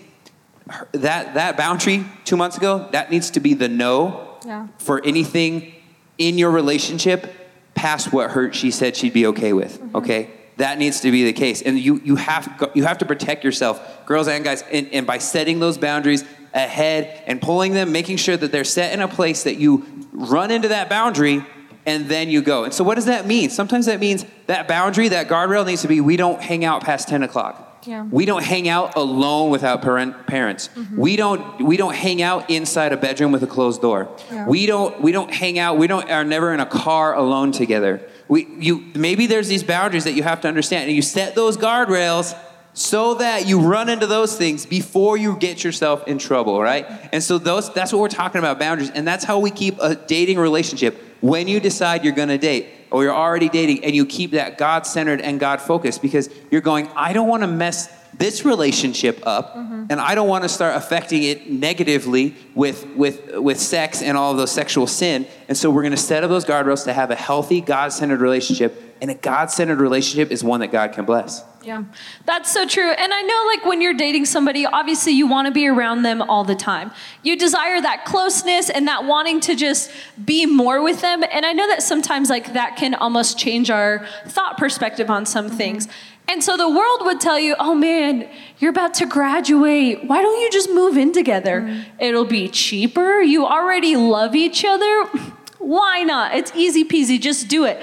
That 0.92 1.34
that 1.34 1.56
boundary 1.56 2.04
two 2.24 2.36
months 2.36 2.56
ago, 2.56 2.88
that 2.92 3.10
needs 3.10 3.30
to 3.30 3.40
be 3.40 3.54
the 3.54 3.68
no 3.68 4.38
Yeah. 4.46 4.68
for 4.78 5.04
anything 5.04 5.74
in 6.16 6.38
your 6.38 6.50
relationship 6.50 7.32
past 7.74 8.12
what 8.12 8.30
her 8.30 8.52
she 8.52 8.70
said 8.70 8.96
she'd 8.96 9.12
be 9.12 9.26
okay 9.26 9.52
with. 9.52 9.78
Mm-hmm. 9.80 9.96
Okay, 9.96 10.30
that 10.56 10.78
needs 10.78 11.00
to 11.00 11.10
be 11.10 11.24
the 11.24 11.32
case, 11.32 11.60
and 11.60 11.78
you 11.78 12.00
you 12.04 12.16
have 12.16 12.70
you 12.74 12.84
have 12.84 12.98
to 12.98 13.04
protect 13.04 13.44
yourself, 13.44 14.06
girls 14.06 14.26
and 14.28 14.42
guys, 14.44 14.62
and, 14.72 14.88
and 14.92 15.06
by 15.06 15.18
setting 15.18 15.60
those 15.60 15.76
boundaries 15.76 16.24
ahead 16.54 17.22
and 17.26 17.42
pulling 17.42 17.74
them, 17.74 17.92
making 17.92 18.16
sure 18.16 18.36
that 18.36 18.52
they're 18.52 18.64
set 18.64 18.92
in 18.94 19.00
a 19.00 19.08
place 19.08 19.42
that 19.42 19.56
you 19.56 19.84
run 20.12 20.50
into 20.50 20.68
that 20.68 20.88
boundary. 20.88 21.44
And 21.86 22.06
then 22.06 22.30
you 22.30 22.40
go. 22.40 22.64
And 22.64 22.72
so, 22.72 22.82
what 22.82 22.94
does 22.94 23.04
that 23.04 23.26
mean? 23.26 23.50
Sometimes 23.50 23.84
that 23.84 24.00
means 24.00 24.24
that 24.46 24.66
boundary, 24.66 25.08
that 25.08 25.28
guardrail 25.28 25.66
needs 25.66 25.82
to 25.82 25.88
be 25.88 26.00
we 26.00 26.16
don't 26.16 26.40
hang 26.40 26.64
out 26.64 26.82
past 26.82 27.08
10 27.08 27.22
o'clock. 27.22 27.73
Yeah. 27.86 28.04
We 28.04 28.24
don't 28.24 28.42
hang 28.42 28.68
out 28.68 28.96
alone 28.96 29.50
without 29.50 29.82
parent, 29.82 30.26
parents. 30.26 30.68
Mm-hmm. 30.68 30.96
We 30.96 31.16
don't 31.16 31.62
we 31.62 31.76
don't 31.76 31.94
hang 31.94 32.22
out 32.22 32.50
inside 32.50 32.92
a 32.92 32.96
bedroom 32.96 33.32
with 33.32 33.42
a 33.42 33.46
closed 33.46 33.80
door. 33.82 34.08
Yeah. 34.30 34.46
We 34.46 34.66
don't 34.66 35.00
we 35.00 35.12
don't 35.12 35.32
hang 35.32 35.58
out. 35.58 35.78
We 35.78 35.86
don't 35.86 36.10
are 36.10 36.24
never 36.24 36.52
in 36.52 36.60
a 36.60 36.66
car 36.66 37.14
alone 37.14 37.52
together. 37.52 38.00
We 38.28 38.46
you 38.58 38.84
maybe 38.94 39.26
there's 39.26 39.48
these 39.48 39.62
boundaries 39.62 40.04
that 40.04 40.12
you 40.12 40.22
have 40.22 40.40
to 40.42 40.48
understand, 40.48 40.88
and 40.88 40.96
you 40.96 41.02
set 41.02 41.34
those 41.34 41.56
guardrails 41.56 42.36
so 42.74 43.14
that 43.14 43.46
you 43.46 43.60
run 43.60 43.88
into 43.88 44.06
those 44.06 44.36
things 44.36 44.66
before 44.66 45.16
you 45.16 45.36
get 45.36 45.62
yourself 45.62 46.06
in 46.08 46.18
trouble, 46.18 46.60
right? 46.60 46.86
And 47.12 47.22
so 47.22 47.38
those 47.38 47.72
that's 47.72 47.92
what 47.92 48.00
we're 48.00 48.08
talking 48.08 48.38
about 48.38 48.58
boundaries, 48.58 48.90
and 48.90 49.06
that's 49.06 49.24
how 49.24 49.38
we 49.38 49.50
keep 49.50 49.78
a 49.80 49.94
dating 49.94 50.38
relationship. 50.38 51.00
When 51.20 51.48
you 51.48 51.60
decide 51.60 52.04
you're 52.04 52.14
going 52.14 52.28
to 52.28 52.38
date 52.38 52.66
or 52.94 53.02
you're 53.02 53.12
already 53.12 53.48
dating 53.48 53.84
and 53.84 53.92
you 53.92 54.06
keep 54.06 54.30
that 54.30 54.56
God 54.56 54.86
centered 54.86 55.20
and 55.20 55.40
God 55.40 55.60
focused 55.60 56.00
because 56.00 56.30
you're 56.48 56.60
going, 56.60 56.88
I 56.94 57.12
don't 57.12 57.26
want 57.26 57.42
to 57.42 57.48
mess 57.48 57.88
this 58.16 58.44
relationship 58.44 59.20
up 59.26 59.56
mm-hmm. 59.56 59.86
and 59.90 60.00
I 60.00 60.14
don't 60.14 60.28
want 60.28 60.44
to 60.44 60.48
start 60.48 60.76
affecting 60.76 61.24
it 61.24 61.50
negatively 61.50 62.36
with, 62.54 62.86
with, 62.94 63.36
with 63.36 63.58
sex 63.58 64.00
and 64.00 64.16
all 64.16 64.30
of 64.30 64.36
those 64.36 64.52
sexual 64.52 64.86
sin. 64.86 65.26
And 65.48 65.58
so 65.58 65.70
we're 65.70 65.82
going 65.82 65.90
to 65.90 65.96
set 65.96 66.22
up 66.22 66.30
those 66.30 66.44
guardrails 66.44 66.84
to 66.84 66.92
have 66.92 67.10
a 67.10 67.16
healthy, 67.16 67.60
God 67.60 67.92
centered 67.92 68.20
relationship. 68.20 68.80
And 69.02 69.10
a 69.10 69.16
God 69.16 69.50
centered 69.50 69.80
relationship 69.80 70.30
is 70.30 70.44
one 70.44 70.60
that 70.60 70.70
God 70.70 70.92
can 70.92 71.04
bless. 71.04 71.42
Yeah, 71.64 71.84
that's 72.26 72.52
so 72.52 72.66
true. 72.66 72.90
And 72.90 73.12
I 73.14 73.22
know, 73.22 73.44
like, 73.46 73.64
when 73.64 73.80
you're 73.80 73.94
dating 73.94 74.26
somebody, 74.26 74.66
obviously 74.66 75.12
you 75.12 75.26
want 75.26 75.46
to 75.46 75.52
be 75.52 75.66
around 75.66 76.02
them 76.02 76.20
all 76.20 76.44
the 76.44 76.54
time. 76.54 76.90
You 77.22 77.38
desire 77.38 77.80
that 77.80 78.04
closeness 78.04 78.68
and 78.68 78.86
that 78.86 79.04
wanting 79.04 79.40
to 79.40 79.54
just 79.54 79.90
be 80.22 80.44
more 80.44 80.82
with 80.82 81.00
them. 81.00 81.24
And 81.30 81.46
I 81.46 81.52
know 81.52 81.66
that 81.68 81.82
sometimes, 81.82 82.28
like, 82.28 82.52
that 82.52 82.76
can 82.76 82.94
almost 82.94 83.38
change 83.38 83.70
our 83.70 84.06
thought 84.26 84.58
perspective 84.58 85.10
on 85.10 85.24
some 85.24 85.46
mm-hmm. 85.46 85.56
things. 85.56 85.88
And 86.28 86.42
so 86.42 86.56
the 86.56 86.68
world 86.68 87.00
would 87.02 87.20
tell 87.20 87.38
you, 87.38 87.54
oh 87.58 87.74
man, 87.74 88.28
you're 88.58 88.70
about 88.70 88.94
to 88.94 89.06
graduate. 89.06 90.04
Why 90.04 90.22
don't 90.22 90.40
you 90.40 90.50
just 90.50 90.70
move 90.70 90.96
in 90.96 91.12
together? 91.12 91.62
Mm-hmm. 91.62 92.00
It'll 92.00 92.24
be 92.24 92.48
cheaper. 92.48 93.20
You 93.20 93.46
already 93.46 93.96
love 93.96 94.34
each 94.34 94.64
other. 94.64 95.04
Why 95.58 96.02
not? 96.02 96.34
It's 96.34 96.52
easy 96.54 96.84
peasy. 96.84 97.20
Just 97.20 97.48
do 97.48 97.64
it. 97.64 97.82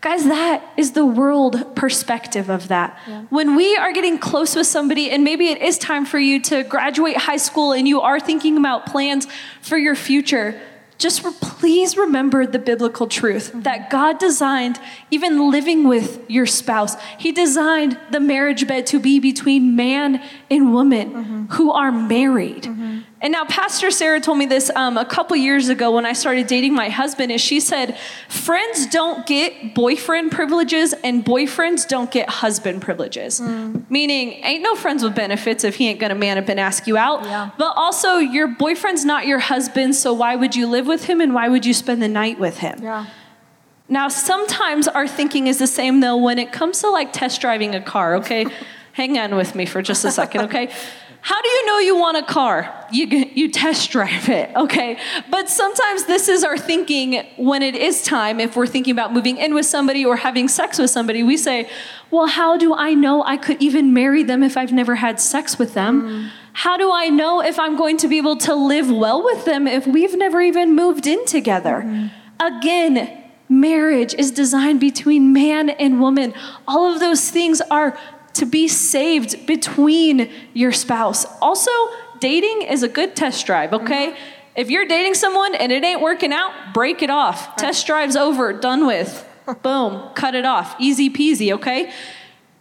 Guys, 0.00 0.24
that 0.24 0.62
is 0.76 0.92
the 0.92 1.04
world 1.04 1.74
perspective 1.74 2.48
of 2.48 2.68
that. 2.68 2.96
When 3.30 3.56
we 3.56 3.76
are 3.76 3.92
getting 3.92 4.18
close 4.18 4.54
with 4.54 4.68
somebody, 4.68 5.10
and 5.10 5.24
maybe 5.24 5.48
it 5.48 5.60
is 5.60 5.76
time 5.76 6.06
for 6.06 6.20
you 6.20 6.40
to 6.42 6.62
graduate 6.62 7.16
high 7.16 7.36
school 7.36 7.72
and 7.72 7.88
you 7.88 8.00
are 8.00 8.20
thinking 8.20 8.56
about 8.56 8.86
plans 8.86 9.26
for 9.60 9.76
your 9.76 9.96
future, 9.96 10.60
just 10.98 11.22
please 11.40 11.96
remember 11.96 12.46
the 12.46 12.58
biblical 12.58 13.06
truth 13.06 13.50
mm-hmm. 13.50 13.62
that 13.62 13.88
God 13.88 14.18
designed 14.18 14.80
even 15.10 15.50
living 15.50 15.86
with 15.86 16.28
your 16.28 16.46
spouse. 16.46 17.00
He 17.18 17.30
designed 17.30 17.98
the 18.10 18.20
marriage 18.20 18.66
bed 18.66 18.86
to 18.88 18.98
be 18.98 19.20
between 19.20 19.76
man 19.76 20.22
and 20.50 20.72
woman 20.72 21.12
mm-hmm. 21.12 21.44
who 21.54 21.70
are 21.72 21.92
married. 21.92 22.64
Mm-hmm. 22.64 23.00
And 23.20 23.32
now, 23.32 23.44
Pastor 23.44 23.90
Sarah 23.90 24.20
told 24.20 24.38
me 24.38 24.46
this 24.46 24.70
um, 24.76 24.96
a 24.96 25.04
couple 25.04 25.36
years 25.36 25.68
ago 25.68 25.90
when 25.90 26.06
I 26.06 26.12
started 26.12 26.46
dating 26.46 26.74
my 26.74 26.88
husband. 26.88 27.32
Is 27.32 27.40
she 27.40 27.58
said, 27.58 27.98
"Friends 28.28 28.86
don't 28.86 29.26
get 29.26 29.74
boyfriend 29.74 30.30
privileges, 30.30 30.92
and 31.02 31.24
boyfriends 31.24 31.88
don't 31.88 32.10
get 32.10 32.28
husband 32.28 32.80
privileges." 32.80 33.40
Meaning, 33.40 34.44
ain't 34.44 34.62
no 34.62 34.76
friends 34.76 35.02
with 35.02 35.16
benefits 35.16 35.64
if 35.64 35.76
he 35.76 35.88
ain't 35.88 35.98
gonna 35.98 36.14
man 36.14 36.38
up 36.38 36.48
and 36.48 36.60
ask 36.60 36.86
you 36.86 36.96
out. 36.96 37.24
Yeah. 37.24 37.50
But 37.58 37.72
also, 37.76 38.18
your 38.18 38.46
boyfriend's 38.46 39.04
not 39.04 39.26
your 39.26 39.40
husband, 39.40 39.96
so 39.96 40.12
why 40.12 40.36
would 40.36 40.54
you 40.54 40.68
live 40.68 40.86
with 40.86 41.06
him, 41.06 41.20
and 41.20 41.34
why 41.34 41.48
would 41.48 41.66
you 41.66 41.74
spend 41.74 42.00
the 42.00 42.08
night 42.08 42.38
with 42.38 42.58
him? 42.58 42.78
Yeah. 42.80 43.06
Now, 43.88 44.08
sometimes 44.08 44.86
our 44.86 45.08
thinking 45.08 45.46
is 45.46 45.58
the 45.58 45.66
same 45.66 46.00
though 46.00 46.16
when 46.16 46.38
it 46.38 46.52
comes 46.52 46.80
to 46.82 46.90
like 46.90 47.12
test 47.12 47.40
driving 47.40 47.74
a 47.74 47.80
car, 47.80 48.16
okay? 48.16 48.46
Hang 48.92 49.16
on 49.16 49.36
with 49.36 49.54
me 49.54 49.64
for 49.64 49.80
just 49.80 50.04
a 50.04 50.10
second, 50.10 50.42
okay? 50.42 50.70
How 51.20 51.42
do 51.42 51.48
you 51.48 51.66
know 51.66 51.78
you 51.78 51.96
want 51.96 52.16
a 52.16 52.22
car? 52.22 52.72
You, 52.90 53.06
you 53.06 53.50
test 53.50 53.90
drive 53.90 54.28
it, 54.28 54.54
okay? 54.56 54.98
But 55.30 55.48
sometimes 55.48 56.06
this 56.06 56.28
is 56.28 56.44
our 56.44 56.56
thinking 56.56 57.26
when 57.36 57.62
it 57.62 57.74
is 57.74 58.02
time, 58.02 58.40
if 58.40 58.56
we're 58.56 58.66
thinking 58.66 58.92
about 58.92 59.12
moving 59.12 59.36
in 59.36 59.54
with 59.54 59.66
somebody 59.66 60.04
or 60.04 60.16
having 60.16 60.48
sex 60.48 60.78
with 60.78 60.90
somebody, 60.90 61.22
we 61.22 61.36
say, 61.36 61.68
well, 62.10 62.26
how 62.26 62.56
do 62.56 62.74
I 62.74 62.94
know 62.94 63.22
I 63.24 63.36
could 63.36 63.60
even 63.62 63.92
marry 63.92 64.22
them 64.22 64.42
if 64.42 64.56
I've 64.56 64.72
never 64.72 64.94
had 64.96 65.20
sex 65.20 65.58
with 65.58 65.74
them? 65.74 66.02
Mm. 66.02 66.30
How 66.54 66.76
do 66.76 66.90
I 66.92 67.08
know 67.08 67.42
if 67.42 67.58
I'm 67.58 67.76
going 67.76 67.98
to 67.98 68.08
be 68.08 68.16
able 68.16 68.36
to 68.38 68.54
live 68.54 68.90
well 68.90 69.22
with 69.22 69.44
them 69.44 69.66
if 69.66 69.86
we've 69.86 70.16
never 70.16 70.40
even 70.40 70.74
moved 70.74 71.06
in 71.06 71.24
together? 71.26 71.82
Mm. 71.84 72.10
Again, 72.40 73.24
marriage 73.48 74.14
is 74.14 74.30
designed 74.30 74.80
between 74.80 75.32
man 75.32 75.70
and 75.70 76.00
woman. 76.00 76.34
All 76.66 76.92
of 76.92 77.00
those 77.00 77.30
things 77.30 77.60
are 77.70 77.98
to 78.34 78.46
be 78.46 78.68
saved 78.68 79.46
between 79.46 80.30
your 80.54 80.72
spouse. 80.72 81.26
Also, 81.40 81.70
dating 82.20 82.62
is 82.62 82.82
a 82.82 82.88
good 82.88 83.16
test 83.16 83.46
drive, 83.46 83.72
okay? 83.72 84.08
Mm-hmm. 84.08 84.22
If 84.56 84.70
you're 84.70 84.86
dating 84.86 85.14
someone 85.14 85.54
and 85.54 85.70
it 85.70 85.84
ain't 85.84 86.00
working 86.00 86.32
out, 86.32 86.52
break 86.74 87.02
it 87.02 87.10
off. 87.10 87.56
Test 87.56 87.86
drive's 87.86 88.16
over, 88.16 88.52
done 88.52 88.86
with. 88.86 89.24
Boom, 89.62 90.10
cut 90.14 90.34
it 90.34 90.44
off. 90.44 90.74
Easy 90.78 91.08
peasy, 91.08 91.52
okay? 91.52 91.92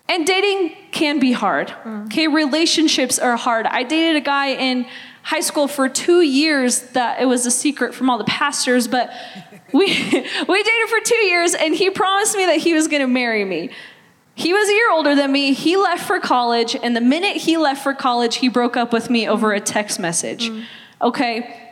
And 0.10 0.26
dating 0.26 0.76
can 0.92 1.20
be 1.20 1.32
hard. 1.32 1.70
Mm. 1.84 2.06
Okay, 2.06 2.28
relationships 2.28 3.20
are 3.20 3.36
hard. 3.36 3.66
I 3.66 3.84
dated 3.84 4.16
a 4.16 4.22
guy 4.22 4.50
in 4.50 4.86
high 5.24 5.42
school 5.42 5.68
for 5.68 5.90
two 5.90 6.22
years 6.22 6.82
that 6.92 7.22
it 7.22 7.26
was 7.26 7.46
a 7.46 7.52
secret 7.52 7.94
from 7.94 8.10
all 8.10 8.18
the 8.18 8.24
pastors, 8.24 8.88
but 8.88 9.12
we 9.74 9.86
we 10.48 10.64
dated 10.64 10.90
for 10.90 11.00
two 11.04 11.26
years 11.26 11.54
and 11.54 11.76
he 11.76 11.90
promised 11.90 12.38
me 12.38 12.46
that 12.46 12.58
he 12.58 12.74
was 12.74 12.88
gonna 12.88 13.08
marry 13.08 13.44
me. 13.44 13.72
He 14.38 14.54
was 14.54 14.70
a 14.70 14.72
year 14.72 14.92
older 14.92 15.16
than 15.16 15.32
me. 15.32 15.54
He 15.54 15.76
left 15.78 16.06
for 16.06 16.20
college, 16.20 16.76
and 16.84 16.96
the 16.96 17.02
minute 17.02 17.38
he 17.38 17.58
left 17.58 17.82
for 17.82 17.96
college, 17.96 18.36
he 18.36 18.50
broke 18.50 18.78
up 18.78 18.94
with 18.94 19.10
me 19.10 19.28
over 19.28 19.52
a 19.52 19.60
text 19.60 20.00
message. 20.00 20.50
Mm. 20.50 20.64
Okay. 21.02 21.64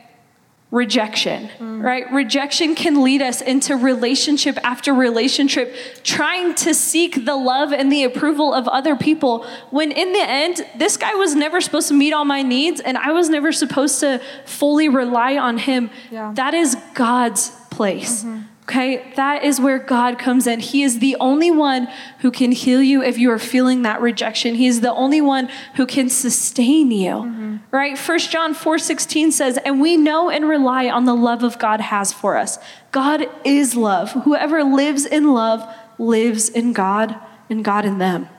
rejection, 0.72 1.50
mm. 1.60 1.82
right? 1.82 2.12
Rejection 2.12 2.76
can 2.76 3.04
lead 3.04 3.22
us 3.22 3.42
into 3.42 3.78
relationship 3.78 4.58
after 4.64 4.94
relationship, 4.94 5.74
trying 6.04 6.56
to 6.56 6.74
seek 6.74 7.24
the 7.24 7.36
love 7.36 7.72
and 7.72 7.92
the 7.92 8.04
approval 8.04 8.54
of 8.54 8.68
other 8.68 8.96
people. 8.96 9.46
When 9.70 9.92
in 9.92 10.12
the 10.12 10.28
end, 10.28 10.66
this 10.76 10.98
guy 10.98 11.14
was 11.14 11.36
never 11.36 11.62
supposed 11.62 11.88
to 11.90 11.94
meet 11.94 12.14
all 12.14 12.26
my 12.26 12.42
needs, 12.42 12.82
and 12.82 12.98
I 12.98 13.12
was 13.12 13.30
never 13.30 13.52
supposed 13.52 14.00
to 14.02 14.20
fully 14.46 14.90
rely 14.90 15.38
on 15.38 15.60
him. 15.60 15.92
Yeah. 16.12 16.34
That 16.34 16.54
is 16.54 16.76
God's 16.96 17.52
place. 17.70 18.24
Mm-hmm. 18.24 18.42
Okay, 18.68 19.14
that 19.16 19.44
is 19.44 19.62
where 19.62 19.78
God 19.78 20.18
comes 20.18 20.48
in. 20.48 20.60
He 20.60 20.82
is 20.82 20.98
the 20.98 21.16
only 21.20 21.52
one 21.52 21.88
who 22.20 22.32
can 22.32 22.52
heal 22.52 22.82
you 22.82 23.04
if 23.04 23.16
you 23.20 23.30
are 23.30 23.38
feeling 23.38 23.84
that 23.84 24.02
rejection. 24.02 24.56
He 24.56 24.66
is 24.66 24.82
the 24.82 24.92
only 24.92 25.22
one 25.22 25.50
who 25.76 25.86
can 25.86 26.10
sustain 26.10 26.90
you. 26.90 27.12
Mm-hmm. 27.12 27.58
Right? 27.70 27.96
1 27.96 28.20
John 28.32 28.56
4:16 28.56 29.32
says, 29.32 29.60
"And 29.60 29.80
we 29.80 29.98
know 29.98 30.32
and 30.32 30.50
rely 30.50 30.90
on 30.90 31.06
the 31.06 31.14
love 31.14 31.44
of 31.44 31.60
God 31.60 31.80
has 31.80 32.12
for 32.12 32.38
us. 32.38 32.58
God 32.92 33.28
is 33.44 33.76
love. 33.76 34.14
Whoever 34.24 34.64
lives 34.64 35.06
in 35.06 35.32
love 35.32 35.64
lives 36.00 36.50
in 36.50 36.74
God 36.74 37.18
and 37.52 37.64
God 37.64 37.86
in 37.86 38.00
them." 38.00 38.30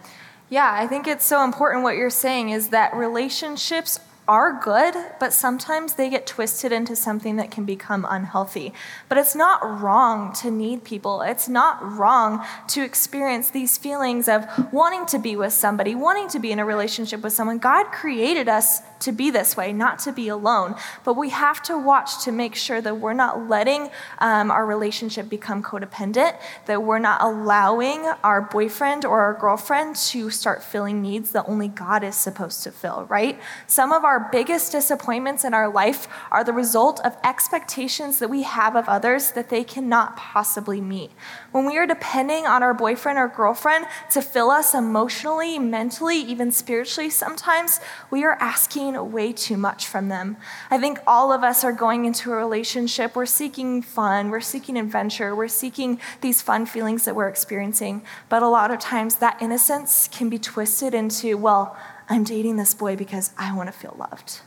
Yeah, 0.49 0.73
I 0.73 0.89
think 0.89 1.07
it's 1.07 1.25
so 1.25 1.45
important 1.45 1.85
what 1.85 1.97
you're 1.97 2.11
saying 2.11 2.51
is 2.51 2.71
that 2.71 2.95
relationships 2.95 4.01
are 4.29 4.59
good, 4.61 4.95
but 5.21 5.33
sometimes 5.33 5.95
they 5.95 6.11
get 6.11 6.27
twisted 6.27 6.73
into 6.73 6.97
something 6.97 7.37
that 7.37 7.51
can 7.51 7.65
become 7.65 8.07
unhealthy. 8.09 8.73
But 9.09 9.19
it's 9.19 9.37
not 9.37 9.81
wrong 9.81 10.33
to 10.35 10.51
need 10.51 10.85
people. 10.85 11.23
It's 11.23 11.49
not 11.49 11.79
wrong 11.83 12.45
to 12.69 12.83
experience 12.83 13.51
these 13.51 13.79
feelings 13.79 14.29
of 14.29 14.45
wanting 14.73 15.07
to 15.07 15.19
be 15.19 15.37
with 15.37 15.53
somebody, 15.53 15.95
wanting 15.95 16.29
to 16.31 16.39
be 16.39 16.51
in 16.51 16.59
a 16.59 16.65
relationship 16.65 17.23
with 17.23 17.33
someone. 17.33 17.59
God 17.59 17.93
created 17.93 18.49
us 18.49 18.81
to 19.01 19.13
be 19.13 19.31
this 19.31 19.57
way, 19.57 19.73
not 19.73 19.99
to 20.01 20.13
be 20.13 20.29
alone. 20.29 20.75
But 21.05 21.15
we 21.15 21.31
have 21.31 21.63
to 21.65 21.79
watch 21.79 22.25
to 22.25 22.33
make 22.33 22.55
sure 22.55 22.81
that 22.81 22.99
we're 22.99 23.13
not 23.13 23.49
letting 23.49 23.91
um, 24.19 24.51
our 24.51 24.67
relationship 24.67 25.29
become 25.29 25.63
codependent, 25.63 26.37
that 26.67 26.83
we're 26.83 26.99
not 26.99 27.23
allowing 27.23 28.07
our 28.25 28.43
boyfriend 28.43 29.05
or 29.05 29.21
our 29.21 29.35
girlfriend 29.35 29.97
to 29.97 30.31
start 30.31 30.63
filling 30.63 31.03
needs 31.03 31.33
that 31.33 31.45
only 31.47 31.69
God 31.69 32.03
is 32.03 32.17
supposed 32.17 32.63
to 32.65 32.73
fill, 32.73 33.07
right? 33.09 33.39
Some 33.67 33.93
of 33.93 34.05
our 34.05 34.16
biggest 34.19 34.73
disappointments 34.73 35.45
in 35.45 35.55
our 35.55 35.69
life 35.69 36.09
are 36.31 36.45
the 36.45 36.53
result 36.53 37.01
of 37.05 37.17
expectations 37.25 38.19
that 38.19 38.31
we 38.31 38.43
have 38.43 38.77
of 38.77 38.89
others 38.89 39.33
that 39.33 39.49
they 39.49 39.65
cannot 39.65 40.17
possibly 40.17 40.81
meet. 40.81 41.11
When 41.53 41.67
we 41.67 41.79
are 41.79 41.87
depending 41.87 42.47
on 42.47 42.63
our 42.63 42.75
boyfriend 42.75 43.19
or 43.19 43.29
girlfriend 43.29 43.87
to 44.11 44.23
fill 44.23 44.51
us 44.51 44.75
emotionally, 44.75 45.59
mentally, 45.59 46.19
even 46.19 46.53
spiritually, 46.53 47.11
sometimes 47.11 47.81
we 48.11 48.25
are 48.25 48.37
asking 48.41 49.13
way 49.13 49.33
too 49.33 49.57
much 49.57 49.87
from 49.87 50.09
them. 50.09 50.37
I 50.71 50.79
think 50.79 50.99
all 51.07 51.33
of 51.33 51.43
us 51.43 51.65
are 51.65 51.73
going 51.73 52.05
into 52.05 52.33
a 52.33 52.37
relationship. 52.37 53.17
We're 53.17 53.27
seeking 53.27 53.83
fun, 53.83 54.31
we're 54.31 54.41
seeking 54.41 54.77
adventure, 54.77 55.35
we're 55.35 55.49
seeking 55.49 56.01
these 56.21 56.43
fun 56.43 56.67
feelings 56.67 57.05
that 57.05 57.17
we're 57.17 57.29
experiencing. 57.29 58.03
But 58.29 58.43
a 58.43 58.49
lot 58.49 58.71
of 58.71 58.79
times 58.79 59.17
that 59.17 59.41
innocence 59.41 60.09
can 60.09 60.29
be 60.29 60.39
twisted 60.39 60.95
into, 60.95 61.37
well, 61.37 61.77
I'm 62.09 62.25
dating 62.25 62.57
this 62.57 62.75
boy 62.75 62.97
because 62.97 63.33
I 63.37 63.55
want 63.55 63.69
to 63.69 63.73
feel 63.73 63.97
loved. 63.99 64.41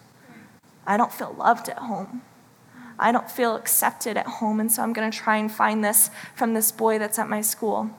I 0.88 0.98
don't 0.98 1.12
feel 1.12 1.36
loved 1.38 1.70
at 1.70 1.80
home. 1.80 2.22
I 2.98 3.12
don't 3.12 3.30
feel 3.32 3.56
accepted 3.56 4.18
at 4.18 4.28
home, 4.28 4.60
and 4.60 4.72
so 4.72 4.84
I'm 4.84 4.92
going 4.92 5.10
to 5.10 5.18
try 5.18 5.38
and 5.38 5.52
find 5.52 5.84
this 5.84 6.10
from 6.36 6.54
this 6.54 6.72
boy 6.72 7.00
that's 7.00 7.18
at 7.18 7.30
my 7.30 7.42
school. 7.42 7.90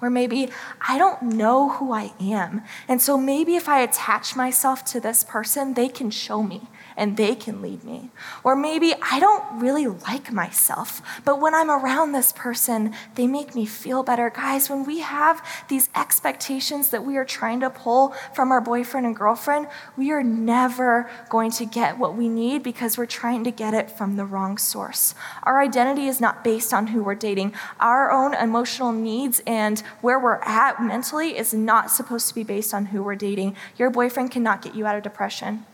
Or 0.00 0.08
maybe 0.10 0.48
I 0.86 0.96
don't 0.96 1.22
know 1.22 1.70
who 1.70 1.92
I 1.92 2.12
am. 2.20 2.62
And 2.86 3.02
so 3.02 3.18
maybe 3.18 3.56
if 3.56 3.68
I 3.68 3.80
attach 3.80 4.36
myself 4.36 4.84
to 4.86 5.00
this 5.00 5.24
person, 5.24 5.74
they 5.74 5.88
can 5.88 6.10
show 6.10 6.42
me 6.42 6.68
and 6.98 7.16
they 7.16 7.34
can 7.34 7.62
lead 7.62 7.84
me. 7.84 8.10
Or 8.44 8.54
maybe 8.54 8.92
I 9.00 9.20
don't 9.20 9.60
really 9.60 9.86
like 9.86 10.32
myself, 10.32 11.00
but 11.24 11.40
when 11.40 11.54
I'm 11.54 11.70
around 11.70 12.12
this 12.12 12.32
person, 12.32 12.92
they 13.14 13.26
make 13.26 13.54
me 13.54 13.64
feel 13.64 14.02
better. 14.02 14.28
Guys, 14.28 14.68
when 14.68 14.84
we 14.84 14.98
have 14.98 15.42
these 15.68 15.88
expectations 15.94 16.90
that 16.90 17.04
we 17.04 17.16
are 17.16 17.24
trying 17.24 17.60
to 17.60 17.70
pull 17.70 18.14
from 18.34 18.50
our 18.50 18.60
boyfriend 18.60 19.06
and 19.06 19.16
girlfriend, 19.16 19.68
we 19.96 20.10
are 20.10 20.24
never 20.24 21.08
going 21.30 21.52
to 21.52 21.64
get 21.64 21.98
what 21.98 22.16
we 22.16 22.28
need 22.28 22.62
because 22.62 22.98
we're 22.98 23.06
trying 23.06 23.44
to 23.44 23.50
get 23.52 23.72
it 23.72 23.90
from 23.90 24.16
the 24.16 24.24
wrong 24.24 24.58
source. 24.58 25.14
Our 25.44 25.62
identity 25.62 26.08
is 26.08 26.20
not 26.20 26.42
based 26.42 26.74
on 26.74 26.88
who 26.88 27.04
we're 27.04 27.14
dating. 27.14 27.54
Our 27.78 28.10
own 28.10 28.34
emotional 28.34 28.90
needs 28.92 29.40
and 29.46 29.80
where 30.00 30.18
we're 30.18 30.42
at 30.42 30.82
mentally 30.82 31.38
is 31.38 31.54
not 31.54 31.92
supposed 31.92 32.28
to 32.28 32.34
be 32.34 32.42
based 32.42 32.74
on 32.74 32.86
who 32.86 33.04
we're 33.04 33.14
dating. 33.14 33.54
Your 33.76 33.90
boyfriend 33.90 34.32
cannot 34.32 34.62
get 34.62 34.74
you 34.74 34.84
out 34.84 34.96
of 34.96 35.04
depression. 35.04 35.64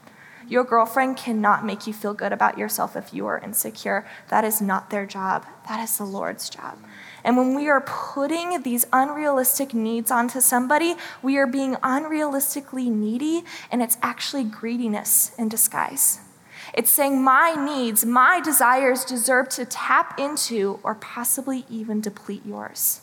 Your 0.49 0.65
girlfriend 0.65 1.17
cannot 1.17 1.65
make 1.65 1.87
you 1.87 1.93
feel 1.93 2.15
good 2.15 2.33
about 2.33 2.59
yourself 2.59 2.97
if 2.97 3.15
you 3.15 3.27
are 3.27 3.39
insecure. 3.39 4.07
That 4.29 4.45
is 4.45 4.61
not 4.61 4.91
their 4.91 5.07
job, 5.07 5.47
that 5.69 5.83
is 5.83 5.97
the 5.97 6.05
Lord's 6.05 6.51
job. 6.51 6.79
And 7.25 7.37
when 7.39 7.55
we 7.55 7.69
are 7.69 7.81
putting 7.81 8.63
these 8.63 8.87
unrealistic 8.93 9.73
needs 9.73 10.11
onto 10.11 10.41
somebody, 10.41 10.95
we 11.23 11.39
are 11.39 11.47
being 11.47 11.77
unrealistically 11.77 12.91
needy, 12.91 13.45
and 13.73 13.83
it's 13.83 13.97
actually 14.03 14.45
greediness 14.45 15.33
in 15.39 15.49
disguise. 15.49 16.21
It's 16.75 16.91
saying 16.91 17.23
my 17.23 17.55
needs, 17.55 18.05
my 18.05 18.41
desires 18.41 19.05
deserve 19.05 19.49
to 19.51 19.65
tap 19.65 20.19
into 20.19 20.81
or 20.83 20.95
possibly 20.95 21.65
even 21.71 22.01
deplete 22.01 22.45
yours. 22.45 23.01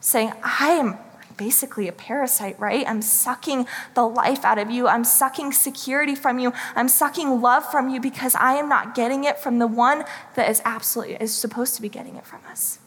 Saying, 0.00 0.32
I 0.42 0.70
am 0.70 0.96
basically 1.40 1.88
a 1.88 1.92
parasite, 1.92 2.60
right? 2.60 2.86
I'm 2.86 3.00
sucking 3.00 3.66
the 3.94 4.06
life 4.06 4.44
out 4.44 4.58
of 4.58 4.70
you. 4.70 4.86
I'm 4.86 5.04
sucking 5.04 5.52
security 5.52 6.14
from 6.14 6.38
you. 6.38 6.52
I'm 6.76 6.86
sucking 6.86 7.40
love 7.40 7.64
from 7.70 7.88
you 7.88 7.98
because 7.98 8.34
I 8.34 8.56
am 8.56 8.68
not 8.68 8.94
getting 8.94 9.24
it 9.24 9.38
from 9.38 9.58
the 9.58 9.66
one 9.66 10.04
that 10.34 10.50
is 10.50 10.60
absolutely 10.66 11.14
is 11.14 11.34
supposed 11.34 11.76
to 11.76 11.82
be 11.82 11.88
getting 11.88 12.16
it 12.16 12.26
from 12.26 12.40
us. 12.50 12.78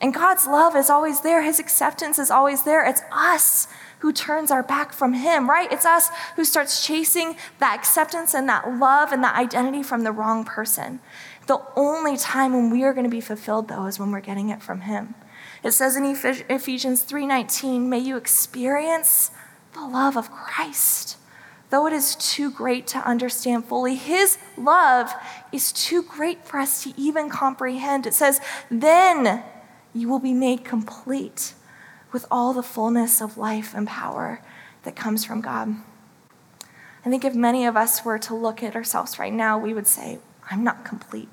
And 0.00 0.12
God's 0.12 0.48
love 0.48 0.74
is 0.74 0.90
always 0.90 1.20
there. 1.20 1.42
His 1.42 1.60
acceptance 1.60 2.18
is 2.18 2.28
always 2.28 2.64
there. 2.64 2.84
It's 2.84 3.02
us 3.12 3.68
who 4.00 4.12
turns 4.12 4.50
our 4.50 4.64
back 4.64 4.92
from 4.92 5.12
him, 5.12 5.48
right? 5.48 5.70
It's 5.70 5.86
us 5.86 6.10
who 6.34 6.44
starts 6.44 6.84
chasing 6.84 7.36
that 7.60 7.76
acceptance 7.78 8.34
and 8.34 8.48
that 8.48 8.68
love 8.80 9.12
and 9.12 9.22
that 9.22 9.36
identity 9.36 9.84
from 9.84 10.02
the 10.02 10.10
wrong 10.10 10.44
person. 10.44 10.98
The 11.46 11.60
only 11.76 12.16
time 12.16 12.52
when 12.52 12.68
we 12.68 12.82
are 12.82 12.94
going 12.94 13.04
to 13.04 13.10
be 13.10 13.20
fulfilled 13.20 13.68
though 13.68 13.86
is 13.86 14.00
when 14.00 14.10
we're 14.10 14.20
getting 14.20 14.48
it 14.48 14.60
from 14.60 14.80
him. 14.80 15.14
It 15.62 15.72
says 15.72 15.96
in 15.96 16.04
Ephesians 16.04 17.02
3:19, 17.02 17.88
"May 17.88 17.98
you 17.98 18.16
experience 18.16 19.30
the 19.74 19.86
love 19.86 20.16
of 20.16 20.32
Christ." 20.32 21.16
Though 21.70 21.86
it 21.86 21.92
is 21.94 22.16
too 22.16 22.50
great 22.50 22.86
to 22.88 22.98
understand 22.98 23.64
fully, 23.64 23.94
his 23.94 24.36
love 24.58 25.14
is 25.52 25.72
too 25.72 26.02
great 26.02 26.46
for 26.46 26.58
us 26.58 26.82
to 26.82 26.92
even 27.00 27.30
comprehend. 27.30 28.06
It 28.06 28.12
says, 28.12 28.40
"Then 28.70 29.42
you 29.94 30.08
will 30.08 30.18
be 30.18 30.34
made 30.34 30.64
complete 30.64 31.54
with 32.10 32.26
all 32.30 32.52
the 32.52 32.62
fullness 32.62 33.22
of 33.22 33.38
life 33.38 33.72
and 33.74 33.88
power 33.88 34.42
that 34.82 34.96
comes 34.96 35.24
from 35.24 35.40
God." 35.40 35.76
I 37.06 37.08
think 37.08 37.24
if 37.24 37.34
many 37.34 37.64
of 37.64 37.76
us 37.76 38.04
were 38.04 38.18
to 38.18 38.34
look 38.34 38.62
at 38.62 38.76
ourselves 38.76 39.18
right 39.18 39.32
now, 39.32 39.56
we 39.56 39.72
would 39.72 39.88
say, 39.88 40.20
"I'm 40.50 40.62
not 40.62 40.84
complete." 40.84 41.30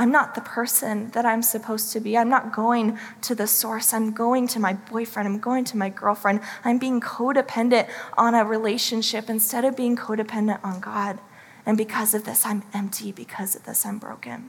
I'm 0.00 0.10
not 0.10 0.34
the 0.34 0.40
person 0.40 1.10
that 1.10 1.26
I'm 1.26 1.42
supposed 1.42 1.92
to 1.92 2.00
be. 2.00 2.16
I'm 2.16 2.30
not 2.30 2.54
going 2.54 2.98
to 3.20 3.34
the 3.34 3.46
source. 3.46 3.92
I'm 3.92 4.12
going 4.12 4.48
to 4.48 4.58
my 4.58 4.72
boyfriend. 4.72 5.28
I'm 5.28 5.38
going 5.38 5.62
to 5.66 5.76
my 5.76 5.90
girlfriend. 5.90 6.40
I'm 6.64 6.78
being 6.78 7.02
codependent 7.02 7.86
on 8.16 8.34
a 8.34 8.42
relationship 8.42 9.28
instead 9.28 9.62
of 9.66 9.76
being 9.76 9.98
codependent 9.98 10.64
on 10.64 10.80
God. 10.80 11.18
And 11.66 11.76
because 11.76 12.14
of 12.14 12.24
this, 12.24 12.46
I'm 12.46 12.62
empty. 12.72 13.12
Because 13.12 13.54
of 13.54 13.64
this, 13.64 13.84
I'm 13.84 13.98
broken. 13.98 14.48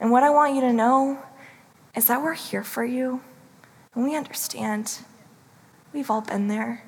And 0.00 0.10
what 0.10 0.24
I 0.24 0.30
want 0.30 0.56
you 0.56 0.62
to 0.62 0.72
know 0.72 1.22
is 1.94 2.08
that 2.08 2.20
we're 2.20 2.34
here 2.34 2.64
for 2.64 2.84
you. 2.84 3.20
And 3.94 4.02
we 4.02 4.16
understand. 4.16 4.98
We've 5.92 6.10
all 6.10 6.22
been 6.22 6.48
there. 6.48 6.82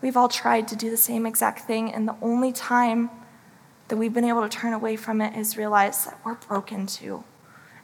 We've 0.00 0.16
all 0.16 0.30
tried 0.30 0.66
to 0.68 0.74
do 0.74 0.88
the 0.88 0.96
same 0.96 1.26
exact 1.26 1.66
thing. 1.66 1.92
And 1.92 2.08
the 2.08 2.16
only 2.22 2.50
time 2.50 3.10
that 3.88 3.96
we've 3.96 4.12
been 4.12 4.24
able 4.24 4.42
to 4.42 4.48
turn 4.48 4.72
away 4.72 4.96
from 4.96 5.20
it 5.20 5.36
is 5.36 5.56
realize 5.56 6.04
that 6.04 6.18
we're 6.24 6.34
broken 6.34 6.86
too. 6.86 7.24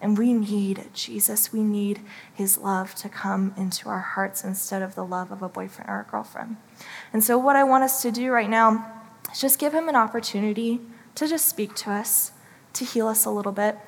And 0.00 0.18
we 0.18 0.34
need 0.34 0.90
Jesus. 0.92 1.52
We 1.52 1.62
need 1.62 2.00
his 2.32 2.58
love 2.58 2.94
to 2.96 3.08
come 3.08 3.54
into 3.56 3.88
our 3.88 4.00
hearts 4.00 4.44
instead 4.44 4.82
of 4.82 4.94
the 4.94 5.04
love 5.04 5.32
of 5.32 5.40
a 5.42 5.48
boyfriend 5.48 5.88
or 5.88 6.00
a 6.06 6.10
girlfriend. 6.10 6.56
And 7.12 7.24
so, 7.24 7.38
what 7.38 7.56
I 7.56 7.64
want 7.64 7.84
us 7.84 8.02
to 8.02 8.12
do 8.12 8.30
right 8.30 8.50
now 8.50 9.02
is 9.32 9.40
just 9.40 9.58
give 9.58 9.72
him 9.72 9.88
an 9.88 9.96
opportunity 9.96 10.80
to 11.14 11.26
just 11.26 11.48
speak 11.48 11.74
to 11.76 11.90
us, 11.90 12.32
to 12.74 12.84
heal 12.84 13.08
us 13.08 13.24
a 13.24 13.30
little 13.30 13.52
bit. 13.52 13.78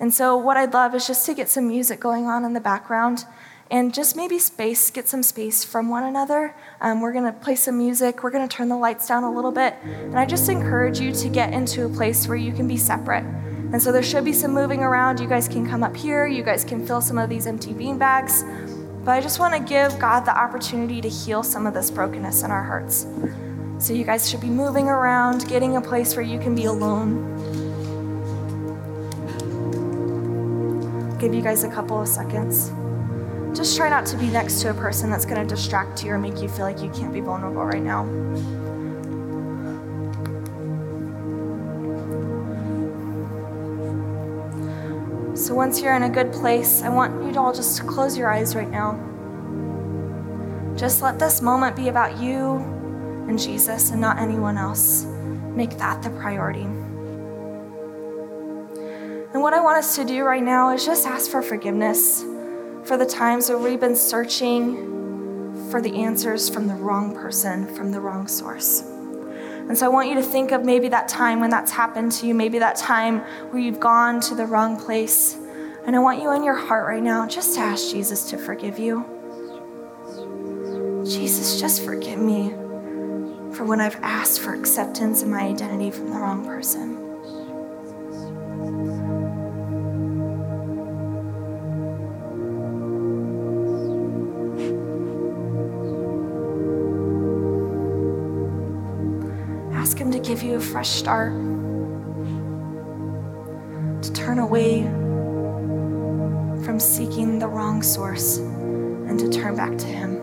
And 0.00 0.14
so, 0.14 0.36
what 0.36 0.56
I'd 0.56 0.72
love 0.72 0.94
is 0.94 1.06
just 1.06 1.26
to 1.26 1.34
get 1.34 1.50
some 1.50 1.68
music 1.68 2.00
going 2.00 2.26
on 2.26 2.46
in 2.46 2.54
the 2.54 2.60
background 2.60 3.26
and 3.70 3.92
just 3.92 4.16
maybe 4.16 4.38
space, 4.38 4.90
get 4.90 5.08
some 5.08 5.22
space 5.22 5.64
from 5.64 5.88
one 5.88 6.04
another. 6.04 6.54
Um, 6.80 7.00
we're 7.00 7.12
going 7.12 7.24
to 7.24 7.32
play 7.32 7.54
some 7.54 7.78
music. 7.78 8.22
We're 8.22 8.30
going 8.30 8.48
to 8.48 8.54
turn 8.54 8.68
the 8.68 8.76
lights 8.76 9.06
down 9.08 9.24
a 9.24 9.32
little 9.32 9.52
bit. 9.52 9.74
And 9.84 10.18
I 10.18 10.24
just 10.24 10.48
encourage 10.48 11.00
you 11.00 11.12
to 11.12 11.28
get 11.28 11.52
into 11.52 11.84
a 11.84 11.88
place 11.88 12.26
where 12.26 12.36
you 12.36 12.52
can 12.52 12.66
be 12.66 12.76
separate. 12.76 13.24
And 13.72 13.82
so 13.82 13.92
there 13.92 14.02
should 14.02 14.24
be 14.24 14.32
some 14.32 14.52
moving 14.52 14.82
around. 14.82 15.20
You 15.20 15.28
guys 15.28 15.48
can 15.48 15.68
come 15.68 15.82
up 15.82 15.94
here. 15.94 16.26
You 16.26 16.42
guys 16.42 16.64
can 16.64 16.86
fill 16.86 17.00
some 17.00 17.18
of 17.18 17.28
these 17.28 17.46
empty 17.46 17.72
bean 17.72 17.98
bags. 17.98 18.44
But 19.04 19.12
I 19.12 19.20
just 19.20 19.38
want 19.38 19.54
to 19.54 19.60
give 19.60 19.98
God 19.98 20.20
the 20.20 20.36
opportunity 20.36 21.00
to 21.00 21.08
heal 21.08 21.42
some 21.42 21.66
of 21.66 21.74
this 21.74 21.90
brokenness 21.90 22.42
in 22.42 22.50
our 22.50 22.64
hearts. 22.64 23.06
So 23.78 23.92
you 23.92 24.04
guys 24.04 24.28
should 24.28 24.40
be 24.40 24.48
moving 24.48 24.88
around, 24.88 25.46
getting 25.48 25.76
a 25.76 25.80
place 25.80 26.16
where 26.16 26.24
you 26.24 26.38
can 26.38 26.54
be 26.54 26.64
alone. 26.64 27.68
give 31.18 31.34
you 31.34 31.42
guys 31.42 31.64
a 31.64 31.68
couple 31.68 32.00
of 32.00 32.06
seconds. 32.06 32.70
Just 33.58 33.76
try 33.76 33.88
not 33.88 34.06
to 34.06 34.16
be 34.16 34.28
next 34.28 34.62
to 34.62 34.70
a 34.70 34.74
person 34.74 35.10
that's 35.10 35.24
going 35.24 35.44
to 35.44 35.44
distract 35.44 36.04
you 36.04 36.12
or 36.12 36.18
make 36.18 36.40
you 36.40 36.48
feel 36.48 36.64
like 36.64 36.80
you 36.80 36.88
can't 36.90 37.12
be 37.12 37.18
vulnerable 37.18 37.64
right 37.64 37.82
now. 37.82 38.04
So 45.34 45.56
once 45.56 45.80
you're 45.80 45.96
in 45.96 46.04
a 46.04 46.08
good 46.08 46.32
place, 46.32 46.82
I 46.82 46.88
want 46.88 47.20
you 47.24 47.32
to 47.32 47.40
all 47.40 47.52
just 47.52 47.84
close 47.84 48.16
your 48.16 48.32
eyes 48.32 48.54
right 48.54 48.70
now. 48.70 48.92
Just 50.76 51.02
let 51.02 51.18
this 51.18 51.42
moment 51.42 51.74
be 51.74 51.88
about 51.88 52.16
you 52.20 52.58
and 53.28 53.36
Jesus 53.40 53.90
and 53.90 54.00
not 54.00 54.20
anyone 54.20 54.56
else. 54.56 55.04
Make 55.56 55.76
that 55.78 56.00
the 56.04 56.10
priority. 56.10 56.62
And 59.32 59.42
what 59.42 59.52
I 59.52 59.60
want 59.60 59.78
us 59.78 59.96
to 59.96 60.04
do 60.04 60.22
right 60.22 60.44
now 60.44 60.72
is 60.72 60.86
just 60.86 61.08
ask 61.08 61.28
for 61.28 61.42
forgiveness 61.42 62.24
for 62.88 62.96
the 62.96 63.04
times 63.04 63.50
where 63.50 63.58
we've 63.58 63.78
been 63.78 63.94
searching 63.94 65.68
for 65.70 65.82
the 65.82 65.94
answers 65.94 66.48
from 66.48 66.66
the 66.66 66.74
wrong 66.74 67.14
person, 67.14 67.66
from 67.76 67.92
the 67.92 68.00
wrong 68.00 68.26
source. 68.26 68.80
And 68.80 69.76
so 69.76 69.84
I 69.84 69.90
want 69.90 70.08
you 70.08 70.14
to 70.14 70.22
think 70.22 70.52
of 70.52 70.64
maybe 70.64 70.88
that 70.88 71.06
time 71.06 71.40
when 71.40 71.50
that's 71.50 71.70
happened 71.70 72.12
to 72.12 72.26
you, 72.26 72.32
maybe 72.32 72.58
that 72.60 72.76
time 72.76 73.18
where 73.50 73.60
you've 73.60 73.78
gone 73.78 74.20
to 74.22 74.34
the 74.34 74.46
wrong 74.46 74.80
place. 74.80 75.36
And 75.84 75.94
I 75.94 75.98
want 75.98 76.22
you 76.22 76.32
in 76.32 76.42
your 76.42 76.54
heart 76.54 76.86
right 76.86 77.02
now 77.02 77.28
just 77.28 77.54
to 77.56 77.60
ask 77.60 77.90
Jesus 77.90 78.30
to 78.30 78.38
forgive 78.38 78.78
you. 78.78 79.04
Jesus, 81.04 81.60
just 81.60 81.84
forgive 81.84 82.18
me 82.18 82.48
for 83.54 83.64
when 83.64 83.82
I've 83.82 83.96
asked 83.96 84.40
for 84.40 84.54
acceptance 84.54 85.20
and 85.20 85.30
my 85.30 85.42
identity 85.42 85.90
from 85.90 86.10
the 86.10 86.18
wrong 86.18 86.42
person. 86.46 87.07
A 100.58 100.60
fresh 100.60 100.88
start, 100.88 101.32
to 104.02 104.12
turn 104.12 104.40
away 104.40 104.82
from 106.64 106.80
seeking 106.80 107.38
the 107.38 107.46
wrong 107.46 107.80
source 107.80 108.38
and 108.38 109.20
to 109.20 109.28
turn 109.30 109.54
back 109.54 109.78
to 109.78 109.86
Him. 109.86 110.16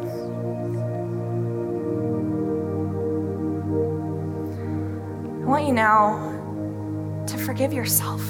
I 5.42 5.46
want 5.46 5.68
you 5.68 5.74
now 5.74 7.24
to 7.28 7.38
forgive 7.38 7.72
yourself 7.72 8.22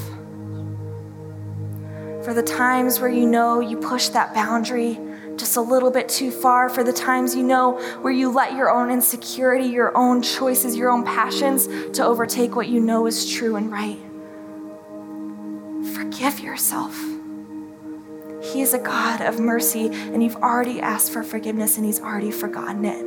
for 2.23 2.35
the 2.35 2.43
times 2.43 2.99
where 2.99 3.09
you 3.09 3.25
know 3.25 3.61
you 3.61 3.77
push 3.77 4.09
that 4.09 4.31
boundary 4.35 4.99
just 5.37 5.57
a 5.57 5.61
little 5.61 5.91
bit 5.91 6.07
too 6.07 6.31
far, 6.31 6.69
for 6.69 6.83
the 6.83 6.93
times 6.93 7.35
you 7.35 7.43
know 7.43 7.79
where 8.01 8.13
you 8.13 8.31
let 8.31 8.53
your 8.53 8.69
own 8.69 8.89
insecurity, 8.89 9.65
your 9.65 9.95
own 9.97 10.21
choices, 10.21 10.75
your 10.75 10.89
own 10.89 11.03
passions 11.03 11.67
to 11.97 12.05
overtake 12.05 12.55
what 12.55 12.67
you 12.67 12.79
know 12.79 13.05
is 13.05 13.29
true 13.31 13.55
and 13.55 13.71
right. 13.71 13.99
Forgive 15.93 16.39
yourself. 16.39 16.95
He 18.41 18.61
is 18.61 18.73
a 18.73 18.79
God 18.79 19.21
of 19.21 19.39
mercy, 19.39 19.87
and 19.87 20.23
you've 20.23 20.37
already 20.37 20.79
asked 20.79 21.11
for 21.11 21.23
forgiveness, 21.23 21.77
and 21.77 21.85
He's 21.85 21.99
already 21.99 22.31
forgotten 22.31 22.85
it. 22.85 23.03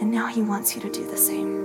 And 0.00 0.10
now 0.10 0.26
He 0.26 0.42
wants 0.42 0.76
you 0.76 0.82
to 0.82 0.90
do 0.90 1.04
the 1.06 1.16
same. 1.16 1.63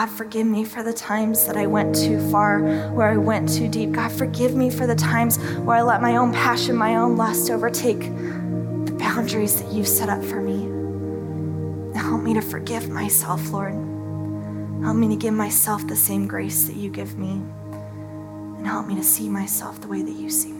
God, 0.00 0.08
forgive 0.08 0.46
me 0.46 0.64
for 0.64 0.82
the 0.82 0.94
times 0.94 1.44
that 1.44 1.58
I 1.58 1.66
went 1.66 1.94
too 1.94 2.18
far, 2.30 2.60
where 2.92 3.10
I 3.10 3.18
went 3.18 3.50
too 3.50 3.68
deep. 3.68 3.92
God, 3.92 4.10
forgive 4.10 4.54
me 4.54 4.70
for 4.70 4.86
the 4.86 4.94
times 4.94 5.36
where 5.58 5.76
I 5.76 5.82
let 5.82 6.00
my 6.00 6.16
own 6.16 6.32
passion, 6.32 6.74
my 6.74 6.96
own 6.96 7.18
lust 7.18 7.50
overtake 7.50 8.00
the 8.00 8.96
boundaries 8.98 9.60
that 9.60 9.70
you've 9.70 9.86
set 9.86 10.08
up 10.08 10.24
for 10.24 10.40
me. 10.40 10.62
Help 11.94 12.22
me 12.22 12.32
to 12.32 12.40
forgive 12.40 12.88
myself, 12.88 13.50
Lord. 13.50 13.74
Help 14.82 14.96
me 14.96 15.08
to 15.08 15.16
give 15.16 15.34
myself 15.34 15.86
the 15.86 15.96
same 15.96 16.26
grace 16.26 16.64
that 16.64 16.76
you 16.76 16.88
give 16.88 17.18
me. 17.18 17.32
And 18.56 18.66
help 18.66 18.86
me 18.86 18.94
to 18.94 19.04
see 19.04 19.28
myself 19.28 19.82
the 19.82 19.88
way 19.88 20.00
that 20.00 20.12
you 20.12 20.30
see 20.30 20.52
me. 20.52 20.59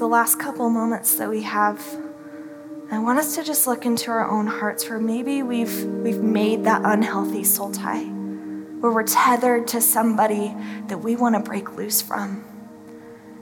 The 0.00 0.08
last 0.08 0.38
couple 0.38 0.68
moments 0.70 1.16
that 1.16 1.28
we 1.28 1.42
have, 1.42 1.78
I 2.90 2.98
want 2.98 3.18
us 3.18 3.34
to 3.34 3.44
just 3.44 3.66
look 3.66 3.84
into 3.84 4.10
our 4.10 4.28
own 4.28 4.46
hearts 4.46 4.88
where 4.88 4.98
maybe 4.98 5.42
we've 5.42 5.84
we've 5.84 6.22
made 6.22 6.64
that 6.64 6.80
unhealthy 6.86 7.44
soul 7.44 7.70
tie, 7.70 8.04
where 8.04 8.90
we're 8.90 9.02
tethered 9.02 9.68
to 9.68 9.82
somebody 9.82 10.56
that 10.88 11.02
we 11.02 11.16
want 11.16 11.34
to 11.34 11.40
break 11.42 11.76
loose 11.76 12.00
from. 12.00 12.42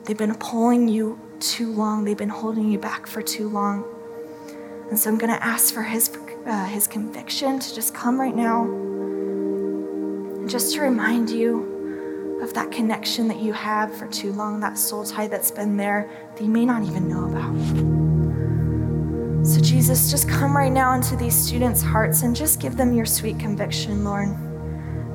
They've 0.04 0.18
been 0.18 0.34
pulling 0.34 0.88
you 0.88 1.20
too 1.38 1.72
long. 1.72 2.04
They've 2.04 2.18
been 2.18 2.28
holding 2.28 2.68
you 2.68 2.78
back 2.80 3.06
for 3.06 3.22
too 3.22 3.48
long. 3.48 3.84
And 4.90 4.98
so 4.98 5.10
I'm 5.10 5.16
going 5.16 5.32
to 5.32 5.40
ask 5.42 5.72
for 5.72 5.84
his 5.84 6.10
uh, 6.44 6.64
his 6.66 6.88
conviction 6.88 7.60
to 7.60 7.72
just 7.72 7.94
come 7.94 8.20
right 8.20 8.34
now, 8.34 8.64
and 8.64 10.50
just 10.50 10.74
to 10.74 10.80
remind 10.80 11.30
you 11.30 11.77
of 12.42 12.54
that 12.54 12.70
connection 12.70 13.28
that 13.28 13.38
you 13.38 13.52
have 13.52 13.94
for 13.94 14.06
too 14.08 14.32
long, 14.32 14.60
that 14.60 14.78
soul 14.78 15.04
tie 15.04 15.26
that's 15.26 15.50
been 15.50 15.76
there 15.76 16.08
that 16.34 16.42
you 16.42 16.50
may 16.50 16.64
not 16.64 16.82
even 16.82 17.08
know 17.08 17.24
about. 17.24 17.54
So, 19.46 19.60
Jesus, 19.60 20.10
just 20.10 20.28
come 20.28 20.56
right 20.56 20.70
now 20.70 20.92
into 20.92 21.16
these 21.16 21.34
students' 21.34 21.80
hearts 21.80 22.22
and 22.22 22.36
just 22.36 22.60
give 22.60 22.76
them 22.76 22.92
your 22.92 23.06
sweet 23.06 23.38
conviction, 23.38 24.04
Lord. 24.04 24.28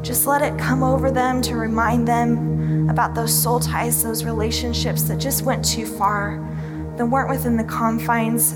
Just 0.03 0.27
let 0.27 0.41
it 0.41 0.57
come 0.59 0.83
over 0.83 1.11
them 1.11 1.41
to 1.43 1.55
remind 1.55 2.07
them 2.07 2.89
about 2.89 3.15
those 3.15 3.33
soul 3.33 3.59
ties, 3.59 4.03
those 4.03 4.25
relationships 4.25 5.03
that 5.03 5.17
just 5.17 5.43
went 5.43 5.63
too 5.63 5.85
far, 5.85 6.39
that 6.97 7.05
weren't 7.05 7.29
within 7.29 7.55
the 7.55 7.63
confines 7.63 8.53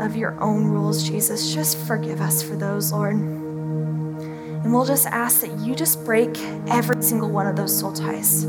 of 0.00 0.16
your 0.16 0.38
own 0.40 0.66
rules, 0.66 1.08
Jesus. 1.08 1.52
Just 1.54 1.78
forgive 1.78 2.20
us 2.20 2.42
for 2.42 2.54
those, 2.54 2.92
Lord. 2.92 3.45
And 4.66 4.74
we'll 4.74 4.84
just 4.84 5.06
ask 5.06 5.42
that 5.42 5.60
you 5.60 5.76
just 5.76 6.04
break 6.04 6.36
every 6.66 7.00
single 7.00 7.30
one 7.30 7.46
of 7.46 7.54
those 7.54 7.78
soul 7.78 7.92
ties. 7.92 8.46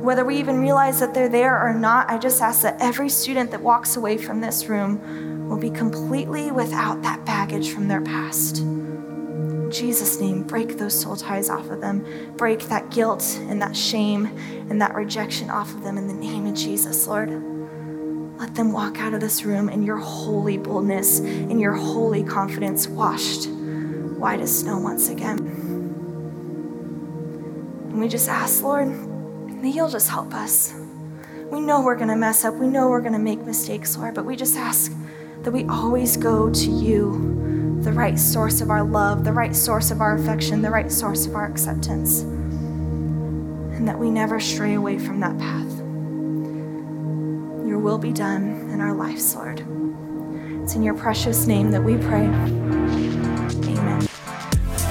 Whether 0.00 0.24
we 0.24 0.36
even 0.36 0.60
realize 0.60 0.98
that 1.00 1.12
they're 1.12 1.28
there 1.28 1.60
or 1.60 1.74
not, 1.74 2.08
I 2.08 2.16
just 2.16 2.40
ask 2.40 2.62
that 2.62 2.80
every 2.80 3.10
student 3.10 3.50
that 3.50 3.60
walks 3.60 3.94
away 3.98 4.16
from 4.16 4.40
this 4.40 4.64
room 4.64 5.46
will 5.50 5.58
be 5.58 5.68
completely 5.68 6.50
without 6.50 7.02
that 7.02 7.26
baggage 7.26 7.70
from 7.70 7.86
their 7.86 8.00
past. 8.00 8.60
In 8.60 9.70
Jesus' 9.70 10.18
name, 10.18 10.42
break 10.42 10.78
those 10.78 10.98
soul 10.98 11.16
ties 11.16 11.50
off 11.50 11.68
of 11.68 11.82
them. 11.82 12.02
Break 12.38 12.60
that 12.70 12.90
guilt 12.90 13.38
and 13.50 13.60
that 13.60 13.76
shame 13.76 14.34
and 14.70 14.80
that 14.80 14.94
rejection 14.94 15.50
off 15.50 15.74
of 15.74 15.82
them 15.82 15.98
in 15.98 16.08
the 16.08 16.14
name 16.14 16.46
of 16.46 16.54
Jesus, 16.54 17.06
Lord. 17.06 17.28
Let 18.38 18.54
them 18.54 18.72
walk 18.72 18.98
out 19.00 19.12
of 19.12 19.20
this 19.20 19.44
room 19.44 19.68
in 19.68 19.82
your 19.82 19.98
holy 19.98 20.56
boldness, 20.56 21.18
in 21.20 21.58
your 21.58 21.74
holy 21.74 22.24
confidence, 22.24 22.88
washed 22.88 23.50
white 24.22 24.40
as 24.40 24.60
snow 24.60 24.78
once 24.78 25.08
again. 25.08 25.40
And 27.90 27.98
we 27.98 28.06
just 28.06 28.28
ask, 28.28 28.62
Lord, 28.62 28.88
that 28.88 29.68
you'll 29.68 29.90
just 29.90 30.08
help 30.08 30.32
us. 30.32 30.72
We 31.50 31.58
know 31.58 31.82
we're 31.82 31.96
going 31.96 32.08
to 32.08 32.14
mess 32.14 32.44
up. 32.44 32.54
We 32.54 32.68
know 32.68 32.88
we're 32.88 33.00
going 33.00 33.14
to 33.14 33.18
make 33.18 33.40
mistakes, 33.40 33.98
Lord, 33.98 34.14
but 34.14 34.24
we 34.24 34.36
just 34.36 34.56
ask 34.56 34.92
that 35.42 35.50
we 35.50 35.64
always 35.64 36.16
go 36.16 36.48
to 36.48 36.70
you, 36.70 37.80
the 37.82 37.92
right 37.92 38.16
source 38.16 38.60
of 38.60 38.70
our 38.70 38.84
love, 38.84 39.24
the 39.24 39.32
right 39.32 39.56
source 39.56 39.90
of 39.90 40.00
our 40.00 40.14
affection, 40.14 40.62
the 40.62 40.70
right 40.70 40.92
source 40.92 41.26
of 41.26 41.34
our 41.34 41.46
acceptance, 41.46 42.20
and 42.20 43.88
that 43.88 43.98
we 43.98 44.08
never 44.08 44.38
stray 44.38 44.74
away 44.74 45.00
from 45.00 45.18
that 45.18 45.36
path. 45.36 45.78
Your 47.66 47.80
will 47.80 47.98
be 47.98 48.12
done 48.12 48.70
in 48.70 48.80
our 48.80 48.94
lives, 48.94 49.34
Lord. 49.34 49.66
It's 50.62 50.76
in 50.76 50.84
your 50.84 50.94
precious 50.94 51.48
name 51.48 51.72
that 51.72 51.82
we 51.82 51.96
pray. 51.96 52.28